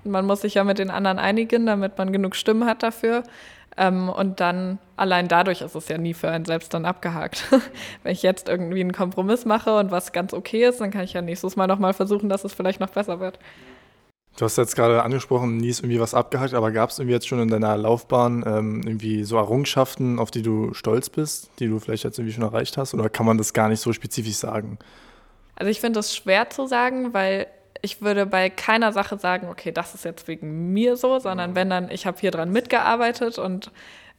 Man 0.03 0.25
muss 0.25 0.41
sich 0.41 0.53
ja 0.53 0.63
mit 0.63 0.77
den 0.77 0.91
anderen 0.91 1.19
einigen, 1.19 1.65
damit 1.65 1.97
man 1.97 2.13
genug 2.13 2.36
Stimmen 2.36 2.65
hat 2.65 2.84
dafür. 2.84 3.23
Ähm, 3.77 4.10
und 4.10 4.39
dann 4.39 4.79
allein 4.95 5.27
dadurch 5.27 5.62
ist 5.62 5.75
es 5.75 5.88
ja 5.89 5.97
nie 5.97 6.13
für 6.13 6.29
einen 6.29 6.45
selbst 6.45 6.73
dann 6.73 6.86
abgehakt. 6.86 7.45
Wenn 8.03 8.13
ich 8.13 8.23
jetzt 8.23 8.47
irgendwie 8.47 8.81
einen 8.81 8.93
Kompromiss 8.93 9.45
mache 9.45 9.77
und 9.77 9.91
was 9.91 10.13
ganz 10.13 10.34
okay 10.34 10.65
ist, 10.65 10.79
dann 10.79 10.91
kann 10.91 11.03
ich 11.03 11.13
ja 11.13 11.21
nächstes 11.21 11.55
Mal 11.55 11.67
nochmal 11.67 11.93
versuchen, 11.93 12.29
dass 12.29 12.45
es 12.45 12.53
vielleicht 12.53 12.79
noch 12.79 12.89
besser 12.89 13.19
wird. 13.19 13.39
Du 14.38 14.43
hast 14.43 14.58
jetzt 14.58 14.75
gerade 14.75 15.01
angesprochen, 15.01 15.58
nie 15.58 15.69
ist 15.69 15.79
irgendwie 15.79 15.99
was 15.99 16.13
abgehakt, 16.13 16.53
aber 16.53 16.71
gab 16.71 16.89
es 16.89 16.99
irgendwie 16.99 17.13
jetzt 17.13 17.27
schon 17.27 17.39
in 17.39 17.47
deiner 17.47 17.77
Laufbahn 17.77 18.43
ähm, 18.45 18.81
irgendwie 18.86 19.23
so 19.23 19.38
Errungenschaften, 19.38 20.19
auf 20.19 20.29
die 20.29 20.41
du 20.41 20.73
stolz 20.73 21.10
bist, 21.10 21.49
die 21.60 21.67
du 21.67 21.79
vielleicht 21.79 22.03
jetzt 22.03 22.19
irgendwie 22.19 22.34
schon 22.34 22.43
erreicht 22.43 22.77
hast? 22.77 22.93
Oder 22.93 23.10
kann 23.10 23.25
man 23.25 23.38
das 23.38 23.53
gar 23.53 23.69
nicht 23.69 23.79
so 23.79 23.93
spezifisch 23.93 24.36
sagen? 24.36 24.77
Also 25.55 25.69
ich 25.69 25.79
finde 25.79 25.99
das 25.99 26.15
schwer 26.15 26.49
zu 26.49 26.67
sagen, 26.67 27.13
weil 27.13 27.47
ich 27.81 28.01
würde 28.01 28.25
bei 28.25 28.49
keiner 28.49 28.91
Sache 28.93 29.17
sagen, 29.17 29.47
okay, 29.49 29.71
das 29.71 29.95
ist 29.95 30.05
jetzt 30.05 30.27
wegen 30.27 30.73
mir 30.73 30.97
so, 30.97 31.19
sondern 31.19 31.55
wenn 31.55 31.69
dann, 31.69 31.89
ich 31.89 32.05
habe 32.05 32.17
hier 32.19 32.31
dran 32.31 32.51
mitgearbeitet 32.51 33.37
und 33.37 33.71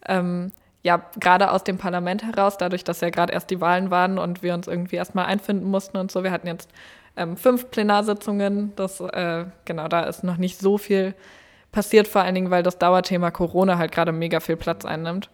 ähm, 0.06 0.52
ja, 0.82 1.02
gerade 1.18 1.50
aus 1.50 1.64
dem 1.64 1.78
Parlament 1.78 2.22
heraus, 2.22 2.58
dadurch, 2.58 2.84
dass 2.84 3.00
ja 3.00 3.10
gerade 3.10 3.32
erst 3.32 3.50
die 3.50 3.60
Wahlen 3.60 3.90
waren 3.90 4.18
und 4.18 4.42
wir 4.42 4.54
uns 4.54 4.68
irgendwie 4.68 4.96
erstmal 4.96 5.26
einfinden 5.26 5.68
mussten 5.68 5.96
und 5.96 6.12
so, 6.12 6.22
wir 6.22 6.30
hatten 6.30 6.46
jetzt 6.46 6.70
ähm, 7.16 7.36
fünf 7.36 7.70
Plenarsitzungen, 7.70 8.72
das, 8.76 9.00
äh, 9.00 9.46
genau, 9.64 9.88
da 9.88 10.04
ist 10.04 10.22
noch 10.22 10.36
nicht 10.36 10.60
so 10.60 10.78
viel 10.78 11.14
passiert, 11.72 12.06
vor 12.06 12.22
allen 12.22 12.36
Dingen, 12.36 12.50
weil 12.50 12.62
das 12.62 12.78
Dauerthema 12.78 13.30
Corona 13.32 13.78
halt 13.78 13.90
gerade 13.90 14.12
mega 14.12 14.38
viel 14.38 14.56
Platz 14.56 14.84
einnimmt. 14.84 15.28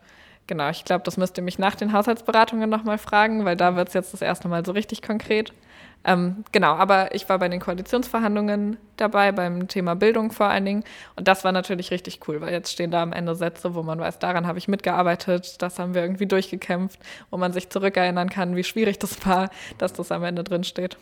Genau, 0.47 0.71
ich 0.71 0.85
glaube, 0.85 1.05
das 1.05 1.17
müsst 1.17 1.37
ihr 1.37 1.45
mich 1.45 1.59
nach 1.59 1.75
den 1.75 1.93
Haushaltsberatungen 1.93 2.69
nochmal 2.69 2.99
fragen, 2.99 3.45
weil 3.45 3.57
da 3.57 3.77
wird 3.77 3.89
es 3.89 3.95
jetzt 3.95 4.13
das 4.13 4.23
erste 4.23 4.49
Mal 4.49 4.65
so 4.65 4.73
richtig 4.73 5.03
konkret. 5.03 5.53
Ähm, 6.05 6.45
genau, 6.51 6.75
aber 6.75 7.15
ich 7.15 7.29
war 7.29 7.39
bei 7.39 7.49
den 7.49 7.61
Koalitionsverhandlungen 7.61 8.77
dabei, 8.97 9.31
beim 9.31 9.69
Thema 9.69 9.95
Bildung 9.95 10.33
vor 10.33 10.47
allen 10.47 10.65
Dingen. 10.65 10.85
Und 11.17 11.29
das 11.29 11.45
war 11.45 11.53
natürlich 11.53 11.91
richtig 11.91 12.21
cool, 12.27 12.41
weil 12.41 12.53
jetzt 12.53 12.73
stehen 12.73 12.91
da 12.91 13.03
am 13.03 13.13
Ende 13.13 13.35
Sätze, 13.35 13.75
wo 13.75 13.83
man 13.83 14.01
weiß, 14.01 14.19
daran 14.19 14.47
habe 14.47 14.59
ich 14.59 14.67
mitgearbeitet, 14.67 15.63
das 15.63 15.79
haben 15.79 15.95
wir 15.95 16.03
irgendwie 16.03 16.27
durchgekämpft, 16.27 16.99
wo 17.31 17.37
man 17.37 17.53
sich 17.53 17.71
zurückerinnern 17.71 18.31
kann, 18.31 18.57
wie 18.57 18.65
schwierig 18.65 18.99
das 18.99 19.25
war, 19.27 19.51
dass 19.79 19.93
das 19.93 20.11
am 20.11 20.25
Ende 20.25 20.43
drin 20.43 20.65
steht. 20.65 20.97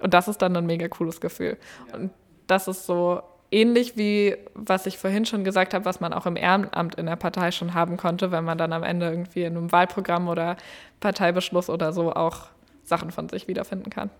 Und 0.00 0.12
das 0.12 0.28
ist 0.28 0.42
dann 0.42 0.54
ein 0.56 0.66
mega 0.66 0.88
cooles 0.88 1.20
Gefühl. 1.20 1.56
Und 1.92 2.10
das 2.46 2.68
ist 2.68 2.84
so 2.84 3.22
ähnlich 3.50 3.96
wie, 3.96 4.36
was 4.54 4.86
ich 4.86 4.98
vorhin 4.98 5.24
schon 5.24 5.44
gesagt 5.44 5.72
habe, 5.72 5.84
was 5.86 6.00
man 6.00 6.12
auch 6.12 6.26
im 6.26 6.36
Ehrenamt 6.36 6.96
in 6.96 7.06
der 7.06 7.16
Partei 7.16 7.50
schon 7.50 7.72
haben 7.72 7.96
konnte, 7.96 8.30
wenn 8.32 8.44
man 8.44 8.58
dann 8.58 8.72
am 8.72 8.82
Ende 8.82 9.08
irgendwie 9.08 9.44
in 9.44 9.56
einem 9.56 9.72
Wahlprogramm 9.72 10.28
oder 10.28 10.56
Parteibeschluss 11.00 11.70
oder 11.70 11.92
so 11.92 12.12
auch 12.12 12.48
Sachen 12.84 13.10
von 13.10 13.28
sich 13.28 13.48
wiederfinden 13.48 13.90
kann. 13.90 14.10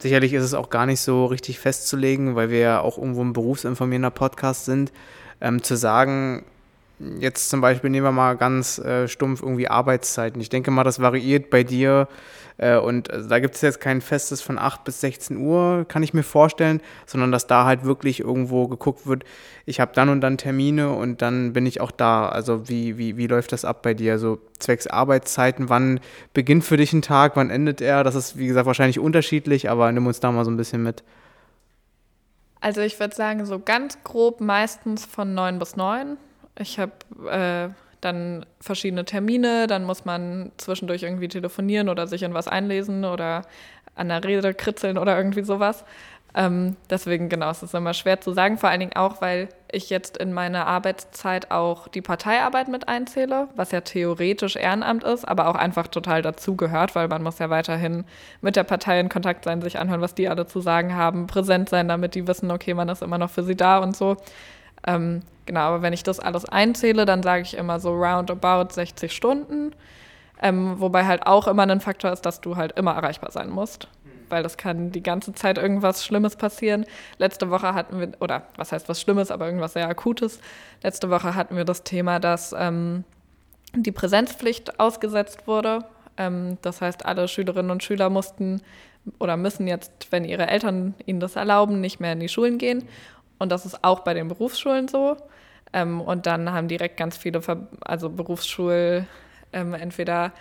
Sicherlich 0.00 0.32
ist 0.32 0.44
es 0.44 0.54
auch 0.54 0.70
gar 0.70 0.86
nicht 0.86 1.00
so 1.00 1.26
richtig 1.26 1.58
festzulegen, 1.58 2.34
weil 2.34 2.50
wir 2.50 2.58
ja 2.58 2.80
auch 2.80 2.96
irgendwo 2.96 3.22
ein 3.22 3.34
berufsinformierender 3.34 4.10
Podcast 4.10 4.64
sind, 4.64 4.92
ähm, 5.42 5.62
zu 5.62 5.76
sagen, 5.76 6.44
Jetzt 7.18 7.48
zum 7.48 7.62
Beispiel 7.62 7.88
nehmen 7.88 8.04
wir 8.04 8.12
mal 8.12 8.36
ganz 8.36 8.78
äh, 8.78 9.08
stumpf 9.08 9.42
irgendwie 9.42 9.68
Arbeitszeiten. 9.68 10.38
Ich 10.40 10.50
denke 10.50 10.70
mal, 10.70 10.84
das 10.84 11.00
variiert 11.00 11.48
bei 11.48 11.64
dir 11.64 12.08
äh, 12.58 12.76
und 12.76 13.08
äh, 13.08 13.26
da 13.26 13.38
gibt 13.38 13.54
es 13.54 13.62
jetzt 13.62 13.80
kein 13.80 14.02
festes 14.02 14.42
von 14.42 14.58
8 14.58 14.84
bis 14.84 15.00
16 15.00 15.38
Uhr, 15.38 15.86
kann 15.88 16.02
ich 16.02 16.12
mir 16.12 16.22
vorstellen, 16.22 16.82
sondern 17.06 17.32
dass 17.32 17.46
da 17.46 17.64
halt 17.64 17.84
wirklich 17.84 18.20
irgendwo 18.20 18.68
geguckt 18.68 19.06
wird, 19.06 19.24
ich 19.64 19.80
habe 19.80 19.92
dann 19.94 20.10
und 20.10 20.20
dann 20.20 20.36
Termine 20.36 20.90
und 20.90 21.22
dann 21.22 21.54
bin 21.54 21.64
ich 21.64 21.80
auch 21.80 21.90
da. 21.90 22.28
Also 22.28 22.68
wie, 22.68 22.98
wie, 22.98 23.16
wie 23.16 23.28
läuft 23.28 23.52
das 23.52 23.64
ab 23.64 23.80
bei 23.82 23.94
dir? 23.94 24.18
So 24.18 24.38
zwecks 24.58 24.86
Arbeitszeiten, 24.86 25.70
wann 25.70 26.00
beginnt 26.34 26.64
für 26.64 26.76
dich 26.76 26.92
ein 26.92 27.00
Tag, 27.00 27.34
wann 27.34 27.48
endet 27.48 27.80
er? 27.80 28.04
Das 28.04 28.14
ist, 28.14 28.36
wie 28.36 28.46
gesagt, 28.46 28.66
wahrscheinlich 28.66 28.98
unterschiedlich, 28.98 29.70
aber 29.70 29.90
nimm 29.90 30.06
uns 30.06 30.20
da 30.20 30.30
mal 30.30 30.44
so 30.44 30.50
ein 30.50 30.58
bisschen 30.58 30.82
mit. 30.82 31.02
Also 32.60 32.82
ich 32.82 33.00
würde 33.00 33.14
sagen, 33.14 33.46
so 33.46 33.58
ganz 33.58 34.04
grob 34.04 34.42
meistens 34.42 35.06
von 35.06 35.32
9 35.32 35.58
bis 35.58 35.76
9 35.76 36.18
ich 36.60 36.78
habe 36.78 36.92
äh, 37.30 37.72
dann 38.00 38.46
verschiedene 38.60 39.04
Termine, 39.04 39.66
dann 39.66 39.84
muss 39.84 40.04
man 40.04 40.52
zwischendurch 40.56 41.02
irgendwie 41.02 41.28
telefonieren 41.28 41.88
oder 41.88 42.06
sich 42.06 42.22
in 42.22 42.34
was 42.34 42.48
einlesen 42.48 43.04
oder 43.04 43.42
an 43.94 44.08
der 44.08 44.24
Rede 44.24 44.54
kritzeln 44.54 44.98
oder 44.98 45.16
irgendwie 45.16 45.42
sowas. 45.42 45.84
Ähm, 46.32 46.76
deswegen, 46.88 47.28
genau, 47.28 47.50
es 47.50 47.62
ist 47.62 47.74
immer 47.74 47.92
schwer 47.92 48.20
zu 48.20 48.32
sagen, 48.32 48.56
vor 48.56 48.70
allen 48.70 48.80
Dingen 48.80 48.94
auch, 48.94 49.20
weil 49.20 49.48
ich 49.72 49.90
jetzt 49.90 50.16
in 50.16 50.32
meiner 50.32 50.66
Arbeitszeit 50.66 51.50
auch 51.50 51.88
die 51.88 52.02
Parteiarbeit 52.02 52.68
mit 52.68 52.88
einzähle, 52.88 53.48
was 53.56 53.72
ja 53.72 53.80
theoretisch 53.80 54.54
Ehrenamt 54.54 55.02
ist, 55.02 55.26
aber 55.26 55.48
auch 55.48 55.56
einfach 55.56 55.88
total 55.88 56.22
dazugehört, 56.22 56.94
weil 56.94 57.08
man 57.08 57.24
muss 57.24 57.40
ja 57.40 57.50
weiterhin 57.50 58.04
mit 58.42 58.54
der 58.54 58.62
Partei 58.62 59.00
in 59.00 59.08
Kontakt 59.08 59.44
sein, 59.44 59.60
sich 59.60 59.78
anhören, 59.78 60.00
was 60.00 60.14
die 60.14 60.28
alle 60.28 60.46
zu 60.46 60.60
sagen 60.60 60.94
haben, 60.94 61.26
präsent 61.26 61.68
sein, 61.68 61.88
damit 61.88 62.14
die 62.14 62.26
wissen, 62.28 62.50
okay, 62.52 62.74
man 62.74 62.88
ist 62.88 63.02
immer 63.02 63.18
noch 63.18 63.30
für 63.30 63.42
sie 63.42 63.56
da 63.56 63.78
und 63.78 63.96
so. 63.96 64.16
Ähm, 64.86 65.22
genau, 65.50 65.60
aber 65.60 65.82
wenn 65.82 65.92
ich 65.92 66.02
das 66.02 66.20
alles 66.20 66.44
einzähle, 66.44 67.04
dann 67.06 67.22
sage 67.22 67.42
ich 67.42 67.56
immer 67.56 67.80
so 67.80 67.92
roundabout 67.92 68.72
60 68.72 69.12
Stunden. 69.12 69.74
Ähm, 70.42 70.80
wobei 70.80 71.04
halt 71.04 71.26
auch 71.26 71.48
immer 71.48 71.66
ein 71.66 71.80
Faktor 71.80 72.12
ist, 72.12 72.22
dass 72.22 72.40
du 72.40 72.56
halt 72.56 72.72
immer 72.78 72.92
erreichbar 72.92 73.30
sein 73.30 73.50
musst 73.50 73.88
weil 74.30 74.42
das 74.42 74.56
kann 74.56 74.92
die 74.92 75.02
ganze 75.02 75.32
Zeit 75.34 75.58
irgendwas 75.58 76.04
Schlimmes 76.04 76.36
passieren. 76.36 76.86
Letzte 77.18 77.50
Woche 77.50 77.74
hatten 77.74 78.00
wir, 78.00 78.12
oder 78.20 78.44
was 78.56 78.72
heißt 78.72 78.88
was 78.88 79.00
Schlimmes, 79.00 79.30
aber 79.30 79.46
irgendwas 79.46 79.72
sehr 79.74 79.88
Akutes. 79.88 80.40
Letzte 80.82 81.10
Woche 81.10 81.34
hatten 81.34 81.56
wir 81.56 81.64
das 81.64 81.82
Thema, 81.82 82.20
dass 82.20 82.54
ähm, 82.56 83.04
die 83.74 83.92
Präsenzpflicht 83.92 84.78
ausgesetzt 84.80 85.46
wurde. 85.46 85.84
Ähm, 86.16 86.58
das 86.62 86.80
heißt, 86.80 87.04
alle 87.04 87.28
Schülerinnen 87.28 87.70
und 87.70 87.82
Schüler 87.82 88.08
mussten 88.08 88.62
oder 89.18 89.36
müssen 89.36 89.66
jetzt, 89.66 90.08
wenn 90.10 90.24
ihre 90.24 90.46
Eltern 90.46 90.94
ihnen 91.06 91.20
das 91.20 91.36
erlauben, 91.36 91.80
nicht 91.80 92.00
mehr 92.00 92.12
in 92.12 92.20
die 92.20 92.28
Schulen 92.28 92.58
gehen. 92.58 92.86
Und 93.38 93.50
das 93.50 93.64
ist 93.64 93.82
auch 93.82 94.00
bei 94.00 94.14
den 94.14 94.28
Berufsschulen 94.28 94.88
so. 94.88 95.16
Ähm, 95.72 96.00
und 96.00 96.26
dann 96.26 96.50
haben 96.52 96.68
direkt 96.68 96.96
ganz 96.96 97.16
viele, 97.16 97.42
Ver 97.42 97.68
also 97.80 98.10
Berufsschul, 98.10 99.06
ähm, 99.52 99.74
entweder 99.74 100.32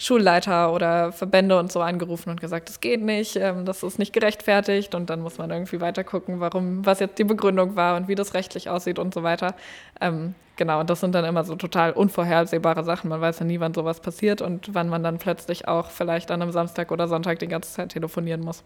Schulleiter 0.00 0.72
oder 0.72 1.12
Verbände 1.12 1.58
und 1.58 1.70
so 1.70 1.82
angerufen 1.82 2.30
und 2.30 2.40
gesagt, 2.40 2.70
das 2.70 2.80
geht 2.80 3.02
nicht, 3.02 3.36
ähm, 3.36 3.66
das 3.66 3.82
ist 3.82 3.98
nicht 3.98 4.14
gerechtfertigt 4.14 4.94
und 4.94 5.10
dann 5.10 5.20
muss 5.20 5.36
man 5.36 5.50
irgendwie 5.50 5.82
weiter 5.82 6.04
gucken, 6.04 6.40
warum, 6.40 6.86
was 6.86 7.00
jetzt 7.00 7.18
die 7.18 7.24
Begründung 7.24 7.76
war 7.76 7.98
und 7.98 8.08
wie 8.08 8.14
das 8.14 8.32
rechtlich 8.32 8.70
aussieht 8.70 8.98
und 8.98 9.12
so 9.12 9.22
weiter. 9.22 9.54
Ähm, 10.00 10.34
genau, 10.56 10.80
und 10.80 10.88
das 10.88 11.00
sind 11.00 11.14
dann 11.14 11.26
immer 11.26 11.44
so 11.44 11.54
total 11.54 11.92
unvorhersehbare 11.92 12.82
Sachen. 12.82 13.10
Man 13.10 13.20
weiß 13.20 13.40
ja 13.40 13.44
nie, 13.44 13.60
wann 13.60 13.74
sowas 13.74 14.00
passiert 14.00 14.40
und 14.40 14.72
wann 14.74 14.88
man 14.88 15.02
dann 15.02 15.18
plötzlich 15.18 15.68
auch 15.68 15.90
vielleicht 15.90 16.30
an 16.30 16.40
einem 16.40 16.52
Samstag 16.52 16.92
oder 16.92 17.06
Sonntag 17.06 17.38
die 17.38 17.48
ganze 17.48 17.70
Zeit 17.70 17.90
telefonieren 17.90 18.40
muss. 18.40 18.64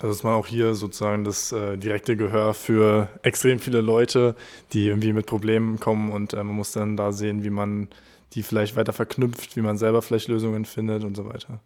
Also 0.00 0.12
ist 0.12 0.22
man 0.22 0.34
auch 0.34 0.46
hier 0.46 0.74
sozusagen 0.74 1.24
das 1.24 1.50
äh, 1.50 1.76
direkte 1.76 2.16
Gehör 2.16 2.54
für 2.54 3.08
extrem 3.22 3.58
viele 3.58 3.80
Leute, 3.80 4.36
die 4.72 4.86
irgendwie 4.86 5.12
mit 5.12 5.26
Problemen 5.26 5.80
kommen 5.80 6.12
und 6.12 6.34
äh, 6.34 6.36
man 6.36 6.54
muss 6.54 6.72
dann 6.72 6.96
da 6.96 7.12
sehen, 7.12 7.42
wie 7.42 7.50
man 7.50 7.88
die 8.34 8.42
vielleicht 8.42 8.76
weiter 8.76 8.92
verknüpft, 8.92 9.56
wie 9.56 9.62
man 9.62 9.76
selber 9.76 10.02
vielleicht 10.02 10.28
Lösungen 10.28 10.64
findet 10.64 11.02
und 11.02 11.16
so 11.16 11.26
weiter. 11.26 11.60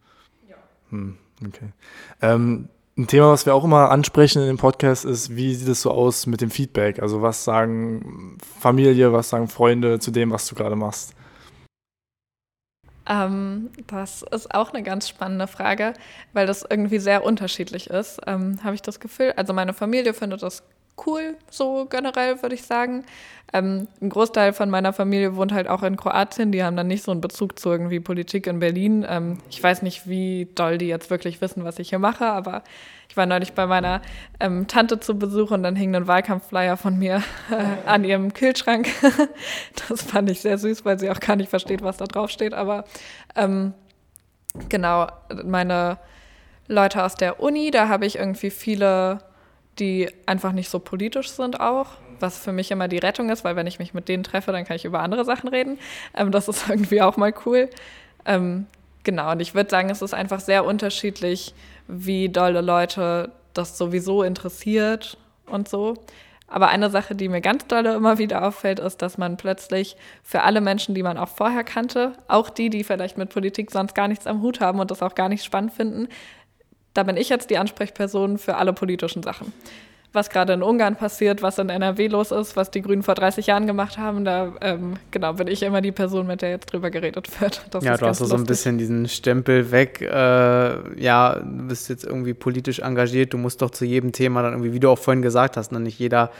Ja. 0.48 0.56
Hm, 0.90 1.16
okay. 1.46 1.68
Ähm, 2.22 2.68
ein 2.96 3.06
Thema, 3.06 3.30
was 3.30 3.46
wir 3.46 3.54
auch 3.54 3.64
immer 3.64 3.90
ansprechen 3.90 4.42
in 4.42 4.48
dem 4.48 4.58
Podcast, 4.58 5.04
ist, 5.04 5.34
wie 5.34 5.54
sieht 5.54 5.68
es 5.68 5.82
so 5.82 5.90
aus 5.90 6.26
mit 6.26 6.40
dem 6.40 6.50
Feedback? 6.50 7.00
Also 7.00 7.22
was 7.22 7.44
sagen 7.44 8.38
Familie, 8.60 9.12
was 9.12 9.30
sagen 9.30 9.48
Freunde 9.48 9.98
zu 9.98 10.10
dem, 10.10 10.30
was 10.30 10.46
du 10.46 10.54
gerade 10.54 10.76
machst? 10.76 11.14
Ähm, 13.08 13.70
das 13.86 14.22
ist 14.22 14.54
auch 14.54 14.72
eine 14.72 14.82
ganz 14.82 15.08
spannende 15.08 15.46
Frage, 15.46 15.94
weil 16.32 16.46
das 16.46 16.64
irgendwie 16.68 16.98
sehr 16.98 17.24
unterschiedlich 17.24 17.90
ist, 17.90 18.20
ähm, 18.26 18.62
habe 18.62 18.74
ich 18.74 18.82
das 18.82 19.00
Gefühl. 19.00 19.32
Also 19.36 19.52
meine 19.52 19.72
Familie 19.72 20.14
findet 20.14 20.42
das 20.42 20.62
cool, 21.06 21.36
so 21.50 21.86
generell 21.86 22.42
würde 22.42 22.54
ich 22.54 22.62
sagen. 22.62 23.04
Ähm, 23.52 23.86
ein 24.00 24.08
Großteil 24.08 24.54
von 24.54 24.70
meiner 24.70 24.92
Familie 24.94 25.36
wohnt 25.36 25.52
halt 25.52 25.68
auch 25.68 25.82
in 25.82 25.96
Kroatien. 25.96 26.52
Die 26.52 26.64
haben 26.64 26.76
dann 26.76 26.86
nicht 26.86 27.04
so 27.04 27.10
einen 27.10 27.20
Bezug 27.20 27.58
zu 27.58 27.70
irgendwie 27.70 28.00
Politik 28.00 28.46
in 28.46 28.60
Berlin. 28.60 29.04
Ähm, 29.06 29.38
ich 29.50 29.62
weiß 29.62 29.82
nicht, 29.82 30.08
wie 30.08 30.48
doll 30.54 30.78
die 30.78 30.88
jetzt 30.88 31.10
wirklich 31.10 31.40
wissen, 31.42 31.64
was 31.64 31.78
ich 31.78 31.90
hier 31.90 31.98
mache, 31.98 32.24
aber 32.24 32.62
ich 33.10 33.16
war 33.16 33.26
neulich 33.26 33.52
bei 33.52 33.66
meiner 33.66 34.00
ähm, 34.40 34.68
Tante 34.68 35.00
zu 35.00 35.18
Besuch 35.18 35.50
und 35.50 35.62
dann 35.62 35.76
hing 35.76 35.94
ein 35.94 36.06
Wahlkampfflyer 36.06 36.78
von 36.78 36.98
mir 36.98 37.22
äh, 37.50 37.86
an 37.86 38.04
ihrem 38.04 38.32
Kühlschrank. 38.32 38.88
das 39.88 40.02
fand 40.02 40.30
ich 40.30 40.40
sehr 40.40 40.56
süß, 40.56 40.86
weil 40.86 40.98
sie 40.98 41.10
auch 41.10 41.20
gar 41.20 41.36
nicht 41.36 41.50
versteht, 41.50 41.82
was 41.82 41.98
da 41.98 42.06
drauf 42.06 42.30
steht. 42.30 42.54
Aber 42.54 42.84
ähm, 43.36 43.74
genau, 44.70 45.08
meine 45.44 45.98
Leute 46.68 47.04
aus 47.04 47.16
der 47.16 47.40
Uni, 47.40 47.70
da 47.70 47.88
habe 47.88 48.06
ich 48.06 48.16
irgendwie 48.16 48.50
viele 48.50 49.18
die 49.78 50.10
einfach 50.26 50.52
nicht 50.52 50.68
so 50.68 50.78
politisch 50.78 51.30
sind 51.30 51.60
auch, 51.60 51.86
was 52.20 52.38
für 52.38 52.52
mich 52.52 52.70
immer 52.70 52.88
die 52.88 52.98
Rettung 52.98 53.30
ist, 53.30 53.44
weil 53.44 53.56
wenn 53.56 53.66
ich 53.66 53.78
mich 53.78 53.94
mit 53.94 54.08
denen 54.08 54.22
treffe, 54.22 54.52
dann 54.52 54.64
kann 54.64 54.76
ich 54.76 54.84
über 54.84 55.00
andere 55.00 55.24
Sachen 55.24 55.48
reden. 55.48 55.78
Ähm, 56.14 56.30
das 56.30 56.48
ist 56.48 56.68
irgendwie 56.68 57.02
auch 57.02 57.16
mal 57.16 57.34
cool. 57.46 57.68
Ähm, 58.24 58.66
genau, 59.02 59.32
und 59.32 59.40
ich 59.40 59.54
würde 59.54 59.70
sagen, 59.70 59.90
es 59.90 60.02
ist 60.02 60.14
einfach 60.14 60.40
sehr 60.40 60.64
unterschiedlich, 60.64 61.54
wie 61.88 62.28
dolle 62.28 62.60
Leute 62.60 63.32
das 63.54 63.76
sowieso 63.76 64.22
interessiert 64.22 65.16
und 65.46 65.68
so. 65.68 65.96
Aber 66.52 66.68
eine 66.68 66.90
Sache, 66.90 67.14
die 67.14 67.30
mir 67.30 67.40
ganz 67.40 67.66
dolle 67.66 67.94
immer 67.94 68.18
wieder 68.18 68.46
auffällt, 68.46 68.78
ist, 68.78 69.00
dass 69.00 69.16
man 69.16 69.38
plötzlich 69.38 69.96
für 70.22 70.42
alle 70.42 70.60
Menschen, 70.60 70.94
die 70.94 71.02
man 71.02 71.16
auch 71.16 71.30
vorher 71.30 71.64
kannte, 71.64 72.12
auch 72.28 72.50
die, 72.50 72.68
die 72.68 72.84
vielleicht 72.84 73.16
mit 73.16 73.30
Politik 73.30 73.70
sonst 73.70 73.94
gar 73.94 74.06
nichts 74.06 74.26
am 74.26 74.42
Hut 74.42 74.60
haben 74.60 74.78
und 74.78 74.90
das 74.90 75.02
auch 75.02 75.14
gar 75.14 75.30
nicht 75.30 75.44
spannend 75.44 75.72
finden, 75.72 76.08
da 76.94 77.02
bin 77.02 77.16
ich 77.16 77.28
jetzt 77.28 77.50
die 77.50 77.58
Ansprechperson 77.58 78.38
für 78.38 78.56
alle 78.56 78.72
politischen 78.72 79.22
Sachen. 79.22 79.52
Was 80.14 80.28
gerade 80.28 80.52
in 80.52 80.62
Ungarn 80.62 80.96
passiert, 80.96 81.40
was 81.40 81.58
in 81.58 81.70
NRW 81.70 82.08
los 82.08 82.32
ist, 82.32 82.54
was 82.54 82.70
die 82.70 82.82
Grünen 82.82 83.02
vor 83.02 83.14
30 83.14 83.46
Jahren 83.46 83.66
gemacht 83.66 83.96
haben, 83.96 84.26
da 84.26 84.52
ähm, 84.60 84.94
genau 85.10 85.32
bin 85.32 85.46
ich 85.46 85.62
immer 85.62 85.80
die 85.80 85.92
Person, 85.92 86.26
mit 86.26 86.42
der 86.42 86.50
jetzt 86.50 86.66
drüber 86.66 86.90
geredet 86.90 87.40
wird. 87.40 87.64
Das 87.70 87.82
ja, 87.82 87.96
du 87.96 88.06
hast 88.06 88.18
so 88.18 88.34
ein 88.34 88.44
bisschen 88.44 88.76
diesen 88.76 89.08
Stempel 89.08 89.70
weg. 89.70 90.02
Äh, 90.02 91.00
ja, 91.02 91.36
du 91.36 91.66
bist 91.66 91.88
jetzt 91.88 92.04
irgendwie 92.04 92.34
politisch 92.34 92.80
engagiert, 92.80 93.32
du 93.32 93.38
musst 93.38 93.62
doch 93.62 93.70
zu 93.70 93.86
jedem 93.86 94.12
Thema 94.12 94.42
dann 94.42 94.52
irgendwie, 94.52 94.74
wie 94.74 94.80
du 94.80 94.90
auch 94.90 94.98
vorhin 94.98 95.22
gesagt 95.22 95.56
hast, 95.56 95.72
ne, 95.72 95.80
nicht 95.80 95.98
jeder 95.98 96.30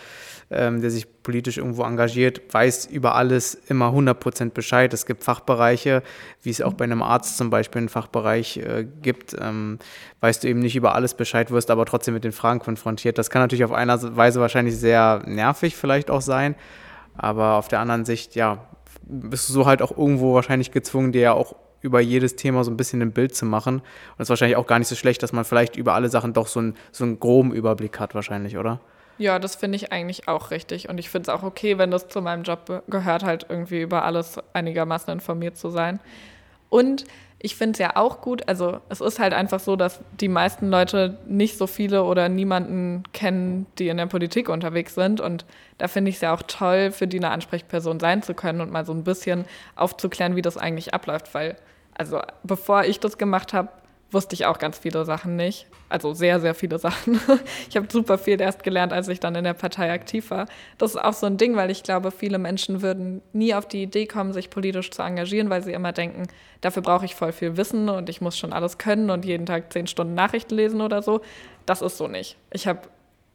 ähm, 0.52 0.80
der 0.80 0.90
sich 0.90 1.06
politisch 1.22 1.58
irgendwo 1.58 1.82
engagiert, 1.82 2.42
weiß 2.52 2.86
über 2.86 3.14
alles 3.14 3.54
immer 3.54 3.88
100% 3.88 4.50
Bescheid. 4.50 4.92
Es 4.92 5.06
gibt 5.06 5.24
Fachbereiche, 5.24 6.02
wie 6.42 6.50
es 6.50 6.60
auch 6.60 6.74
bei 6.74 6.84
einem 6.84 7.02
Arzt 7.02 7.36
zum 7.36 7.50
Beispiel 7.50 7.80
einen 7.80 7.88
Fachbereich 7.88 8.58
äh, 8.58 8.86
gibt, 9.02 9.36
ähm, 9.40 9.78
weißt 10.20 10.44
du 10.44 10.48
eben 10.48 10.60
nicht 10.60 10.76
über 10.76 10.94
alles 10.94 11.14
Bescheid, 11.14 11.50
wirst 11.50 11.70
aber 11.70 11.86
trotzdem 11.86 12.14
mit 12.14 12.24
den 12.24 12.32
Fragen 12.32 12.60
konfrontiert. 12.60 13.18
Das 13.18 13.30
kann 13.30 13.42
natürlich 13.42 13.64
auf 13.64 13.72
einer 13.72 14.16
Weise 14.16 14.40
wahrscheinlich 14.40 14.76
sehr 14.76 15.22
nervig 15.26 15.76
vielleicht 15.76 16.10
auch 16.10 16.22
sein, 16.22 16.54
aber 17.16 17.54
auf 17.54 17.68
der 17.68 17.80
anderen 17.80 18.04
Sicht, 18.04 18.34
ja, 18.34 18.66
bist 19.04 19.48
du 19.48 19.52
so 19.52 19.66
halt 19.66 19.82
auch 19.82 19.96
irgendwo 19.96 20.34
wahrscheinlich 20.34 20.70
gezwungen, 20.70 21.12
dir 21.12 21.22
ja 21.22 21.32
auch 21.32 21.54
über 21.82 22.00
jedes 22.00 22.36
Thema 22.36 22.64
so 22.64 22.70
ein 22.70 22.76
bisschen 22.76 23.02
ein 23.02 23.12
Bild 23.12 23.34
zu 23.34 23.44
machen. 23.44 23.76
Und 23.76 23.84
es 24.18 24.26
ist 24.26 24.28
wahrscheinlich 24.30 24.56
auch 24.56 24.66
gar 24.66 24.78
nicht 24.78 24.88
so 24.88 24.94
schlecht, 24.94 25.22
dass 25.22 25.32
man 25.32 25.44
vielleicht 25.44 25.76
über 25.76 25.94
alle 25.94 26.08
Sachen 26.08 26.32
doch 26.32 26.46
so, 26.46 26.60
ein, 26.60 26.74
so 26.92 27.04
einen 27.04 27.20
groben 27.20 27.52
Überblick 27.52 27.98
hat, 28.00 28.14
wahrscheinlich, 28.14 28.56
oder? 28.56 28.80
Ja, 29.18 29.38
das 29.38 29.56
finde 29.56 29.76
ich 29.76 29.92
eigentlich 29.92 30.28
auch 30.28 30.50
richtig. 30.50 30.88
Und 30.88 30.98
ich 30.98 31.10
finde 31.10 31.30
es 31.30 31.36
auch 31.36 31.42
okay, 31.42 31.78
wenn 31.78 31.90
das 31.90 32.08
zu 32.08 32.20
meinem 32.22 32.42
Job 32.42 32.82
gehört, 32.88 33.24
halt 33.24 33.46
irgendwie 33.48 33.80
über 33.80 34.04
alles 34.04 34.38
einigermaßen 34.52 35.12
informiert 35.12 35.56
zu 35.56 35.70
sein. 35.70 36.00
Und 36.68 37.04
ich 37.44 37.56
finde 37.56 37.72
es 37.72 37.78
ja 37.78 37.96
auch 37.96 38.20
gut, 38.20 38.48
also 38.48 38.80
es 38.88 39.00
ist 39.00 39.18
halt 39.18 39.34
einfach 39.34 39.58
so, 39.58 39.74
dass 39.74 40.00
die 40.20 40.28
meisten 40.28 40.70
Leute 40.70 41.18
nicht 41.26 41.58
so 41.58 41.66
viele 41.66 42.04
oder 42.04 42.28
niemanden 42.28 43.02
kennen, 43.12 43.66
die 43.78 43.88
in 43.88 43.96
der 43.96 44.06
Politik 44.06 44.48
unterwegs 44.48 44.94
sind. 44.94 45.20
Und 45.20 45.44
da 45.78 45.88
finde 45.88 46.08
ich 46.08 46.16
es 46.16 46.20
ja 46.22 46.32
auch 46.32 46.42
toll, 46.46 46.92
für 46.92 47.08
die 47.08 47.18
eine 47.18 47.30
Ansprechperson 47.30 47.98
sein 47.98 48.22
zu 48.22 48.32
können 48.34 48.60
und 48.60 48.70
mal 48.70 48.86
so 48.86 48.92
ein 48.92 49.02
bisschen 49.02 49.44
aufzuklären, 49.74 50.36
wie 50.36 50.42
das 50.42 50.56
eigentlich 50.56 50.94
abläuft. 50.94 51.34
Weil, 51.34 51.56
also 51.94 52.20
bevor 52.44 52.84
ich 52.84 53.00
das 53.00 53.18
gemacht 53.18 53.52
habe, 53.52 53.68
wusste 54.12 54.34
ich 54.34 54.46
auch 54.46 54.58
ganz 54.58 54.78
viele 54.78 55.04
Sachen 55.04 55.36
nicht. 55.36 55.66
Also 55.88 56.14
sehr, 56.14 56.40
sehr 56.40 56.54
viele 56.54 56.78
Sachen. 56.80 57.20
Ich 57.68 57.76
habe 57.76 57.86
super 57.90 58.18
viel 58.18 58.40
erst 58.40 58.62
gelernt, 58.62 58.92
als 58.92 59.08
ich 59.08 59.20
dann 59.20 59.34
in 59.34 59.44
der 59.44 59.54
Partei 59.54 59.92
aktiv 59.92 60.30
war. 60.30 60.46
Das 60.78 60.92
ist 60.92 60.96
auch 60.96 61.12
so 61.12 61.26
ein 61.26 61.36
Ding, 61.36 61.56
weil 61.56 61.70
ich 61.70 61.82
glaube, 61.82 62.10
viele 62.10 62.38
Menschen 62.38 62.82
würden 62.82 63.22
nie 63.32 63.54
auf 63.54 63.66
die 63.66 63.82
Idee 63.82 64.06
kommen, 64.06 64.32
sich 64.32 64.50
politisch 64.50 64.90
zu 64.90 65.02
engagieren, 65.02 65.50
weil 65.50 65.62
sie 65.62 65.72
immer 65.72 65.92
denken, 65.92 66.26
dafür 66.60 66.82
brauche 66.82 67.04
ich 67.04 67.14
voll 67.14 67.32
viel 67.32 67.56
Wissen 67.56 67.88
und 67.88 68.08
ich 68.08 68.20
muss 68.20 68.38
schon 68.38 68.52
alles 68.52 68.78
können 68.78 69.10
und 69.10 69.24
jeden 69.24 69.46
Tag 69.46 69.72
zehn 69.72 69.86
Stunden 69.86 70.14
Nachrichten 70.14 70.54
lesen 70.54 70.80
oder 70.80 71.02
so. 71.02 71.20
Das 71.66 71.82
ist 71.82 71.96
so 71.96 72.08
nicht. 72.08 72.36
Ich 72.50 72.66
habe 72.66 72.88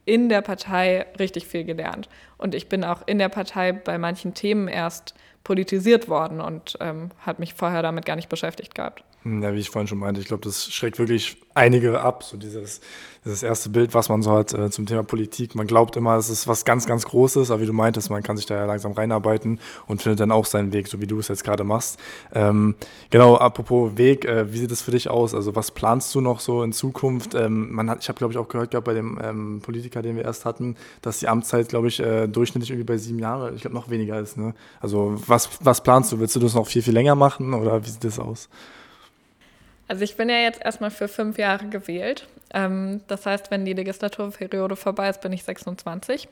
in 0.08 0.30
der 0.30 0.42
Partei 0.42 1.06
richtig 1.20 1.48
viel 1.48 1.66
gelernt. 1.66 2.08
Und 2.38 2.56
ich 2.56 2.70
bin 2.70 2.86
auch 2.86 3.02
in 3.06 3.20
der 3.20 3.28
Partei 3.28 3.74
bei 3.74 3.98
manchen 3.98 4.34
Themen 4.34 4.70
erst 4.70 5.14
politisiert 5.48 6.10
worden 6.10 6.42
und 6.42 6.78
ähm, 6.82 7.10
hat 7.20 7.40
mich 7.40 7.54
vorher 7.54 7.82
damit 7.82 8.06
gar 8.06 8.18
nicht 8.18 8.28
beschäftigt 8.28 8.76
gehabt. 8.76 9.06
Ja, 9.24 9.54
wie 9.54 9.60
ich 9.60 9.70
vorhin 9.70 9.88
schon 9.88 9.98
meinte, 9.98 10.20
ich 10.20 10.28
glaube, 10.28 10.44
das 10.44 10.70
schreckt 10.70 11.00
wirklich 11.00 11.38
einige 11.58 12.00
ab, 12.00 12.24
so 12.24 12.38
dieses, 12.38 12.80
dieses 13.26 13.44
erste 13.44 13.70
Bild, 13.70 13.94
was 13.94 14.10
man 14.10 14.22
so 14.22 14.32
hat 14.32 14.54
äh, 14.54 14.70
zum 14.70 14.86
Thema 14.86 15.04
Politik. 15.04 15.56
Man 15.56 15.68
glaubt 15.68 15.98
immer, 15.98 16.16
es 16.16 16.30
ist 16.30 16.48
was 16.48 16.64
ganz, 16.64 16.86
ganz 16.86 17.06
Großes, 17.06 17.52
aber 17.52 17.62
wie 17.62 17.66
du 17.66 17.74
meintest, 17.74 18.10
man 18.10 18.24
kann 18.24 18.38
sich 18.38 18.46
da 18.46 18.56
ja 18.56 18.66
langsam 18.66 18.94
reinarbeiten 18.94 19.60
und 19.88 20.02
findet 20.02 20.22
dann 20.22 20.32
auch 20.32 20.46
seinen 20.46 20.72
Weg, 20.72 20.88
so 20.88 21.02
wie 21.02 21.08
du 21.08 21.20
es 21.20 21.28
jetzt 21.28 21.44
gerade 21.44 21.64
machst. 21.64 22.00
Ähm, 22.34 22.76
genau, 23.10 23.36
apropos 23.36 23.98
Weg, 23.98 24.26
äh, 24.26 24.54
wie 24.54 24.60
sieht 24.60 24.72
es 24.72 24.82
für 24.82 24.92
dich 24.92 25.10
aus? 25.10 25.34
Also 25.34 25.56
was 25.56 25.72
planst 25.72 26.14
du 26.16 26.22
noch 26.22 26.40
so 26.40 26.64
in 26.64 26.72
Zukunft? 26.72 27.36
Ähm, 27.36 27.74
man 27.74 27.90
hat, 27.90 28.00
ich 28.02 28.10
habe, 28.10 28.18
glaube 28.18 28.34
ich, 28.34 28.38
auch 28.38 28.48
gehört 28.48 28.72
gehabt 28.72 28.86
bei 28.86 28.94
dem 28.94 29.20
ähm, 29.22 29.62
Politiker, 29.62 30.02
den 30.02 30.16
wir 30.16 30.24
erst 30.24 30.46
hatten, 30.46 30.76
dass 31.02 31.20
die 31.20 31.28
Amtszeit, 31.28 31.70
glaube 31.70 31.88
ich, 31.88 32.00
äh, 32.00 32.28
durchschnittlich 32.28 32.70
irgendwie 32.70 32.86
bei 32.94 32.98
sieben 32.98 33.20
Jahren, 33.20 33.56
ich 33.56 33.62
glaube, 33.62 33.76
noch 33.76 33.90
weniger 33.90 34.20
ist. 34.20 34.38
Ne? 34.38 34.54
Also 34.80 35.16
was, 35.28 35.50
was 35.62 35.82
planst 35.82 36.12
du? 36.12 36.20
Willst 36.20 36.36
du 36.36 36.40
das 36.40 36.54
noch 36.54 36.68
viel, 36.68 36.82
viel 36.82 36.94
länger 36.94 37.16
machen 37.16 37.54
oder 37.54 37.84
wie 37.84 37.90
sieht 37.90 38.04
das 38.04 38.20
aus? 38.20 38.48
Also 39.88 40.04
ich 40.04 40.18
bin 40.18 40.30
ja 40.30 40.38
jetzt 40.38 40.64
erstmal 40.64 40.92
für 40.92 41.08
fünf 41.08 41.38
Jahre 41.38 41.68
gewählt. 41.68 42.28
Ähm, 42.54 43.02
das 43.08 43.26
heißt, 43.26 43.52
wenn 43.52 43.66
die 43.66 43.74
Legislaturperiode 43.74 44.76
vorbei 44.76 45.10
ist, 45.10 45.22
bin 45.22 45.34
ich 45.34 45.44
26. 45.44 46.28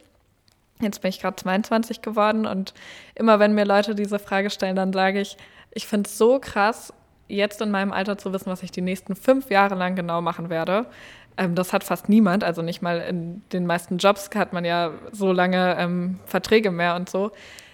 Jetzt 0.82 1.02
bin 1.02 1.10
ich 1.10 1.22
gerade 1.22 1.38
22 1.38 2.02
geworden 2.02 2.46
und 2.46 2.74
immer 3.16 3.40
wenn 3.40 3.56
mir 3.56 3.66
Leute 3.66 3.96
diese 3.96 4.20
Frage 4.20 4.50
stellen, 4.50 4.76
dann 4.76 4.92
sage 4.92 5.22
ich, 5.22 5.38
ich 5.72 5.88
finde 5.88 6.10
es 6.10 6.18
so 6.18 6.40
krass, 6.40 6.94
jetzt 7.28 7.62
in 7.62 7.72
meinem 7.72 7.94
Alter 7.94 8.18
zu 8.18 8.34
wissen, 8.34 8.48
was 8.48 8.62
ich 8.62 8.72
die 8.72 8.82
nächsten 8.82 9.16
fünf 9.16 9.50
Jahre 9.50 9.76
lang 9.76 9.96
genau 9.96 10.22
machen 10.22 10.50
werde. 10.50 10.86
Ähm, 11.38 11.56
das 11.56 11.72
hat 11.72 11.84
fast 11.84 12.10
niemand, 12.10 12.44
also 12.44 12.62
nicht 12.62 12.82
mal 12.82 13.00
in 13.00 13.42
den 13.54 13.66
meisten 13.66 13.98
Jobs 13.98 14.30
hat 14.36 14.54
man 14.54 14.66
ja 14.66 14.92
so 15.12 15.32
lange 15.32 15.78
ähm, 15.80 16.20
Verträge 16.26 16.72
mehr 16.72 16.96
und 16.96 17.10
so. 17.10 17.32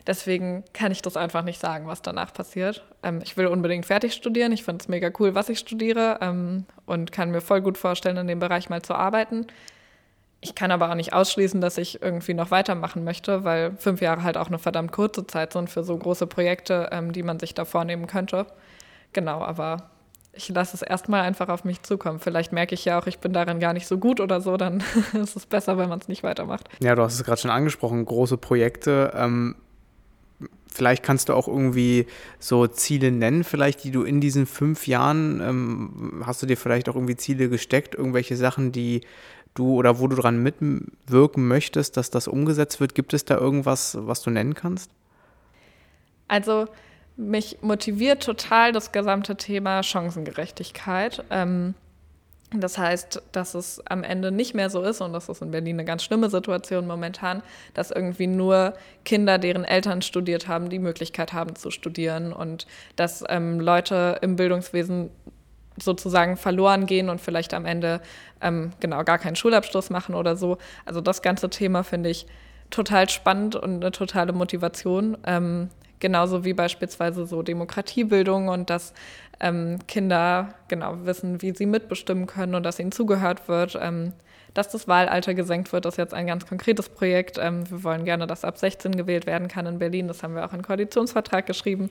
Deswegen 0.07 0.63
kann 0.73 0.91
ich 0.91 1.01
das 1.01 1.15
einfach 1.15 1.43
nicht 1.43 1.59
sagen, 1.59 1.87
was 1.87 2.01
danach 2.01 2.33
passiert. 2.33 2.83
Ähm, 3.03 3.21
ich 3.23 3.37
will 3.37 3.47
unbedingt 3.47 3.85
fertig 3.85 4.13
studieren. 4.13 4.51
Ich 4.51 4.63
finde 4.63 4.81
es 4.81 4.87
mega 4.87 5.11
cool, 5.19 5.35
was 5.35 5.49
ich 5.49 5.59
studiere 5.59 6.17
ähm, 6.21 6.65
und 6.85 7.11
kann 7.11 7.31
mir 7.31 7.41
voll 7.41 7.61
gut 7.61 7.77
vorstellen, 7.77 8.17
in 8.17 8.27
dem 8.27 8.39
Bereich 8.39 8.69
mal 8.69 8.81
zu 8.81 8.95
arbeiten. 8.95 9.47
Ich 10.43 10.55
kann 10.55 10.71
aber 10.71 10.89
auch 10.89 10.95
nicht 10.95 11.13
ausschließen, 11.13 11.61
dass 11.61 11.77
ich 11.77 12.01
irgendwie 12.01 12.33
noch 12.33 12.49
weitermachen 12.49 13.03
möchte, 13.03 13.43
weil 13.43 13.75
fünf 13.77 14.01
Jahre 14.01 14.23
halt 14.23 14.37
auch 14.37 14.47
eine 14.47 14.57
verdammt 14.57 14.91
kurze 14.91 15.27
Zeit 15.27 15.53
sind 15.53 15.69
für 15.69 15.83
so 15.83 15.95
große 15.95 16.25
Projekte, 16.25 16.89
ähm, 16.91 17.11
die 17.11 17.21
man 17.21 17.39
sich 17.39 17.53
da 17.53 17.63
vornehmen 17.63 18.07
könnte. 18.07 18.47
Genau, 19.13 19.41
aber 19.41 19.91
ich 20.33 20.49
lasse 20.49 20.75
es 20.75 20.81
erstmal 20.81 21.21
einfach 21.21 21.49
auf 21.49 21.63
mich 21.63 21.83
zukommen. 21.83 22.19
Vielleicht 22.19 22.53
merke 22.53 22.73
ich 22.73 22.85
ja 22.85 22.99
auch, 22.99 23.05
ich 23.05 23.19
bin 23.19 23.33
darin 23.33 23.59
gar 23.59 23.73
nicht 23.73 23.87
so 23.87 23.97
gut 23.99 24.19
oder 24.19 24.41
so, 24.41 24.57
dann 24.57 24.83
ist 25.13 25.35
es 25.35 25.45
besser, 25.45 25.77
wenn 25.77 25.89
man 25.89 25.99
es 25.99 26.07
nicht 26.07 26.23
weitermacht. 26.23 26.67
Ja, 26.79 26.95
du 26.95 27.03
hast 27.03 27.15
es 27.15 27.23
gerade 27.23 27.39
schon 27.39 27.51
angesprochen, 27.51 28.03
große 28.03 28.37
Projekte. 28.37 29.11
Ähm, 29.15 29.55
vielleicht 30.73 31.03
kannst 31.03 31.29
du 31.29 31.33
auch 31.33 31.47
irgendwie 31.47 32.07
so 32.39 32.67
Ziele 32.67 33.11
nennen, 33.11 33.43
vielleicht, 33.43 33.83
die 33.83 33.91
du 33.91 34.03
in 34.03 34.21
diesen 34.21 34.45
fünf 34.45 34.87
Jahren, 34.87 35.41
ähm, 35.41 36.23
hast 36.25 36.41
du 36.41 36.45
dir 36.45 36.57
vielleicht 36.57 36.89
auch 36.89 36.95
irgendwie 36.95 37.15
Ziele 37.15 37.49
gesteckt, 37.49 37.95
irgendwelche 37.95 38.35
Sachen, 38.35 38.71
die 38.71 39.01
du 39.53 39.75
oder 39.75 39.99
wo 39.99 40.07
du 40.07 40.15
dran 40.15 40.41
mitwirken 40.41 41.47
möchtest, 41.47 41.97
dass 41.97 42.09
das 42.09 42.27
umgesetzt 42.27 42.79
wird? 42.79 42.95
Gibt 42.95 43.13
es 43.13 43.25
da 43.25 43.37
irgendwas, 43.37 43.97
was 43.99 44.21
du 44.21 44.29
nennen 44.29 44.53
kannst? 44.53 44.89
Also 46.27 46.67
mich 47.17 47.57
motiviert 47.61 48.23
total 48.23 48.71
das 48.71 48.91
gesamte 48.91 49.35
Thema 49.35 49.83
Chancengerechtigkeit. 49.83 51.23
Ähm, 51.29 51.75
das 52.53 52.77
heißt, 52.77 53.21
dass 53.31 53.55
es 53.55 53.81
am 53.87 54.03
Ende 54.03 54.31
nicht 54.31 54.53
mehr 54.53 54.69
so 54.69 54.81
ist, 54.81 54.99
und 54.99 55.13
das 55.13 55.29
ist 55.29 55.41
in 55.41 55.51
Berlin 55.51 55.77
eine 55.77 55.85
ganz 55.85 56.03
schlimme 56.03 56.29
Situation 56.29 56.85
momentan, 56.85 57.43
dass 57.73 57.91
irgendwie 57.91 58.27
nur 58.27 58.73
Kinder, 59.05 59.37
deren 59.37 59.63
Eltern 59.63 60.01
studiert 60.01 60.49
haben, 60.49 60.69
die 60.69 60.79
Möglichkeit 60.79 61.31
haben 61.31 61.55
zu 61.55 61.71
studieren 61.71 62.33
und 62.33 62.67
dass 62.97 63.23
ähm, 63.29 63.61
Leute 63.61 64.17
im 64.21 64.35
Bildungswesen 64.35 65.11
sozusagen 65.81 66.35
verloren 66.35 66.85
gehen 66.85 67.09
und 67.09 67.21
vielleicht 67.21 67.53
am 67.53 67.65
Ende 67.65 68.01
ähm, 68.41 68.73
genau 68.81 69.03
gar 69.05 69.17
keinen 69.17 69.37
Schulabschluss 69.37 69.89
machen 69.89 70.13
oder 70.13 70.35
so. 70.35 70.57
Also 70.85 70.99
das 70.99 71.21
ganze 71.21 71.49
Thema 71.49 71.83
finde 71.83 72.09
ich 72.09 72.25
total 72.69 73.09
spannend 73.09 73.55
und 73.55 73.75
eine 73.75 73.91
totale 73.91 74.33
Motivation. 74.33 75.17
Ähm, 75.25 75.69
genauso 76.01 76.43
wie 76.43 76.53
beispielsweise 76.53 77.25
so 77.25 77.43
Demokratiebildung 77.43 78.49
und 78.49 78.69
dass 78.69 78.93
ähm, 79.41 79.79
Kinder 79.87 80.53
genau 80.69 81.05
wissen, 81.05 81.41
wie 81.41 81.51
sie 81.51 81.65
mitbestimmen 81.65 82.27
können 82.27 82.55
und 82.55 82.63
dass 82.63 82.79
ihnen 82.79 82.91
zugehört 82.91 83.47
wird. 83.49 83.77
Ähm, 83.81 84.13
dass 84.53 84.69
das 84.69 84.87
Wahlalter 84.87 85.33
gesenkt 85.33 85.71
wird, 85.71 85.85
ist 85.85 85.97
jetzt 85.97 86.13
ein 86.13 86.27
ganz 86.27 86.45
konkretes 86.45 86.89
Projekt. 86.89 87.37
Ähm, 87.37 87.69
wir 87.69 87.83
wollen 87.83 88.05
gerne, 88.05 88.27
dass 88.27 88.43
ab 88.43 88.57
16 88.57 88.95
gewählt 88.95 89.25
werden 89.25 89.47
kann 89.47 89.65
in 89.65 89.79
Berlin. 89.79 90.07
Das 90.07 90.23
haben 90.23 90.35
wir 90.35 90.45
auch 90.45 90.53
in 90.53 90.61
Koalitionsvertrag 90.61 91.45
geschrieben. 91.45 91.89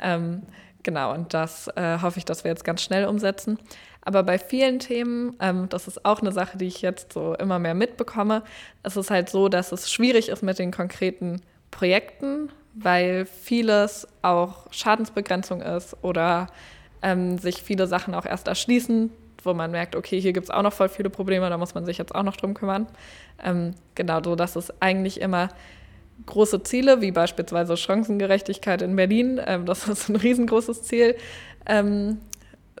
Ähm, 0.00 0.42
genau, 0.82 1.12
und 1.12 1.32
das 1.32 1.68
äh, 1.76 1.98
hoffe 2.02 2.18
ich, 2.18 2.24
dass 2.24 2.44
wir 2.44 2.50
jetzt 2.50 2.64
ganz 2.64 2.82
schnell 2.82 3.06
umsetzen. 3.06 3.58
Aber 4.04 4.24
bei 4.24 4.38
vielen 4.38 4.80
Themen, 4.80 5.36
ähm, 5.40 5.68
das 5.68 5.86
ist 5.86 6.04
auch 6.04 6.20
eine 6.20 6.32
Sache, 6.32 6.58
die 6.58 6.66
ich 6.66 6.82
jetzt 6.82 7.12
so 7.12 7.34
immer 7.34 7.60
mehr 7.60 7.74
mitbekomme, 7.74 8.42
es 8.82 8.96
ist 8.96 9.10
halt 9.10 9.30
so, 9.30 9.48
dass 9.48 9.70
es 9.70 9.90
schwierig 9.90 10.28
ist 10.28 10.42
mit 10.42 10.58
den 10.58 10.72
konkreten 10.72 11.40
Projekten, 11.70 12.50
weil 12.74 13.26
vieles 13.26 14.08
auch 14.22 14.66
Schadensbegrenzung 14.72 15.62
ist 15.62 15.96
oder 16.02 16.48
ähm, 17.02 17.38
sich 17.38 17.62
viele 17.62 17.86
Sachen 17.86 18.14
auch 18.14 18.26
erst 18.26 18.48
erschließen, 18.48 19.10
wo 19.42 19.54
man 19.54 19.70
merkt, 19.70 19.96
okay, 19.96 20.20
hier 20.20 20.32
gibt 20.32 20.44
es 20.44 20.50
auch 20.50 20.62
noch 20.62 20.72
voll 20.72 20.88
viele 20.88 21.10
Probleme, 21.10 21.48
da 21.50 21.58
muss 21.58 21.74
man 21.74 21.84
sich 21.84 21.98
jetzt 21.98 22.14
auch 22.14 22.22
noch 22.22 22.36
drum 22.36 22.54
kümmern. 22.54 22.86
Ähm, 23.42 23.74
genau, 23.94 24.22
so 24.22 24.36
dass 24.36 24.56
es 24.56 24.72
eigentlich 24.80 25.20
immer 25.20 25.48
große 26.26 26.62
Ziele, 26.62 27.00
wie 27.00 27.10
beispielsweise 27.10 27.76
Chancengerechtigkeit 27.76 28.82
in 28.82 28.96
Berlin, 28.96 29.40
ähm, 29.44 29.66
das 29.66 29.88
ist 29.88 30.08
ein 30.08 30.16
riesengroßes 30.16 30.82
Ziel, 30.82 31.16
ähm, 31.66 32.18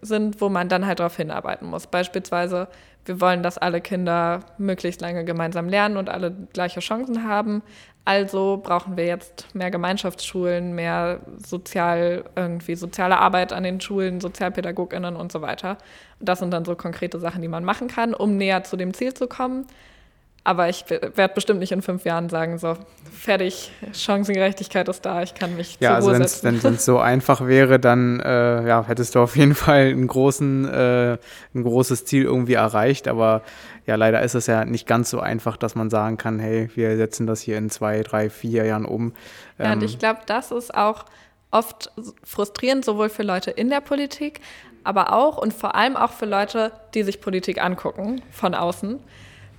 sind, 0.00 0.40
wo 0.40 0.48
man 0.48 0.68
dann 0.68 0.86
halt 0.86 0.98
darauf 0.98 1.16
hinarbeiten 1.16 1.68
muss. 1.68 1.86
Beispielsweise, 1.86 2.68
wir 3.04 3.20
wollen, 3.20 3.42
dass 3.42 3.58
alle 3.58 3.80
Kinder 3.80 4.40
möglichst 4.58 5.00
lange 5.00 5.24
gemeinsam 5.24 5.68
lernen 5.68 5.96
und 5.96 6.08
alle 6.08 6.30
gleiche 6.52 6.80
Chancen 6.80 7.24
haben. 7.24 7.62
Also 8.04 8.60
brauchen 8.62 8.96
wir 8.96 9.06
jetzt 9.06 9.54
mehr 9.54 9.70
Gemeinschaftsschulen, 9.70 10.74
mehr 10.74 11.20
sozial, 11.36 12.24
irgendwie 12.34 12.74
soziale 12.74 13.18
Arbeit 13.18 13.52
an 13.52 13.62
den 13.62 13.80
Schulen, 13.80 14.20
SozialpädagogInnen 14.20 15.14
und 15.14 15.30
so 15.30 15.40
weiter. 15.40 15.78
das 16.20 16.40
sind 16.40 16.52
dann 16.52 16.64
so 16.64 16.74
konkrete 16.74 17.18
Sachen, 17.20 17.42
die 17.42 17.48
man 17.48 17.64
machen 17.64 17.88
kann, 17.88 18.14
um 18.14 18.36
näher 18.36 18.64
zu 18.64 18.76
dem 18.76 18.94
Ziel 18.94 19.14
zu 19.14 19.28
kommen. 19.28 19.66
Aber 20.44 20.68
ich 20.68 20.84
werde 20.90 21.34
bestimmt 21.34 21.60
nicht 21.60 21.70
in 21.70 21.82
fünf 21.82 22.04
Jahren 22.04 22.28
sagen, 22.28 22.58
so, 22.58 22.76
fertig, 23.12 23.70
Chancengerechtigkeit 23.92 24.88
ist 24.88 25.06
da, 25.06 25.22
ich 25.22 25.34
kann 25.34 25.54
mich 25.54 25.76
ja, 25.78 25.90
zur 25.90 25.96
also 25.96 26.08
Ruhe 26.08 26.16
setzen. 26.18 26.60
Wenn 26.62 26.74
es 26.74 26.84
so 26.84 26.98
einfach 26.98 27.46
wäre, 27.46 27.78
dann 27.78 28.18
äh, 28.18 28.66
ja, 28.66 28.84
hättest 28.84 29.14
du 29.14 29.20
auf 29.20 29.36
jeden 29.36 29.54
Fall 29.54 29.90
einen 29.90 30.08
großen, 30.08 30.68
äh, 30.68 31.18
ein 31.54 31.62
großes 31.62 32.06
Ziel 32.06 32.24
irgendwie 32.24 32.54
erreicht. 32.54 33.06
Aber 33.06 33.42
ja, 33.86 33.94
leider 33.94 34.20
ist 34.22 34.34
es 34.34 34.48
ja 34.48 34.64
nicht 34.64 34.88
ganz 34.88 35.10
so 35.10 35.20
einfach, 35.20 35.56
dass 35.56 35.76
man 35.76 35.90
sagen 35.90 36.16
kann, 36.16 36.40
hey, 36.40 36.68
wir 36.74 36.96
setzen 36.96 37.28
das 37.28 37.40
hier 37.40 37.56
in 37.56 37.70
zwei, 37.70 38.02
drei, 38.02 38.28
vier 38.28 38.64
Jahren 38.64 38.84
um. 38.84 39.12
Ähm, 39.60 39.64
ja, 39.64 39.72
und 39.74 39.78
ähm, 39.78 39.84
ich 39.84 40.00
glaube, 40.00 40.20
das 40.26 40.50
ist 40.50 40.74
auch 40.74 41.04
oft 41.52 41.92
frustrierend, 42.24 42.84
sowohl 42.84 43.10
für 43.10 43.22
Leute 43.22 43.52
in 43.52 43.70
der 43.70 43.80
Politik, 43.80 44.40
aber 44.82 45.12
auch 45.12 45.38
und 45.38 45.52
vor 45.52 45.76
allem 45.76 45.96
auch 45.96 46.10
für 46.10 46.26
Leute, 46.26 46.72
die 46.94 47.04
sich 47.04 47.20
Politik 47.20 47.62
angucken 47.62 48.22
von 48.32 48.56
außen 48.56 48.98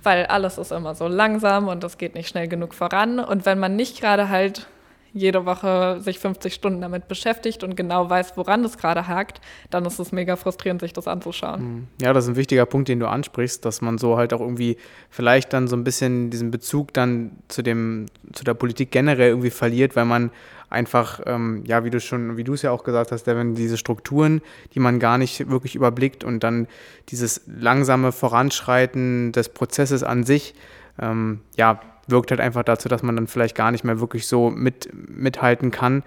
weil 0.04 0.26
alles 0.26 0.58
ist 0.58 0.72
immer 0.72 0.94
so 0.94 1.08
langsam 1.08 1.68
und 1.68 1.82
das 1.82 1.98
geht 1.98 2.14
nicht 2.14 2.28
schnell 2.28 2.48
genug 2.48 2.74
voran. 2.74 3.18
Und 3.18 3.46
wenn 3.46 3.58
man 3.58 3.76
nicht 3.76 4.00
gerade 4.00 4.28
halt 4.28 4.66
jede 5.14 5.46
Woche 5.46 5.98
sich 6.00 6.18
50 6.18 6.52
Stunden 6.52 6.80
damit 6.80 7.06
beschäftigt 7.06 7.62
und 7.62 7.76
genau 7.76 8.10
weiß, 8.10 8.36
woran 8.36 8.64
es 8.64 8.76
gerade 8.76 9.06
hakt, 9.06 9.40
dann 9.70 9.86
ist 9.86 10.00
es 10.00 10.10
mega 10.10 10.34
frustrierend, 10.34 10.80
sich 10.80 10.92
das 10.92 11.06
anzuschauen. 11.06 11.60
Hm. 11.60 11.88
Ja, 12.02 12.12
das 12.12 12.24
ist 12.24 12.30
ein 12.30 12.36
wichtiger 12.36 12.66
Punkt, 12.66 12.88
den 12.88 12.98
du 12.98 13.06
ansprichst, 13.06 13.64
dass 13.64 13.80
man 13.80 13.96
so 13.96 14.16
halt 14.16 14.34
auch 14.34 14.40
irgendwie 14.40 14.76
vielleicht 15.10 15.52
dann 15.52 15.68
so 15.68 15.76
ein 15.76 15.84
bisschen 15.84 16.30
diesen 16.30 16.50
Bezug 16.50 16.92
dann 16.94 17.30
zu 17.46 17.62
dem, 17.62 18.06
zu 18.32 18.42
der 18.42 18.54
Politik 18.54 18.90
generell 18.90 19.28
irgendwie 19.28 19.50
verliert, 19.50 19.94
weil 19.94 20.04
man 20.04 20.32
einfach, 20.74 21.20
ähm, 21.24 21.62
ja, 21.66 21.84
wie 21.84 21.90
du 21.90 22.00
schon, 22.00 22.36
wie 22.36 22.44
du 22.44 22.52
es 22.52 22.62
ja 22.62 22.70
auch 22.70 22.84
gesagt 22.84 23.12
hast, 23.12 23.26
Devin, 23.26 23.54
diese 23.54 23.78
Strukturen, 23.78 24.42
die 24.74 24.80
man 24.80 24.98
gar 24.98 25.16
nicht 25.16 25.48
wirklich 25.48 25.74
überblickt 25.74 26.24
und 26.24 26.40
dann 26.40 26.66
dieses 27.08 27.42
langsame 27.46 28.12
Voranschreiten 28.12 29.32
des 29.32 29.48
Prozesses 29.48 30.02
an 30.02 30.24
sich, 30.24 30.54
ähm, 31.00 31.40
ja, 31.56 31.80
wirkt 32.06 32.30
halt 32.30 32.40
einfach 32.40 32.62
dazu, 32.62 32.88
dass 32.88 33.02
man 33.02 33.16
dann 33.16 33.26
vielleicht 33.26 33.54
gar 33.54 33.70
nicht 33.70 33.84
mehr 33.84 34.00
wirklich 34.00 34.26
so 34.26 34.50
mit, 34.50 34.90
mithalten 34.92 35.70
kann. 35.70 36.02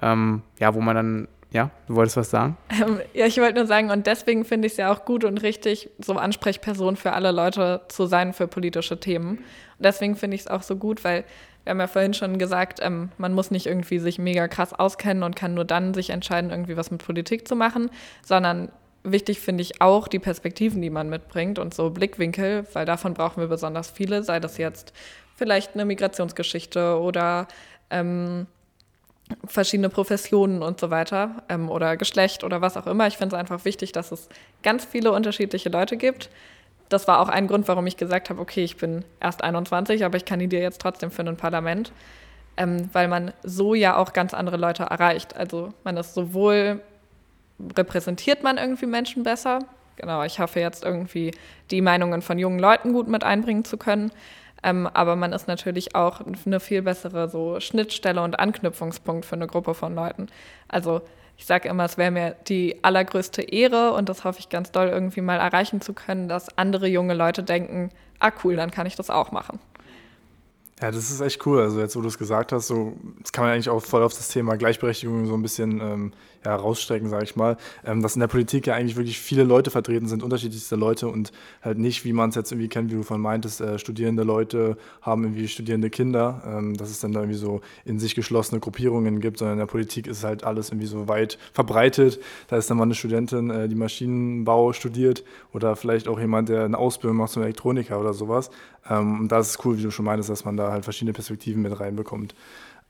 Ähm, 0.00 0.42
ja, 0.58 0.74
wo 0.74 0.80
man 0.80 0.96
dann, 0.96 1.28
ja, 1.50 1.70
du 1.86 1.96
wolltest 1.96 2.16
was 2.16 2.30
sagen? 2.30 2.56
Ähm, 2.70 3.00
ja, 3.12 3.26
ich 3.26 3.38
wollte 3.38 3.54
nur 3.54 3.66
sagen, 3.66 3.90
und 3.90 4.06
deswegen 4.06 4.44
finde 4.44 4.66
ich 4.66 4.72
es 4.72 4.78
ja 4.78 4.90
auch 4.90 5.04
gut 5.04 5.24
und 5.24 5.42
richtig, 5.42 5.90
so 5.98 6.14
Ansprechperson 6.14 6.96
für 6.96 7.12
alle 7.12 7.30
Leute 7.30 7.82
zu 7.88 8.06
sein 8.06 8.32
für 8.32 8.48
politische 8.48 8.98
Themen. 8.98 9.38
Und 9.38 9.84
deswegen 9.84 10.16
finde 10.16 10.36
ich 10.36 10.42
es 10.42 10.46
auch 10.46 10.62
so 10.62 10.76
gut, 10.76 11.04
weil 11.04 11.24
wir 11.64 11.70
haben 11.70 11.80
ja 11.80 11.86
vorhin 11.86 12.14
schon 12.14 12.38
gesagt, 12.38 12.80
ähm, 12.82 13.10
man 13.18 13.34
muss 13.34 13.50
nicht 13.50 13.66
irgendwie 13.66 13.98
sich 13.98 14.18
mega 14.18 14.48
krass 14.48 14.72
auskennen 14.72 15.22
und 15.22 15.36
kann 15.36 15.54
nur 15.54 15.64
dann 15.64 15.94
sich 15.94 16.10
entscheiden, 16.10 16.50
irgendwie 16.50 16.76
was 16.76 16.90
mit 16.90 17.04
Politik 17.04 17.46
zu 17.46 17.54
machen, 17.54 17.90
sondern 18.24 18.70
wichtig 19.04 19.40
finde 19.40 19.62
ich 19.62 19.80
auch 19.80 20.08
die 20.08 20.18
Perspektiven, 20.18 20.80
die 20.82 20.90
man 20.90 21.08
mitbringt 21.08 21.58
und 21.58 21.74
so 21.74 21.90
Blickwinkel, 21.90 22.66
weil 22.72 22.86
davon 22.86 23.14
brauchen 23.14 23.40
wir 23.40 23.48
besonders 23.48 23.90
viele, 23.90 24.22
sei 24.22 24.40
das 24.40 24.58
jetzt 24.58 24.92
vielleicht 25.36 25.74
eine 25.74 25.84
Migrationsgeschichte 25.84 27.00
oder 27.00 27.48
ähm, 27.90 28.46
verschiedene 29.44 29.88
Professionen 29.88 30.62
und 30.62 30.78
so 30.78 30.90
weiter 30.90 31.42
ähm, 31.48 31.70
oder 31.70 31.96
Geschlecht 31.96 32.44
oder 32.44 32.60
was 32.60 32.76
auch 32.76 32.86
immer. 32.86 33.06
Ich 33.06 33.16
finde 33.16 33.36
es 33.36 33.40
einfach 33.40 33.64
wichtig, 33.64 33.92
dass 33.92 34.12
es 34.12 34.28
ganz 34.62 34.84
viele 34.84 35.12
unterschiedliche 35.12 35.68
Leute 35.68 35.96
gibt, 35.96 36.28
das 36.92 37.08
war 37.08 37.20
auch 37.20 37.28
ein 37.28 37.46
Grund, 37.46 37.68
warum 37.68 37.86
ich 37.86 37.96
gesagt 37.96 38.30
habe, 38.30 38.40
okay, 38.40 38.64
ich 38.64 38.76
bin 38.76 39.04
erst 39.20 39.42
21, 39.42 40.04
aber 40.04 40.16
ich 40.16 40.24
kandidiere 40.24 40.62
jetzt 40.62 40.80
trotzdem 40.80 41.10
für 41.10 41.22
ein 41.22 41.36
Parlament, 41.36 41.92
ähm, 42.56 42.90
weil 42.92 43.08
man 43.08 43.32
so 43.42 43.74
ja 43.74 43.96
auch 43.96 44.12
ganz 44.12 44.34
andere 44.34 44.56
Leute 44.56 44.84
erreicht. 44.84 45.36
Also 45.36 45.72
man 45.84 45.96
ist 45.96 46.14
sowohl, 46.14 46.80
repräsentiert 47.76 48.42
man 48.42 48.58
irgendwie 48.58 48.86
Menschen 48.86 49.22
besser, 49.22 49.60
genau, 49.96 50.22
ich 50.22 50.38
hoffe 50.38 50.60
jetzt 50.60 50.84
irgendwie 50.84 51.32
die 51.70 51.80
Meinungen 51.80 52.22
von 52.22 52.38
jungen 52.38 52.58
Leuten 52.58 52.92
gut 52.92 53.08
mit 53.08 53.24
einbringen 53.24 53.64
zu 53.64 53.76
können, 53.76 54.12
ähm, 54.62 54.88
aber 54.92 55.16
man 55.16 55.32
ist 55.32 55.48
natürlich 55.48 55.94
auch 55.94 56.20
eine 56.46 56.60
viel 56.60 56.82
bessere 56.82 57.28
so 57.28 57.58
Schnittstelle 57.58 58.22
und 58.22 58.38
Anknüpfungspunkt 58.38 59.24
für 59.24 59.34
eine 59.34 59.46
Gruppe 59.46 59.74
von 59.74 59.94
Leuten. 59.94 60.28
Also 60.68 61.02
ich 61.42 61.46
sage 61.46 61.68
immer, 61.68 61.84
es 61.84 61.98
wäre 61.98 62.12
mir 62.12 62.36
die 62.46 62.84
allergrößte 62.84 63.42
Ehre 63.42 63.94
und 63.94 64.08
das 64.08 64.22
hoffe 64.22 64.38
ich 64.38 64.48
ganz 64.48 64.70
doll 64.70 64.86
irgendwie 64.86 65.22
mal 65.22 65.40
erreichen 65.40 65.80
zu 65.80 65.92
können, 65.92 66.28
dass 66.28 66.56
andere 66.56 66.86
junge 66.86 67.14
Leute 67.14 67.42
denken, 67.42 67.88
ah 68.20 68.30
cool, 68.44 68.54
dann 68.54 68.70
kann 68.70 68.86
ich 68.86 68.94
das 68.94 69.10
auch 69.10 69.32
machen. 69.32 69.58
Ja, 70.82 70.90
das 70.90 71.12
ist 71.12 71.20
echt 71.20 71.46
cool. 71.46 71.60
Also 71.60 71.78
jetzt, 71.78 71.94
wo 71.94 72.00
du 72.00 72.08
es 72.08 72.18
gesagt 72.18 72.50
hast, 72.50 72.66
so, 72.66 72.94
das 73.20 73.30
kann 73.30 73.44
man 73.44 73.54
eigentlich 73.54 73.68
auch 73.68 73.80
voll 73.80 74.02
auf 74.02 74.14
das 74.14 74.28
Thema 74.30 74.56
Gleichberechtigung 74.56 75.26
so 75.26 75.34
ein 75.34 75.42
bisschen 75.42 75.80
ähm, 75.80 76.12
ja, 76.44 76.56
rausstrecken, 76.56 77.08
sage 77.08 77.22
ich 77.22 77.36
mal. 77.36 77.56
Ähm, 77.84 78.02
dass 78.02 78.16
in 78.16 78.20
der 78.20 78.26
Politik 78.26 78.66
ja 78.66 78.74
eigentlich 78.74 78.96
wirklich 78.96 79.20
viele 79.20 79.44
Leute 79.44 79.70
vertreten 79.70 80.08
sind, 80.08 80.24
unterschiedlichste 80.24 80.74
Leute 80.74 81.06
und 81.06 81.30
halt 81.62 81.78
nicht, 81.78 82.04
wie 82.04 82.12
man 82.12 82.30
es 82.30 82.34
jetzt 82.34 82.50
irgendwie 82.50 82.68
kennt, 82.68 82.90
wie 82.90 82.96
du 82.96 83.04
von 83.04 83.20
meintest, 83.20 83.60
äh, 83.60 83.78
studierende 83.78 84.24
Leute 84.24 84.76
haben 85.02 85.22
irgendwie 85.22 85.46
studierende 85.46 85.88
Kinder, 85.88 86.42
ähm, 86.44 86.76
dass 86.76 86.90
es 86.90 86.98
dann 86.98 87.12
da 87.12 87.20
irgendwie 87.20 87.38
so 87.38 87.60
in 87.84 88.00
sich 88.00 88.16
geschlossene 88.16 88.60
Gruppierungen 88.60 89.20
gibt, 89.20 89.38
sondern 89.38 89.54
in 89.54 89.60
der 89.60 89.66
Politik 89.66 90.08
ist 90.08 90.24
halt 90.24 90.42
alles 90.42 90.70
irgendwie 90.70 90.88
so 90.88 91.06
weit 91.06 91.38
verbreitet. 91.52 92.18
Da 92.48 92.56
ist 92.56 92.68
dann 92.70 92.76
mal 92.76 92.84
eine 92.84 92.96
Studentin, 92.96 93.50
äh, 93.50 93.68
die 93.68 93.76
Maschinenbau 93.76 94.72
studiert 94.72 95.22
oder 95.52 95.76
vielleicht 95.76 96.08
auch 96.08 96.18
jemand, 96.18 96.48
der 96.48 96.64
eine 96.64 96.76
Ausbildung 96.76 97.18
macht 97.18 97.30
zum 97.30 97.44
Elektroniker 97.44 98.00
oder 98.00 98.14
sowas. 98.14 98.50
Ähm, 98.90 99.20
und 99.20 99.28
da 99.28 99.38
ist 99.38 99.64
cool, 99.64 99.78
wie 99.78 99.82
du 99.82 99.90
schon 99.90 100.04
meintest, 100.04 100.30
dass 100.30 100.44
man 100.44 100.56
da 100.56 100.71
halt 100.72 100.84
verschiedene 100.84 101.12
Perspektiven 101.12 101.62
mit 101.62 101.78
reinbekommt. 101.78 102.34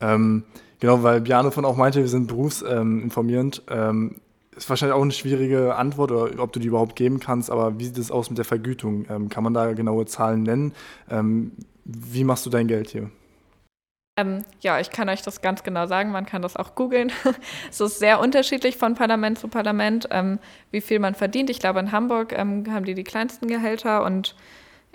Ähm, 0.01 0.45
genau, 0.81 1.03
weil 1.03 1.21
Bjarne 1.21 1.51
von 1.51 1.65
auch 1.65 1.77
meinte, 1.77 2.01
wir 2.01 2.09
sind 2.09 2.27
berufsinformierend. 2.27 3.63
Ähm, 3.69 4.17
ist 4.57 4.69
wahrscheinlich 4.69 4.95
auch 4.95 5.03
eine 5.03 5.13
schwierige 5.13 5.77
Antwort 5.77 6.13
oder 6.13 6.43
ob 6.43 6.53
du 6.53 6.61
die 6.61 6.69
überhaupt 6.69 6.97
geben 6.97 7.21
kannst, 7.21 7.51
aber 7.51 7.79
wie 7.79 7.87
sieht 7.87 7.99
es 7.99 8.11
aus 8.11 8.29
mit 8.29 8.39
der 8.39 8.45
Vergütung? 8.45 9.07
Ähm, 9.09 9.29
kann 9.29 9.45
man 9.45 9.55
da 9.55 9.73
genaue 9.73 10.07
Zahlen 10.07 10.43
nennen? 10.43 10.75
Ähm, 11.11 11.53
wie 11.85 12.25
machst 12.25 12.45
du 12.45 12.51
dein 12.51 12.69
Geld 12.69 12.91
hier? 12.91 13.11
Ähm, 14.19 14.45
ja, 14.61 14.79
ich 14.79 14.91
kann 14.91 15.09
euch 15.09 15.23
das 15.23 15.41
ganz 15.41 15.63
genau 15.63 15.87
sagen. 15.87 16.13
Man 16.13 16.27
kann 16.27 16.43
das 16.43 16.57
auch 16.57 16.75
googeln. 16.75 17.11
es 17.71 17.81
ist 17.81 17.99
sehr 17.99 18.21
unterschiedlich 18.21 18.77
von 18.77 18.95
Parlament 18.95 19.39
zu 19.39 19.49
Parlament, 19.49 20.09
ähm, 20.11 20.39
wie 20.71 20.83
viel 20.83 20.99
man 20.99 21.15
verdient. 21.15 21.49
Ich 21.49 21.59
glaube, 21.59 21.81
in 21.81 21.93
Hamburg 21.93 22.37
ähm, 22.37 22.65
haben 22.71 22.85
die 22.85 22.95
die 22.95 23.05
kleinsten 23.05 23.49
Gehälter 23.49 24.05
und 24.05 24.37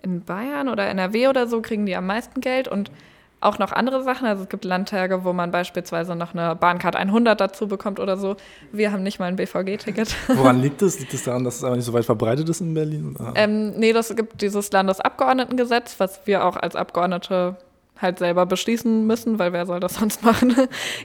in 0.01 0.23
Bayern 0.23 0.69
oder 0.69 0.87
NRW 0.87 1.27
oder 1.27 1.47
so 1.47 1.61
kriegen 1.61 1.85
die 1.85 1.95
am 1.95 2.05
meisten 2.05 2.41
Geld 2.41 2.67
und 2.67 2.91
auch 3.39 3.59
noch 3.59 3.71
andere 3.71 4.03
Sachen. 4.03 4.27
Also 4.27 4.43
es 4.43 4.49
gibt 4.49 4.65
Landtage, 4.65 5.23
wo 5.23 5.33
man 5.33 5.51
beispielsweise 5.51 6.15
noch 6.15 6.33
eine 6.33 6.55
Bahncard 6.55 6.95
100 6.95 7.39
dazu 7.39 7.67
bekommt 7.67 7.99
oder 7.99 8.17
so. 8.17 8.35
Wir 8.71 8.91
haben 8.91 9.03
nicht 9.03 9.19
mal 9.19 9.27
ein 9.27 9.35
BVG-Ticket. 9.35 10.15
Woran 10.27 10.61
liegt 10.61 10.81
es? 10.81 10.99
Liegt 10.99 11.13
es 11.13 11.23
daran, 11.23 11.43
dass 11.43 11.57
es 11.57 11.63
aber 11.63 11.75
nicht 11.75 11.85
so 11.85 11.93
weit 11.93 12.05
verbreitet 12.05 12.49
ist 12.49 12.61
in 12.61 12.73
Berlin? 12.73 13.15
Ähm, 13.35 13.71
nee, 13.77 13.93
das 13.93 14.15
gibt 14.15 14.41
dieses 14.41 14.71
Landesabgeordnetengesetz, 14.71 15.99
was 15.99 16.21
wir 16.25 16.45
auch 16.45 16.57
als 16.57 16.75
Abgeordnete 16.75 17.57
halt 17.99 18.19
selber 18.19 18.45
beschließen 18.45 19.05
müssen, 19.05 19.39
weil 19.39 19.53
wer 19.53 19.65
soll 19.65 19.79
das 19.79 19.95
sonst 19.95 20.23
machen? 20.23 20.55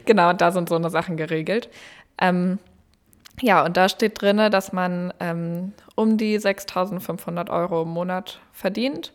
genau, 0.06 0.30
und 0.30 0.40
da 0.40 0.52
sind 0.52 0.68
so 0.68 0.76
eine 0.76 0.90
Sachen 0.90 1.16
geregelt. 1.16 1.68
Ähm, 2.18 2.58
ja, 3.40 3.64
und 3.64 3.76
da 3.76 3.88
steht 3.88 4.20
drin, 4.20 4.36
dass 4.50 4.72
man 4.72 5.12
ähm, 5.20 5.72
um 5.94 6.16
die 6.16 6.38
6.500 6.38 7.50
Euro 7.50 7.82
im 7.82 7.88
Monat 7.88 8.40
verdient. 8.52 9.12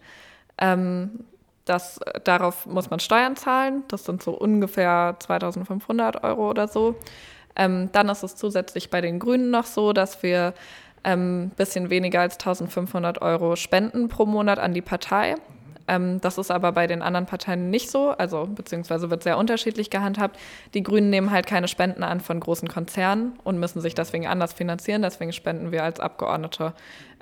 Ähm, 0.58 1.26
das, 1.66 2.00
darauf 2.24 2.66
muss 2.66 2.90
man 2.90 3.00
Steuern 3.00 3.36
zahlen. 3.36 3.84
Das 3.90 4.06
sind 4.06 4.24
so 4.24 4.32
ungefähr 4.32 5.18
2.500 5.20 6.24
Euro 6.24 6.50
oder 6.50 6.68
so. 6.68 6.96
Ähm, 7.56 7.90
dann 7.92 8.10
ist 8.10 8.24
es 8.24 8.36
zusätzlich 8.36 8.90
bei 8.90 9.02
den 9.02 9.20
Grünen 9.20 9.52
noch 9.52 9.66
so, 9.66 9.94
dass 9.94 10.24
wir 10.24 10.54
ein 11.04 11.20
ähm, 11.20 11.52
bisschen 11.56 11.90
weniger 11.90 12.22
als 12.22 12.40
1.500 12.40 13.22
Euro 13.22 13.56
spenden 13.56 14.08
pro 14.08 14.26
Monat 14.26 14.60
an 14.60 14.74
die 14.74 14.82
Partei. 14.82 15.36
Ähm, 15.88 16.20
das 16.22 16.38
ist 16.38 16.52
aber 16.52 16.72
bei 16.72 16.88
den 16.88 17.02
anderen 17.02 17.26
Parteien 17.26 17.70
nicht 17.70 17.90
so, 17.90 18.10
also 18.10 18.46
beziehungsweise 18.46 19.10
wird 19.10 19.24
sehr 19.24 19.38
unterschiedlich 19.38 19.90
gehandhabt. 19.90 20.38
Die 20.74 20.84
Grünen 20.84 21.10
nehmen 21.10 21.32
halt 21.32 21.48
keine 21.48 21.68
Spenden 21.68 22.04
an 22.04 22.20
von 22.20 22.40
großen 22.40 22.68
Konzernen 22.68 23.40
und 23.44 23.60
müssen 23.60 23.82
sich 23.82 23.96
deswegen 23.96 24.28
anders 24.28 24.54
finanzieren. 24.54 25.02
Deswegen 25.02 25.34
spenden 25.34 25.72
wir 25.72 25.84
als 25.84 26.00
Abgeordnete 26.00 26.74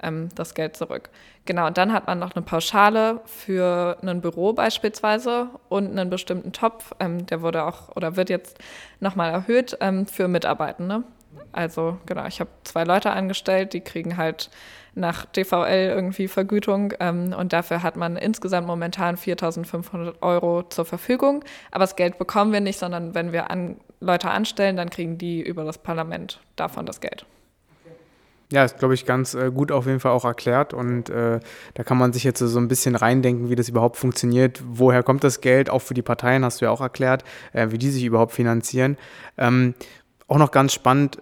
ähm, 0.01 0.29
das 0.35 0.53
Geld 0.55 0.75
zurück. 0.75 1.09
Genau, 1.45 1.67
und 1.67 1.77
dann 1.77 1.93
hat 1.93 2.07
man 2.07 2.19
noch 2.19 2.35
eine 2.35 2.43
Pauschale 2.43 3.21
für 3.25 3.97
ein 4.01 4.21
Büro 4.21 4.53
beispielsweise 4.53 5.49
und 5.69 5.91
einen 5.91 6.09
bestimmten 6.09 6.51
Topf, 6.51 6.93
ähm, 6.99 7.25
der 7.27 7.41
wurde 7.41 7.65
auch 7.65 7.95
oder 7.95 8.15
wird 8.15 8.29
jetzt 8.29 8.57
nochmal 8.99 9.31
erhöht 9.31 9.77
ähm, 9.81 10.07
für 10.07 10.27
Mitarbeitende. 10.27 11.03
Also 11.51 11.97
genau, 12.05 12.25
ich 12.25 12.39
habe 12.39 12.49
zwei 12.63 12.83
Leute 12.83 13.11
angestellt, 13.11 13.73
die 13.73 13.81
kriegen 13.81 14.17
halt 14.17 14.49
nach 14.95 15.25
DVL 15.25 15.93
irgendwie 15.93 16.27
Vergütung 16.27 16.93
ähm, 16.99 17.33
und 17.37 17.53
dafür 17.53 17.83
hat 17.83 17.97
man 17.97 18.15
insgesamt 18.15 18.65
momentan 18.65 19.17
4.500 19.17 20.21
Euro 20.21 20.63
zur 20.63 20.85
Verfügung. 20.85 21.43
Aber 21.71 21.83
das 21.83 21.95
Geld 21.95 22.17
bekommen 22.17 22.53
wir 22.53 22.61
nicht, 22.61 22.79
sondern 22.79 23.13
wenn 23.13 23.31
wir 23.33 23.51
an 23.51 23.77
Leute 23.99 24.29
anstellen, 24.29 24.77
dann 24.77 24.89
kriegen 24.89 25.17
die 25.17 25.41
über 25.41 25.65
das 25.65 25.77
Parlament 25.77 26.39
davon 26.55 26.85
das 26.85 27.01
Geld. 27.01 27.25
Ja, 28.51 28.63
ist, 28.63 28.77
glaube 28.77 28.93
ich, 28.93 29.05
ganz 29.05 29.33
äh, 29.33 29.51
gut 29.51 29.71
auf 29.71 29.87
jeden 29.87 29.99
Fall 29.99 30.11
auch 30.11 30.23
erklärt. 30.23 30.73
Und 30.73 31.09
äh, 31.09 31.39
da 31.73 31.83
kann 31.83 31.97
man 31.97 32.13
sich 32.13 32.23
jetzt 32.23 32.39
so 32.39 32.59
ein 32.59 32.67
bisschen 32.67 32.95
reindenken, 32.95 33.49
wie 33.49 33.55
das 33.55 33.69
überhaupt 33.69 33.97
funktioniert. 33.97 34.61
Woher 34.67 35.01
kommt 35.01 35.23
das 35.23 35.41
Geld? 35.41 35.69
Auch 35.69 35.81
für 35.81 35.95
die 35.95 36.03
Parteien 36.03 36.45
hast 36.45 36.61
du 36.61 36.65
ja 36.65 36.71
auch 36.71 36.81
erklärt, 36.81 37.23
äh, 37.53 37.71
wie 37.71 37.79
die 37.79 37.89
sich 37.89 38.03
überhaupt 38.03 38.33
finanzieren. 38.33 38.97
Ähm, 39.37 39.73
auch 40.27 40.37
noch 40.37 40.51
ganz 40.51 40.73
spannend, 40.73 41.19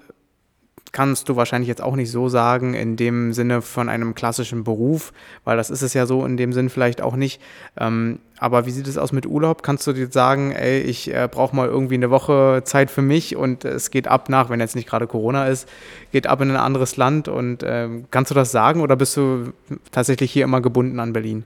kannst 0.94 1.28
du 1.28 1.36
wahrscheinlich 1.36 1.68
jetzt 1.68 1.82
auch 1.82 1.96
nicht 1.96 2.12
so 2.12 2.30
sagen 2.30 2.76
in 2.76 2.96
dem 2.96 3.34
Sinne 3.34 3.62
von 3.62 3.89
einem 3.89 4.14
klassischen 4.14 4.64
Beruf, 4.64 5.12
weil 5.44 5.58
das 5.58 5.70
ist 5.70 5.82
es 5.82 5.94
ja 5.94 6.06
so 6.06 6.24
in 6.24 6.38
dem 6.38 6.54
Sinn 6.54 6.70
vielleicht 6.70 7.02
auch 7.02 7.16
nicht. 7.16 7.41
Ähm, 7.78 8.20
aber 8.38 8.66
wie 8.66 8.72
sieht 8.72 8.88
es 8.88 8.98
aus 8.98 9.12
mit 9.12 9.26
Urlaub? 9.26 9.64
Kannst 9.64 9.88
du 9.88 9.94
dir 9.94 10.12
sagen, 10.12 10.52
ey, 10.52 10.82
ich 10.82 11.12
äh, 11.12 11.28
brauche 11.30 11.56
mal 11.56 11.68
irgendwie 11.68 11.96
eine 11.96 12.12
Woche 12.12 12.62
Zeit 12.64 12.91
für 12.91 13.02
mich 13.02 13.36
und 13.36 13.66
es 13.66 13.89
geht 13.89 14.08
ab 14.08 14.30
nach, 14.30 14.50
wenn 14.50 14.60
jetzt 14.60 14.76
nicht 14.76 14.88
gerade 14.88 15.08
Corona 15.08 15.48
ist, 15.48 15.68
geht 16.12 16.28
ab 16.28 16.41
in 16.41 16.52
ein 16.52 16.58
anderes 16.58 16.96
Land 16.96 17.28
und 17.28 17.64
äh, 17.64 17.89
kannst 18.12 18.30
du 18.30 18.36
das 18.36 18.52
sagen 18.52 18.82
oder 18.82 18.96
bist 18.96 19.18
du 19.18 19.52
tatsächlich 19.91 20.32
hier 20.32 20.44
immer 20.44 20.62
gebunden 20.62 21.00
an 21.00 21.12
Berlin? 21.12 21.44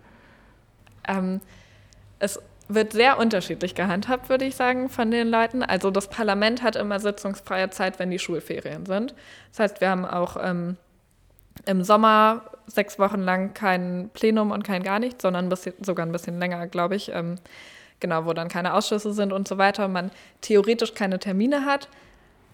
Ähm, 1.08 1.40
es 2.20 2.40
wird 2.70 2.94
sehr 2.94 3.18
unterschiedlich 3.18 3.76
gehandhabt, 3.76 4.30
würde 4.30 4.46
ich 4.46 4.56
sagen, 4.56 4.90
von 4.90 5.10
den 5.12 5.30
Leuten. 5.30 5.64
Also 5.64 5.92
das 5.92 6.10
Parlament 6.10 6.64
hat 6.64 6.76
immer 6.76 7.00
sitzungsfreie 7.00 7.70
Zeit, 7.70 8.00
wenn 8.00 8.12
die 8.12 8.20
Schulferien 8.20 8.86
sind. 8.86 9.14
Das 9.52 9.60
heißt, 9.60 9.82
wir 9.82 9.90
haben 9.90 10.06
auch 10.06 10.38
ähm, 10.42 10.78
im 11.66 11.84
Sommer 11.84 12.44
sechs 12.68 13.00
Wochen 13.00 13.22
lang 13.22 13.54
kein 13.54 14.10
Plenum 14.14 14.52
und 14.52 14.64
kein 14.64 14.84
gar 14.84 15.00
nichts, 15.00 15.22
sondern 15.22 15.46
ein 15.46 15.50
bisschen, 15.50 15.74
sogar 15.82 16.06
ein 16.06 16.12
bisschen 16.12 16.40
länger, 16.40 16.68
glaube 16.68 16.96
ich. 16.96 17.12
Ähm, 17.14 17.36
genau, 18.00 18.26
wo 18.26 18.34
dann 18.34 18.50
keine 18.50 18.74
Ausschüsse 18.74 19.14
sind 19.14 19.32
und 19.32 19.48
so 19.48 19.58
weiter. 19.58 19.88
Man 19.88 20.12
theoretisch 20.42 20.94
keine 20.94 21.20
Termine 21.20 21.66
hat. 21.66 21.88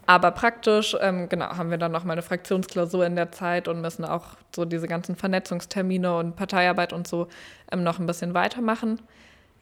Aber 0.06 0.32
praktisch, 0.32 0.98
ähm, 1.00 1.30
genau, 1.30 1.46
haben 1.58 1.72
wir 1.72 1.78
dann 1.78 1.94
noch 1.94 2.04
mal 2.04 2.14
eine 2.14 2.22
Fraktionsklausur 2.22 3.06
in 3.06 3.16
der 3.16 3.32
Zeit 3.32 3.70
und 3.70 3.82
müssen 3.82 4.04
auch 4.04 4.26
so 4.54 4.66
diese 4.66 4.88
ganzen 4.88 5.16
Vernetzungstermine 5.16 6.18
und 6.18 6.36
Parteiarbeit 6.36 6.92
und 6.92 7.08
so 7.08 7.28
ähm, 7.72 7.84
noch 7.84 8.00
ein 8.00 8.06
bisschen 8.06 8.34
weitermachen. 8.34 9.00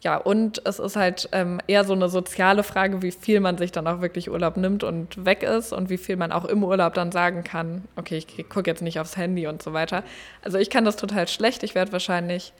Ja, 0.04 0.18
und 0.18 0.66
es 0.66 0.80
ist 0.80 0.96
halt 0.96 1.30
ähm, 1.32 1.60
eher 1.68 1.84
so 1.84 1.94
eine 1.94 2.10
soziale 2.10 2.64
Frage, 2.64 3.04
wie 3.04 3.12
viel 3.12 3.40
man 3.40 3.60
sich 3.60 3.72
dann 3.72 3.86
auch 3.86 4.02
wirklich 4.02 4.32
Urlaub 4.32 4.58
nimmt 4.58 4.84
und 4.84 5.26
weg 5.26 5.44
ist 5.44 5.74
und 5.74 5.92
wie 5.92 5.98
viel 5.98 6.16
man 6.16 6.32
auch 6.32 6.46
im 6.46 6.64
Urlaub 6.64 6.96
dann 6.96 7.12
sagen 7.12 7.44
kann, 7.44 7.84
okay, 7.96 8.18
ich 8.18 8.50
gucke 8.50 8.68
jetzt 8.68 8.82
nicht 8.82 9.00
aufs 9.00 9.16
Handy 9.16 9.46
und 9.46 9.62
so 9.62 9.74
weiter. 9.74 10.04
Also 10.44 10.58
ich 10.58 10.72
kann 10.72 10.86
das 10.86 10.96
total 10.96 11.28
schlecht. 11.28 11.62
Ich 11.62 11.76
werde 11.76 11.92
wahrscheinlich 11.92 12.52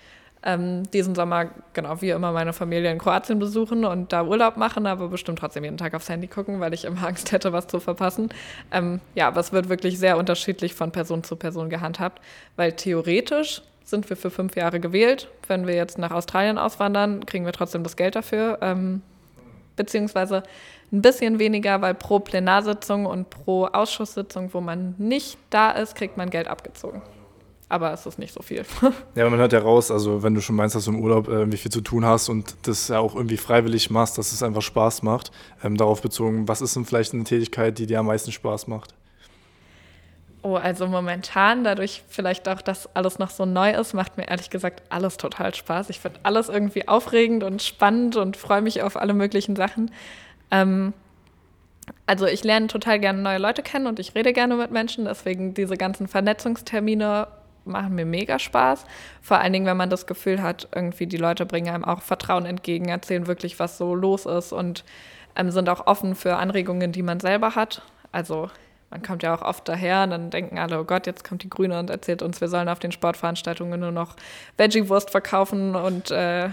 ähm, 0.44 0.84
diesen 0.92 1.16
Sommer, 1.16 1.50
genau 1.74 2.00
wie 2.02 2.12
immer, 2.12 2.32
meine 2.32 2.54
Familie 2.54 2.92
in 2.92 3.00
Kroatien 3.00 3.40
besuchen 3.40 3.86
und 3.86 4.14
da 4.14 4.24
Urlaub 4.24 4.58
machen, 4.58 4.86
aber 4.86 5.08
bestimmt 5.08 5.40
trotzdem 5.40 5.64
jeden 5.64 5.78
Tag 5.78 5.96
aufs 5.96 6.10
Handy 6.10 6.28
gucken, 6.28 6.60
weil 6.60 6.76
ich 6.76 6.86
immer 6.86 7.04
Angst 7.08 7.32
hätte, 7.32 7.54
was 7.54 7.66
zu 7.66 7.80
verpassen. 7.80 8.30
Ähm, 8.72 9.02
ja, 9.16 9.28
aber 9.28 9.40
es 9.40 9.52
wird 9.52 9.68
wirklich 9.68 9.98
sehr 9.98 10.18
unterschiedlich 10.18 10.76
von 10.76 10.92
Person 10.92 11.24
zu 11.24 11.36
Person 11.36 11.72
gehandhabt, 11.72 12.22
weil 12.56 12.74
theoretisch 12.74 13.64
sind 13.92 14.10
wir 14.10 14.18
für 14.18 14.32
fünf 14.32 14.56
Jahre 14.56 14.80
gewählt. 14.80 15.30
Wenn 15.48 15.68
wir 15.68 15.76
jetzt 15.76 16.00
nach 16.00 16.10
Australien 16.10 16.58
auswandern, 16.58 17.26
kriegen 17.28 17.46
wir 17.46 17.54
trotzdem 17.54 17.84
das 17.84 17.96
Geld 17.96 18.16
dafür. 18.16 18.58
Ähm, 18.62 19.04
beziehungsweise 19.76 20.42
ein 20.92 21.02
bisschen 21.02 21.38
weniger, 21.38 21.82
weil 21.82 21.94
pro 21.94 22.20
Plenarsitzung 22.20 23.06
und 23.06 23.30
pro 23.30 23.66
Ausschusssitzung, 23.66 24.54
wo 24.54 24.62
man 24.62 24.96
nicht 24.98 25.38
da 25.50 25.72
ist, 25.72 25.96
kriegt 25.96 26.18
man 26.18 26.30
Geld 26.30 26.48
abgezogen. 26.48 27.02
Aber 27.70 27.94
es 27.94 28.06
ist 28.06 28.20
nicht 28.20 28.34
so 28.34 28.42
viel. 28.42 28.66
ja, 29.16 29.30
man 29.30 29.40
hört 29.40 29.54
ja 29.54 29.60
raus, 29.60 29.92
also 29.92 30.24
wenn 30.24 30.34
du 30.34 30.42
schon 30.42 30.58
meinst, 30.58 30.76
dass 30.76 30.86
du 30.86 30.92
im 30.92 31.00
Urlaub 31.00 31.30
äh, 31.30 31.32
irgendwie 31.32 31.58
viel 31.58 31.72
zu 31.72 31.80
tun 31.80 32.04
hast 32.04 32.28
und 32.28 32.56
das 32.64 32.90
ja 32.90 33.00
auch 33.00 33.16
irgendwie 33.16 33.38
freiwillig 33.38 33.90
machst, 33.90 34.18
dass 34.18 34.34
es 34.34 34.44
einfach 34.44 34.62
Spaß 34.62 35.04
macht. 35.04 35.32
Ähm, 35.64 35.78
darauf 35.78 36.02
bezogen, 36.02 36.50
was 36.50 36.62
ist 36.62 36.76
denn 36.76 36.84
vielleicht 36.84 37.14
eine 37.14 37.24
Tätigkeit, 37.24 37.78
die 37.78 37.86
dir 37.86 38.00
am 38.00 38.08
meisten 38.08 38.34
Spaß 38.34 38.68
macht? 38.68 38.94
Oh, 40.44 40.56
also 40.56 40.88
momentan, 40.88 41.64
dadurch 41.64 42.04
vielleicht 42.08 42.50
auch, 42.50 42.62
dass 42.62 42.96
alles 42.96 43.20
noch 43.20 43.30
so 43.30 43.46
neu 43.46 43.72
ist, 43.74 43.94
macht 43.94 44.18
mir 44.18 44.28
ehrlich 44.28 44.50
gesagt 44.50 44.82
alles 44.90 45.18
total 45.18 45.54
Spaß. 45.54 45.92
Ich 45.92 46.00
finde 46.00 46.20
alles 46.24 46.50
irgendwie 46.50 46.88
aufregend 46.88 47.44
und 47.44 47.62
spannend 47.62 48.16
und 48.16 48.38
freue 48.38 48.62
mich 48.62 48.82
auf 48.82 48.98
alle 48.98 49.14
möglichen 49.14 49.56
Sachen. 49.56 49.92
Ähm, 50.50 50.94
also 52.08 52.26
ich 52.26 52.44
lerne 52.44 52.68
total 52.68 53.00
gerne 53.00 53.22
neue 53.22 53.38
Leute 53.38 53.62
kennen 53.62 53.86
und 53.86 54.00
ich 54.00 54.16
rede 54.16 54.34
gerne 54.34 54.56
mit 54.56 54.72
Menschen, 54.72 55.06
deswegen 55.06 55.54
diese 55.54 55.78
ganzen 55.78 56.08
Vernetzungstermine 56.08 57.28
machen 57.64 57.94
mir 57.94 58.06
mega 58.06 58.40
Spaß. 58.40 58.86
Vor 59.22 59.38
allen 59.38 59.54
Dingen, 59.54 59.68
wenn 59.68 59.78
man 59.78 59.92
das 59.92 60.08
Gefühl 60.08 60.42
hat, 60.42 60.68
irgendwie 60.74 61.06
die 61.06 61.18
Leute 61.18 61.46
bringen 61.46 61.70
einem 61.70 61.86
auch 61.86 62.02
Vertrauen 62.02 62.48
entgegen, 62.48 62.90
erzählen 62.90 63.28
wirklich, 63.28 63.60
was 63.60 63.78
so 63.78 63.94
los 63.94 64.26
ist 64.26 64.52
und 64.52 64.84
ähm, 65.36 65.52
sind 65.52 65.70
auch 65.70 65.86
offen 65.86 66.16
für 66.16 66.38
Anregungen, 66.38 66.92
die 66.92 67.04
man 67.04 67.20
selber 67.20 67.54
hat. 67.54 67.84
Also 68.12 68.50
man 68.92 69.02
kommt 69.02 69.24
ja 69.24 69.34
auch 69.34 69.42
oft 69.42 69.68
daher 69.68 70.04
und 70.04 70.12
dann 70.12 70.30
denken 70.30 70.60
alle, 70.60 70.80
oh 70.80 70.84
Gott, 70.84 71.08
jetzt 71.08 71.24
kommt 71.24 71.44
die 71.44 71.50
Grüne 71.50 71.80
und 71.80 71.90
erzählt 71.90 72.22
uns, 72.22 72.42
wir 72.42 72.50
sollen 72.50 72.70
auf 72.70 72.80
den 72.80 72.92
Sportveranstaltungen 72.92 73.80
nur 73.80 73.92
noch 73.92 74.16
Veggie-Wurst 74.58 75.10
verkaufen 75.10 75.76
und 75.76 76.12
äh, 76.12 76.50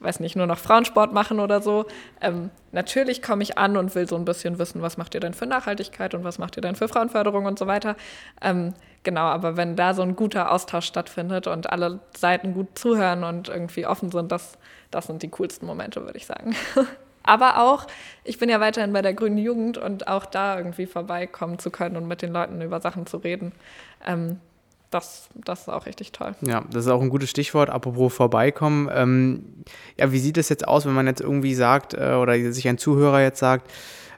weiß 0.00 0.20
nicht, 0.20 0.36
nur 0.36 0.46
noch 0.46 0.58
Frauensport 0.58 1.12
machen 1.12 1.40
oder 1.40 1.62
so. 1.62 1.86
Ähm, 2.20 2.50
natürlich 2.72 3.22
komme 3.22 3.42
ich 3.42 3.56
an 3.56 3.76
und 3.76 3.94
will 3.94 4.08
so 4.08 4.16
ein 4.16 4.24
bisschen 4.24 4.58
wissen, 4.58 4.82
was 4.82 4.98
macht 4.98 5.14
ihr 5.14 5.20
denn 5.20 5.32
für 5.32 5.46
Nachhaltigkeit 5.46 6.14
und 6.14 6.24
was 6.24 6.38
macht 6.38 6.56
ihr 6.56 6.60
denn 6.60 6.74
für 6.74 6.88
Frauenförderung 6.88 7.46
und 7.46 7.58
so 7.58 7.66
weiter. 7.66 7.96
Ähm, 8.42 8.74
genau, 9.04 9.22
aber 9.22 9.56
wenn 9.56 9.76
da 9.76 9.94
so 9.94 10.02
ein 10.02 10.16
guter 10.16 10.50
Austausch 10.50 10.86
stattfindet 10.86 11.46
und 11.46 11.70
alle 11.70 12.00
Seiten 12.16 12.52
gut 12.52 12.78
zuhören 12.78 13.24
und 13.24 13.48
irgendwie 13.48 13.86
offen 13.86 14.10
sind, 14.10 14.32
das, 14.32 14.58
das 14.90 15.06
sind 15.06 15.22
die 15.22 15.30
coolsten 15.30 15.66
Momente, 15.66 16.02
würde 16.04 16.18
ich 16.18 16.26
sagen. 16.26 16.54
aber 17.26 17.62
auch, 17.62 17.86
ich 18.24 18.38
bin 18.38 18.48
ja 18.48 18.60
weiterhin 18.60 18.92
bei 18.92 19.02
der 19.02 19.14
Grünen 19.14 19.38
Jugend 19.38 19.78
und 19.78 20.08
auch 20.08 20.24
da 20.24 20.56
irgendwie 20.56 20.86
vorbeikommen 20.86 21.58
zu 21.58 21.70
können 21.70 21.96
und 21.96 22.08
mit 22.08 22.22
den 22.22 22.32
Leuten 22.32 22.62
über 22.62 22.80
Sachen 22.80 23.06
zu 23.06 23.18
reden. 23.18 23.52
Ähm, 24.04 24.40
das, 24.90 25.28
das 25.34 25.62
ist 25.62 25.68
auch 25.68 25.86
richtig 25.86 26.12
toll. 26.12 26.34
Ja, 26.42 26.64
das 26.70 26.86
ist 26.86 26.90
auch 26.90 27.02
ein 27.02 27.10
gutes 27.10 27.28
Stichwort, 27.28 27.70
apropos 27.70 28.14
vorbeikommen. 28.14 28.88
Ähm, 28.92 29.64
ja, 29.98 30.12
wie 30.12 30.18
sieht 30.18 30.38
es 30.38 30.48
jetzt 30.48 30.66
aus, 30.66 30.86
wenn 30.86 30.94
man 30.94 31.06
jetzt 31.06 31.20
irgendwie 31.20 31.54
sagt, 31.54 31.94
äh, 31.94 32.14
oder 32.14 32.34
sich 32.52 32.68
ein 32.68 32.78
Zuhörer 32.78 33.20
jetzt 33.20 33.40
sagt, 33.40 33.70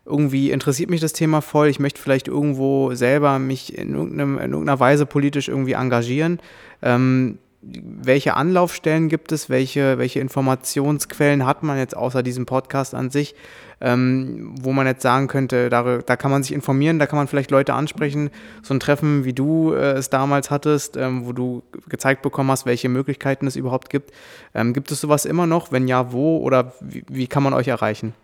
irgendwie 0.04 0.50
interessiert 0.50 0.90
mich 0.90 1.00
das 1.00 1.12
Thema 1.12 1.42
voll, 1.42 1.68
ich 1.68 1.80
möchte 1.80 2.00
vielleicht 2.00 2.28
irgendwo 2.28 2.94
selber 2.94 3.38
mich 3.38 3.76
in, 3.76 3.94
in 3.94 4.18
irgendeiner 4.18 4.80
Weise 4.80 5.06
politisch 5.06 5.48
irgendwie 5.48 5.72
engagieren. 5.72 6.40
Ähm, 6.82 7.38
welche 7.60 8.34
Anlaufstellen 8.34 9.08
gibt 9.08 9.32
es, 9.32 9.50
welche, 9.50 9.98
welche 9.98 10.20
Informationsquellen 10.20 11.44
hat 11.44 11.64
man 11.64 11.76
jetzt 11.76 11.96
außer 11.96 12.22
diesem 12.22 12.46
Podcast 12.46 12.94
an 12.94 13.10
sich, 13.10 13.34
ähm, 13.80 14.54
wo 14.60 14.72
man 14.72 14.86
jetzt 14.86 15.02
sagen 15.02 15.26
könnte, 15.26 15.68
da, 15.68 15.98
da 15.98 16.16
kann 16.16 16.30
man 16.30 16.44
sich 16.44 16.52
informieren, 16.52 17.00
da 17.00 17.06
kann 17.06 17.18
man 17.18 17.26
vielleicht 17.26 17.50
Leute 17.50 17.74
ansprechen, 17.74 18.30
so 18.62 18.74
ein 18.74 18.80
Treffen, 18.80 19.24
wie 19.24 19.32
du 19.32 19.72
äh, 19.72 19.94
es 19.94 20.08
damals 20.08 20.50
hattest, 20.50 20.96
ähm, 20.96 21.26
wo 21.26 21.32
du 21.32 21.64
gezeigt 21.88 22.22
bekommen 22.22 22.50
hast, 22.50 22.64
welche 22.64 22.88
Möglichkeiten 22.88 23.46
es 23.48 23.56
überhaupt 23.56 23.90
gibt. 23.90 24.12
Ähm, 24.54 24.72
gibt 24.72 24.92
es 24.92 25.00
sowas 25.00 25.24
immer 25.24 25.46
noch? 25.46 25.72
Wenn 25.72 25.88
ja, 25.88 26.12
wo 26.12 26.38
oder 26.38 26.74
wie, 26.80 27.04
wie 27.08 27.26
kann 27.26 27.42
man 27.42 27.54
euch 27.54 27.68
erreichen? 27.68 28.14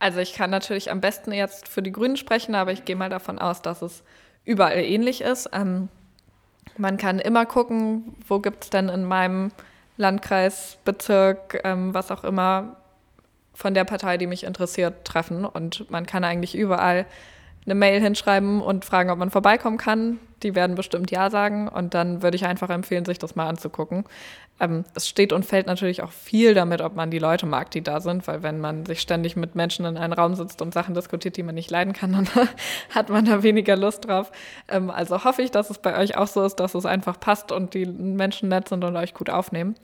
Also 0.00 0.18
ich 0.18 0.32
kann 0.32 0.50
natürlich 0.50 0.90
am 0.90 1.00
besten 1.00 1.32
jetzt 1.32 1.68
für 1.68 1.82
die 1.82 1.92
Grünen 1.92 2.16
sprechen, 2.16 2.54
aber 2.54 2.72
ich 2.72 2.84
gehe 2.84 2.96
mal 2.96 3.10
davon 3.10 3.38
aus, 3.38 3.62
dass 3.62 3.82
es 3.82 4.02
überall 4.44 4.78
ähnlich 4.78 5.20
ist. 5.20 5.50
Ähm, 5.52 5.88
man 6.78 6.96
kann 6.96 7.18
immer 7.18 7.46
gucken, 7.46 8.16
wo 8.26 8.38
gibt 8.38 8.64
es 8.64 8.70
denn 8.70 8.88
in 8.88 9.04
meinem 9.04 9.50
Landkreis, 9.96 10.78
Bezirk, 10.84 11.60
ähm, 11.64 11.92
was 11.92 12.10
auch 12.10 12.24
immer, 12.24 12.76
von 13.52 13.74
der 13.74 13.84
Partei, 13.84 14.16
die 14.16 14.28
mich 14.28 14.44
interessiert, 14.44 15.04
treffen. 15.04 15.44
Und 15.44 15.90
man 15.90 16.06
kann 16.06 16.22
eigentlich 16.22 16.56
überall 16.56 17.06
eine 17.66 17.74
Mail 17.74 18.00
hinschreiben 18.00 18.62
und 18.62 18.84
fragen, 18.84 19.10
ob 19.10 19.18
man 19.18 19.30
vorbeikommen 19.30 19.76
kann. 19.76 20.20
Die 20.44 20.54
werden 20.54 20.76
bestimmt 20.76 21.10
Ja 21.10 21.28
sagen. 21.28 21.68
Und 21.68 21.94
dann 21.94 22.22
würde 22.22 22.36
ich 22.36 22.46
einfach 22.46 22.70
empfehlen, 22.70 23.04
sich 23.04 23.18
das 23.18 23.34
mal 23.34 23.48
anzugucken. 23.48 24.04
Ähm, 24.60 24.84
es 24.94 25.08
steht 25.08 25.32
und 25.32 25.44
fällt 25.44 25.66
natürlich 25.66 26.02
auch 26.02 26.10
viel 26.10 26.54
damit, 26.54 26.80
ob 26.80 26.96
man 26.96 27.10
die 27.10 27.18
Leute 27.18 27.46
mag, 27.46 27.70
die 27.70 27.82
da 27.82 28.00
sind. 28.00 28.26
Weil 28.26 28.42
wenn 28.42 28.60
man 28.60 28.86
sich 28.86 29.00
ständig 29.00 29.36
mit 29.36 29.54
Menschen 29.54 29.84
in 29.84 29.96
einen 29.96 30.12
Raum 30.12 30.34
sitzt 30.34 30.60
und 30.62 30.74
Sachen 30.74 30.94
diskutiert, 30.94 31.36
die 31.36 31.42
man 31.42 31.54
nicht 31.54 31.70
leiden 31.70 31.92
kann, 31.92 32.12
dann 32.34 32.48
hat 32.90 33.08
man 33.08 33.24
da 33.24 33.42
weniger 33.42 33.76
Lust 33.76 34.06
drauf. 34.06 34.32
Ähm, 34.68 34.90
also 34.90 35.24
hoffe 35.24 35.42
ich, 35.42 35.50
dass 35.50 35.70
es 35.70 35.78
bei 35.78 35.96
euch 35.96 36.16
auch 36.16 36.28
so 36.28 36.44
ist, 36.44 36.56
dass 36.56 36.74
es 36.74 36.86
einfach 36.86 37.20
passt 37.20 37.52
und 37.52 37.74
die 37.74 37.86
Menschen 37.86 38.48
nett 38.48 38.68
sind 38.68 38.84
und 38.84 38.96
euch 38.96 39.14
gut 39.14 39.30
aufnehmen. 39.30 39.74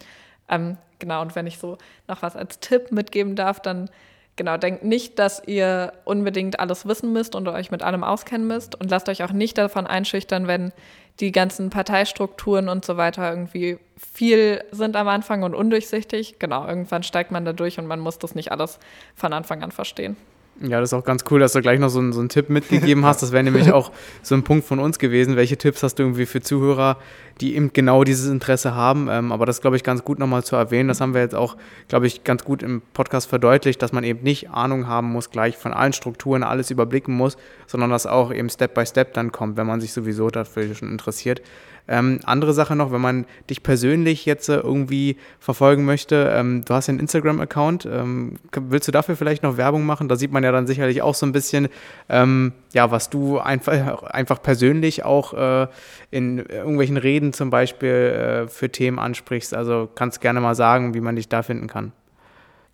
Ähm, 0.49 0.77
genau, 0.99 1.23
und 1.23 1.35
wenn 1.35 1.47
ich 1.47 1.59
so 1.59 1.79
noch 2.09 2.23
was 2.23 2.37
als 2.37 2.61
Tipp 2.61 2.93
mitgeben 2.93 3.37
darf, 3.37 3.61
dann 3.61 3.89
genau, 4.37 4.57
denkt 4.57 4.85
nicht, 4.85 5.19
dass 5.19 5.43
ihr 5.47 5.93
unbedingt 6.05 6.61
alles 6.61 6.87
wissen 6.87 7.13
müsst 7.13 7.35
und 7.35 7.49
euch 7.49 7.71
mit 7.71 7.83
allem 7.83 8.05
auskennen 8.05 8.47
müsst 8.47 8.75
und 8.81 8.91
lasst 8.91 9.09
euch 9.09 9.23
auch 9.23 9.33
nicht 9.33 9.59
davon 9.59 9.87
einschüchtern, 9.87 10.47
wenn 10.47 10.73
die 11.21 11.33
ganzen 11.33 11.71
Parteistrukturen 11.71 12.69
und 12.69 12.85
so 12.85 12.97
weiter 12.97 13.31
irgendwie 13.31 13.79
viel 13.97 14.65
sind 14.73 14.97
am 14.97 15.07
Anfang 15.09 15.45
und 15.45 15.55
undurchsichtig. 15.55 16.39
Genau, 16.39 16.67
irgendwann 16.67 17.05
steigt 17.05 17.31
man 17.31 17.45
da 17.45 17.53
durch 17.53 17.79
und 17.79 17.87
man 17.87 18.01
muss 18.01 18.19
das 18.19 18.35
nicht 18.35 18.51
alles 18.51 18.81
von 19.15 19.33
Anfang 19.33 19.63
an 19.63 19.71
verstehen. 19.71 20.17
Ja, 20.61 20.81
das 20.81 20.91
ist 20.91 20.95
auch 20.95 21.05
ganz 21.05 21.25
cool, 21.31 21.41
dass 21.41 21.53
du 21.53 21.61
gleich 21.61 21.81
noch 21.81 21.89
so, 21.89 21.99
einen, 21.99 22.13
so 22.13 22.21
einen 22.21 22.29
Tipp 22.29 22.49
mitgegeben 22.49 23.05
hast. 23.05 23.23
Das 23.23 23.33
wäre 23.33 23.43
nämlich 23.43 23.73
auch 23.73 23.91
so 24.23 24.37
ein 24.37 24.45
Punkt 24.45 24.65
von 24.65 24.79
uns 24.79 25.01
gewesen. 25.01 25.35
Welche 25.35 25.57
Tipps 25.57 25.83
hast 25.83 25.97
du 25.97 26.05
irgendwie 26.05 26.27
für 26.27 26.41
Zuhörer, 26.41 26.97
die 27.41 27.57
eben 27.57 27.73
genau 27.73 28.05
dieses 28.05 28.31
Interesse 28.31 28.75
haben? 28.75 29.09
Ähm, 29.11 29.33
aber 29.33 29.47
das 29.47 29.61
glaube 29.61 29.77
ich, 29.77 29.83
ganz 29.83 30.05
gut 30.05 30.21
nochmal 30.21 30.45
zu 30.45 30.55
erwähnen. 30.55 30.89
Das 30.89 31.01
haben 31.01 31.13
wir 31.13 31.23
jetzt 31.23 31.35
auch, 31.35 31.57
glaube 31.89 32.07
ich, 32.07 32.23
ganz 32.23 32.45
gut 32.45 32.63
im 32.63 32.83
Podcast 32.93 33.29
verdeutlicht, 33.29 33.83
dass 33.83 33.93
man 33.93 34.05
eben 34.05 34.23
nicht 34.23 34.51
Ahnung 34.51 34.87
haben 34.87 35.11
muss, 35.11 35.31
gleich 35.31 35.57
von 35.57 35.73
allen 35.73 35.93
Strukturen 35.93 36.45
alles 36.45 36.71
überblicken 36.71 37.17
muss, 37.17 37.37
sondern 37.67 37.91
dass 37.91 38.07
auch 38.07 38.33
eben 38.33 38.49
Step 38.49 38.75
by 38.75 38.87
Step 38.87 39.15
dann 39.15 39.33
kommt, 39.33 39.57
wenn 39.57 39.67
man 39.67 39.81
sich 39.81 39.93
sowieso 39.93 40.31
dafür 40.31 40.73
schon 40.75 40.91
interessiert. 40.91 41.43
Ähm, 41.87 42.21
andere 42.25 42.55
Sache 42.55 42.75
noch, 42.77 42.93
wenn 42.93 43.01
man 43.01 43.27
dich 43.51 43.63
persönlich 43.63 44.25
jetzt 44.25 44.49
äh, 44.49 44.57
irgendwie 44.57 45.17
verfolgen 45.39 45.85
möchte, 45.85 46.33
ähm, 46.35 46.65
du 46.65 46.73
hast 46.73 46.87
ja 46.87 46.93
einen 46.93 47.01
Instagram-Account, 47.01 47.85
ähm, 47.85 48.37
willst 48.53 48.89
du 48.89 48.93
dafür 48.93 49.17
vielleicht 49.17 49.43
noch 49.43 49.59
Werbung 49.59 49.85
machen? 49.85 50.09
Da 50.09 50.17
sieht 50.17 50.33
man 50.33 50.43
ja 50.45 50.51
dann 50.51 50.67
sicherlich 50.67 51.03
auch 51.03 51.15
so 51.15 51.27
ein 51.27 51.33
bisschen, 51.33 51.69
ähm, 52.09 52.53
ja, 52.73 52.91
was 52.91 53.11
du 53.11 53.39
einfach, 53.39 54.03
einfach 54.05 54.43
persönlich 54.43 55.05
auch 55.05 55.35
äh, 55.35 55.67
in 56.11 56.39
irgendwelchen 56.39 56.97
Reden 56.97 57.35
zum 57.35 57.51
Beispiel 57.51 58.47
äh, 58.47 58.49
für 58.49 58.71
Themen 58.71 58.99
ansprichst. 58.99 59.53
Also 59.53 59.89
kannst 59.95 60.23
gerne 60.23 60.41
mal 60.41 60.55
sagen, 60.55 60.95
wie 60.95 61.01
man 61.01 61.17
dich 61.17 61.29
da 61.29 61.43
finden 61.43 61.67
kann. 61.67 61.93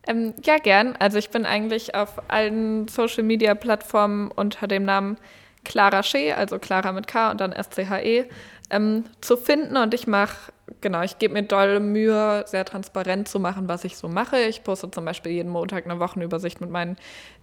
Ähm, 0.07 0.35
ja, 0.45 0.59
gern. 0.59 0.95
Also 0.99 1.19
ich 1.19 1.31
bin 1.31 1.45
eigentlich 1.45 1.95
auf 1.95 2.23
allen 2.29 2.89
Social-Media-Plattformen 2.89 4.31
unter 4.31 4.67
dem 4.67 4.85
Namen 4.85 5.17
Clara 5.65 6.03
Schee, 6.03 6.33
also 6.33 6.59
Clara 6.59 6.93
mit 6.93 7.07
K 7.07 7.31
und 7.31 7.41
dann 7.41 7.53
S-C-H-E, 7.53 8.25
ähm, 8.71 9.05
zu 9.21 9.37
finden. 9.37 9.77
Und 9.77 9.93
ich 9.95 10.07
mache, 10.07 10.53
genau, 10.81 11.03
ich 11.03 11.19
gebe 11.19 11.35
mir 11.35 11.43
doll 11.43 11.81
Mühe, 11.81 12.45
sehr 12.47 12.65
transparent 12.65 13.29
zu 13.29 13.41
machen, 13.41 13.69
was 13.69 13.85
ich 13.85 13.97
so 13.97 14.09
mache. 14.09 14.39
Ich 14.39 14.65
poste 14.65 14.91
zum 14.91 15.05
Beispiel 15.05 15.33
jeden 15.33 15.51
Montag 15.51 15.85
eine 15.85 16.01
Wochenübersicht 16.01 16.61
mit 16.61 16.71
meinen 16.71 16.97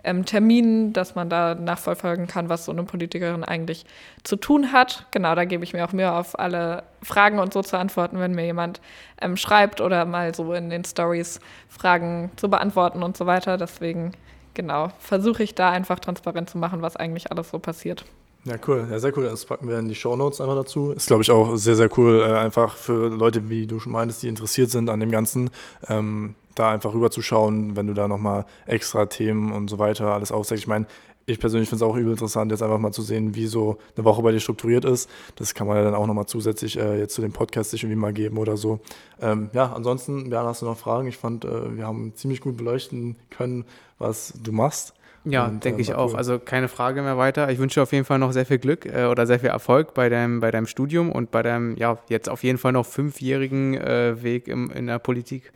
ähm, 0.03 0.25
Terminen, 0.25 0.93
dass 0.93 1.15
man 1.15 1.29
da 1.29 1.55
nachvollfolgen 1.55 2.27
kann, 2.27 2.49
was 2.49 2.65
so 2.65 2.71
eine 2.71 2.83
Politikerin 2.83 3.43
eigentlich 3.43 3.85
zu 4.23 4.37
tun 4.37 4.71
hat. 4.71 5.05
Genau, 5.11 5.35
da 5.35 5.45
gebe 5.45 5.63
ich 5.63 5.73
mir 5.73 5.85
auch 5.85 5.93
Mühe, 5.93 6.11
auf 6.11 6.39
alle 6.39 6.83
Fragen 7.03 7.39
und 7.39 7.53
so 7.53 7.61
zu 7.61 7.77
antworten, 7.77 8.19
wenn 8.19 8.33
mir 8.33 8.45
jemand 8.45 8.81
ähm, 9.21 9.37
schreibt 9.37 9.81
oder 9.81 10.05
mal 10.05 10.33
so 10.33 10.53
in 10.53 10.69
den 10.69 10.85
Stories 10.85 11.39
Fragen 11.69 12.31
zu 12.37 12.49
beantworten 12.49 13.03
und 13.03 13.17
so 13.17 13.25
weiter. 13.25 13.57
Deswegen, 13.57 14.13
genau, 14.53 14.89
versuche 14.99 15.43
ich 15.43 15.55
da 15.55 15.71
einfach 15.71 15.99
transparent 15.99 16.49
zu 16.49 16.57
machen, 16.57 16.81
was 16.81 16.95
eigentlich 16.95 17.31
alles 17.31 17.49
so 17.49 17.59
passiert. 17.59 18.05
Ja, 18.47 18.55
cool. 18.65 18.87
Ja, 18.89 18.97
sehr 18.99 19.15
cool. 19.17 19.25
Das 19.25 19.43
packen 19.45 19.67
wir 19.67 19.77
in 19.77 19.89
die 19.89 19.95
Show 19.95 20.15
Notes 20.15 20.39
einfach 20.39 20.55
dazu. 20.55 20.91
Ist, 20.91 21.07
glaube 21.07 21.21
ich, 21.21 21.31
auch 21.31 21.57
sehr, 21.57 21.75
sehr 21.75 21.89
cool, 21.97 22.21
äh, 22.21 22.33
einfach 22.33 22.75
für 22.77 23.09
Leute, 23.09 23.49
wie 23.49 23.67
du 23.67 23.79
schon 23.79 23.91
meintest, 23.91 24.23
die 24.23 24.29
interessiert 24.29 24.69
sind 24.69 24.89
an 24.89 25.01
dem 25.01 25.11
Ganzen, 25.11 25.49
ähm, 25.89 26.35
da 26.55 26.71
einfach 26.71 26.93
rüberzuschauen, 26.93 27.75
wenn 27.75 27.87
du 27.87 27.93
da 27.93 28.07
nochmal 28.07 28.45
extra 28.65 29.05
Themen 29.07 29.51
und 29.51 29.69
so 29.69 29.79
weiter 29.79 30.13
alles 30.13 30.31
aufzeigst. 30.31 30.63
Ich 30.63 30.67
meine, 30.67 30.85
ich 31.25 31.39
persönlich 31.39 31.67
finde 31.67 31.83
es 31.83 31.91
auch 31.91 31.97
übel 31.97 32.13
interessant, 32.13 32.51
jetzt 32.51 32.63
einfach 32.63 32.79
mal 32.79 32.93
zu 32.93 33.01
sehen, 33.01 33.35
wie 33.35 33.47
so 33.47 33.79
eine 33.97 34.05
Woche 34.05 34.21
bei 34.21 34.31
dir 34.31 34.39
strukturiert 34.39 34.85
ist. 34.85 35.09
Das 35.35 35.53
kann 35.53 35.67
man 35.67 35.75
ja 35.75 35.83
dann 35.83 35.93
auch 35.93 36.07
nochmal 36.07 36.25
zusätzlich 36.25 36.79
äh, 36.79 36.97
jetzt 36.99 37.15
zu 37.15 37.21
dem 37.21 37.33
Podcast 37.33 37.71
sich 37.71 37.83
irgendwie 37.83 37.99
mal 37.99 38.13
geben 38.13 38.37
oder 38.37 38.55
so. 38.55 38.79
Ähm, 39.19 39.49
ja, 39.51 39.73
ansonsten, 39.73 40.29
Björn, 40.29 40.45
hast 40.45 40.61
du 40.61 40.65
noch 40.65 40.77
Fragen? 40.77 41.09
Ich 41.09 41.17
fand, 41.17 41.43
äh, 41.43 41.75
wir 41.75 41.85
haben 41.85 42.13
ziemlich 42.15 42.39
gut 42.39 42.55
beleuchten 42.55 43.17
können, 43.29 43.65
was 43.99 44.33
du 44.41 44.53
machst. 44.53 44.93
Ja, 45.29 45.49
denke 45.49 45.79
äh, 45.79 45.81
ich 45.81 45.93
auch. 45.93 46.11
Cool. 46.11 46.17
Also 46.17 46.39
keine 46.39 46.67
Frage 46.67 47.01
mehr 47.01 47.17
weiter. 47.17 47.49
Ich 47.49 47.59
wünsche 47.59 47.81
auf 47.81 47.91
jeden 47.91 48.05
Fall 48.05 48.19
noch 48.19 48.31
sehr 48.31 48.45
viel 48.45 48.57
Glück 48.57 48.85
äh, 48.85 49.05
oder 49.05 49.25
sehr 49.27 49.39
viel 49.39 49.49
Erfolg 49.49 49.93
bei 49.93 50.09
deinem, 50.09 50.39
bei 50.39 50.51
deinem 50.51 50.67
Studium 50.67 51.11
und 51.11 51.31
bei 51.31 51.43
deinem, 51.43 51.75
ja, 51.77 51.97
jetzt 52.09 52.29
auf 52.29 52.43
jeden 52.43 52.57
Fall 52.57 52.71
noch 52.71 52.85
fünfjährigen 52.85 53.75
äh, 53.75 54.21
Weg 54.23 54.47
im, 54.47 54.69
in 54.71 54.87
der 54.87 54.99
Politik. 54.99 55.51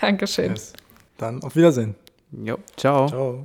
Dankeschön. 0.00 0.50
Yes. 0.50 0.72
Dann 1.18 1.42
auf 1.42 1.56
Wiedersehen. 1.56 1.94
Jo, 2.32 2.58
ciao. 2.76 3.08
Ciao. 3.08 3.42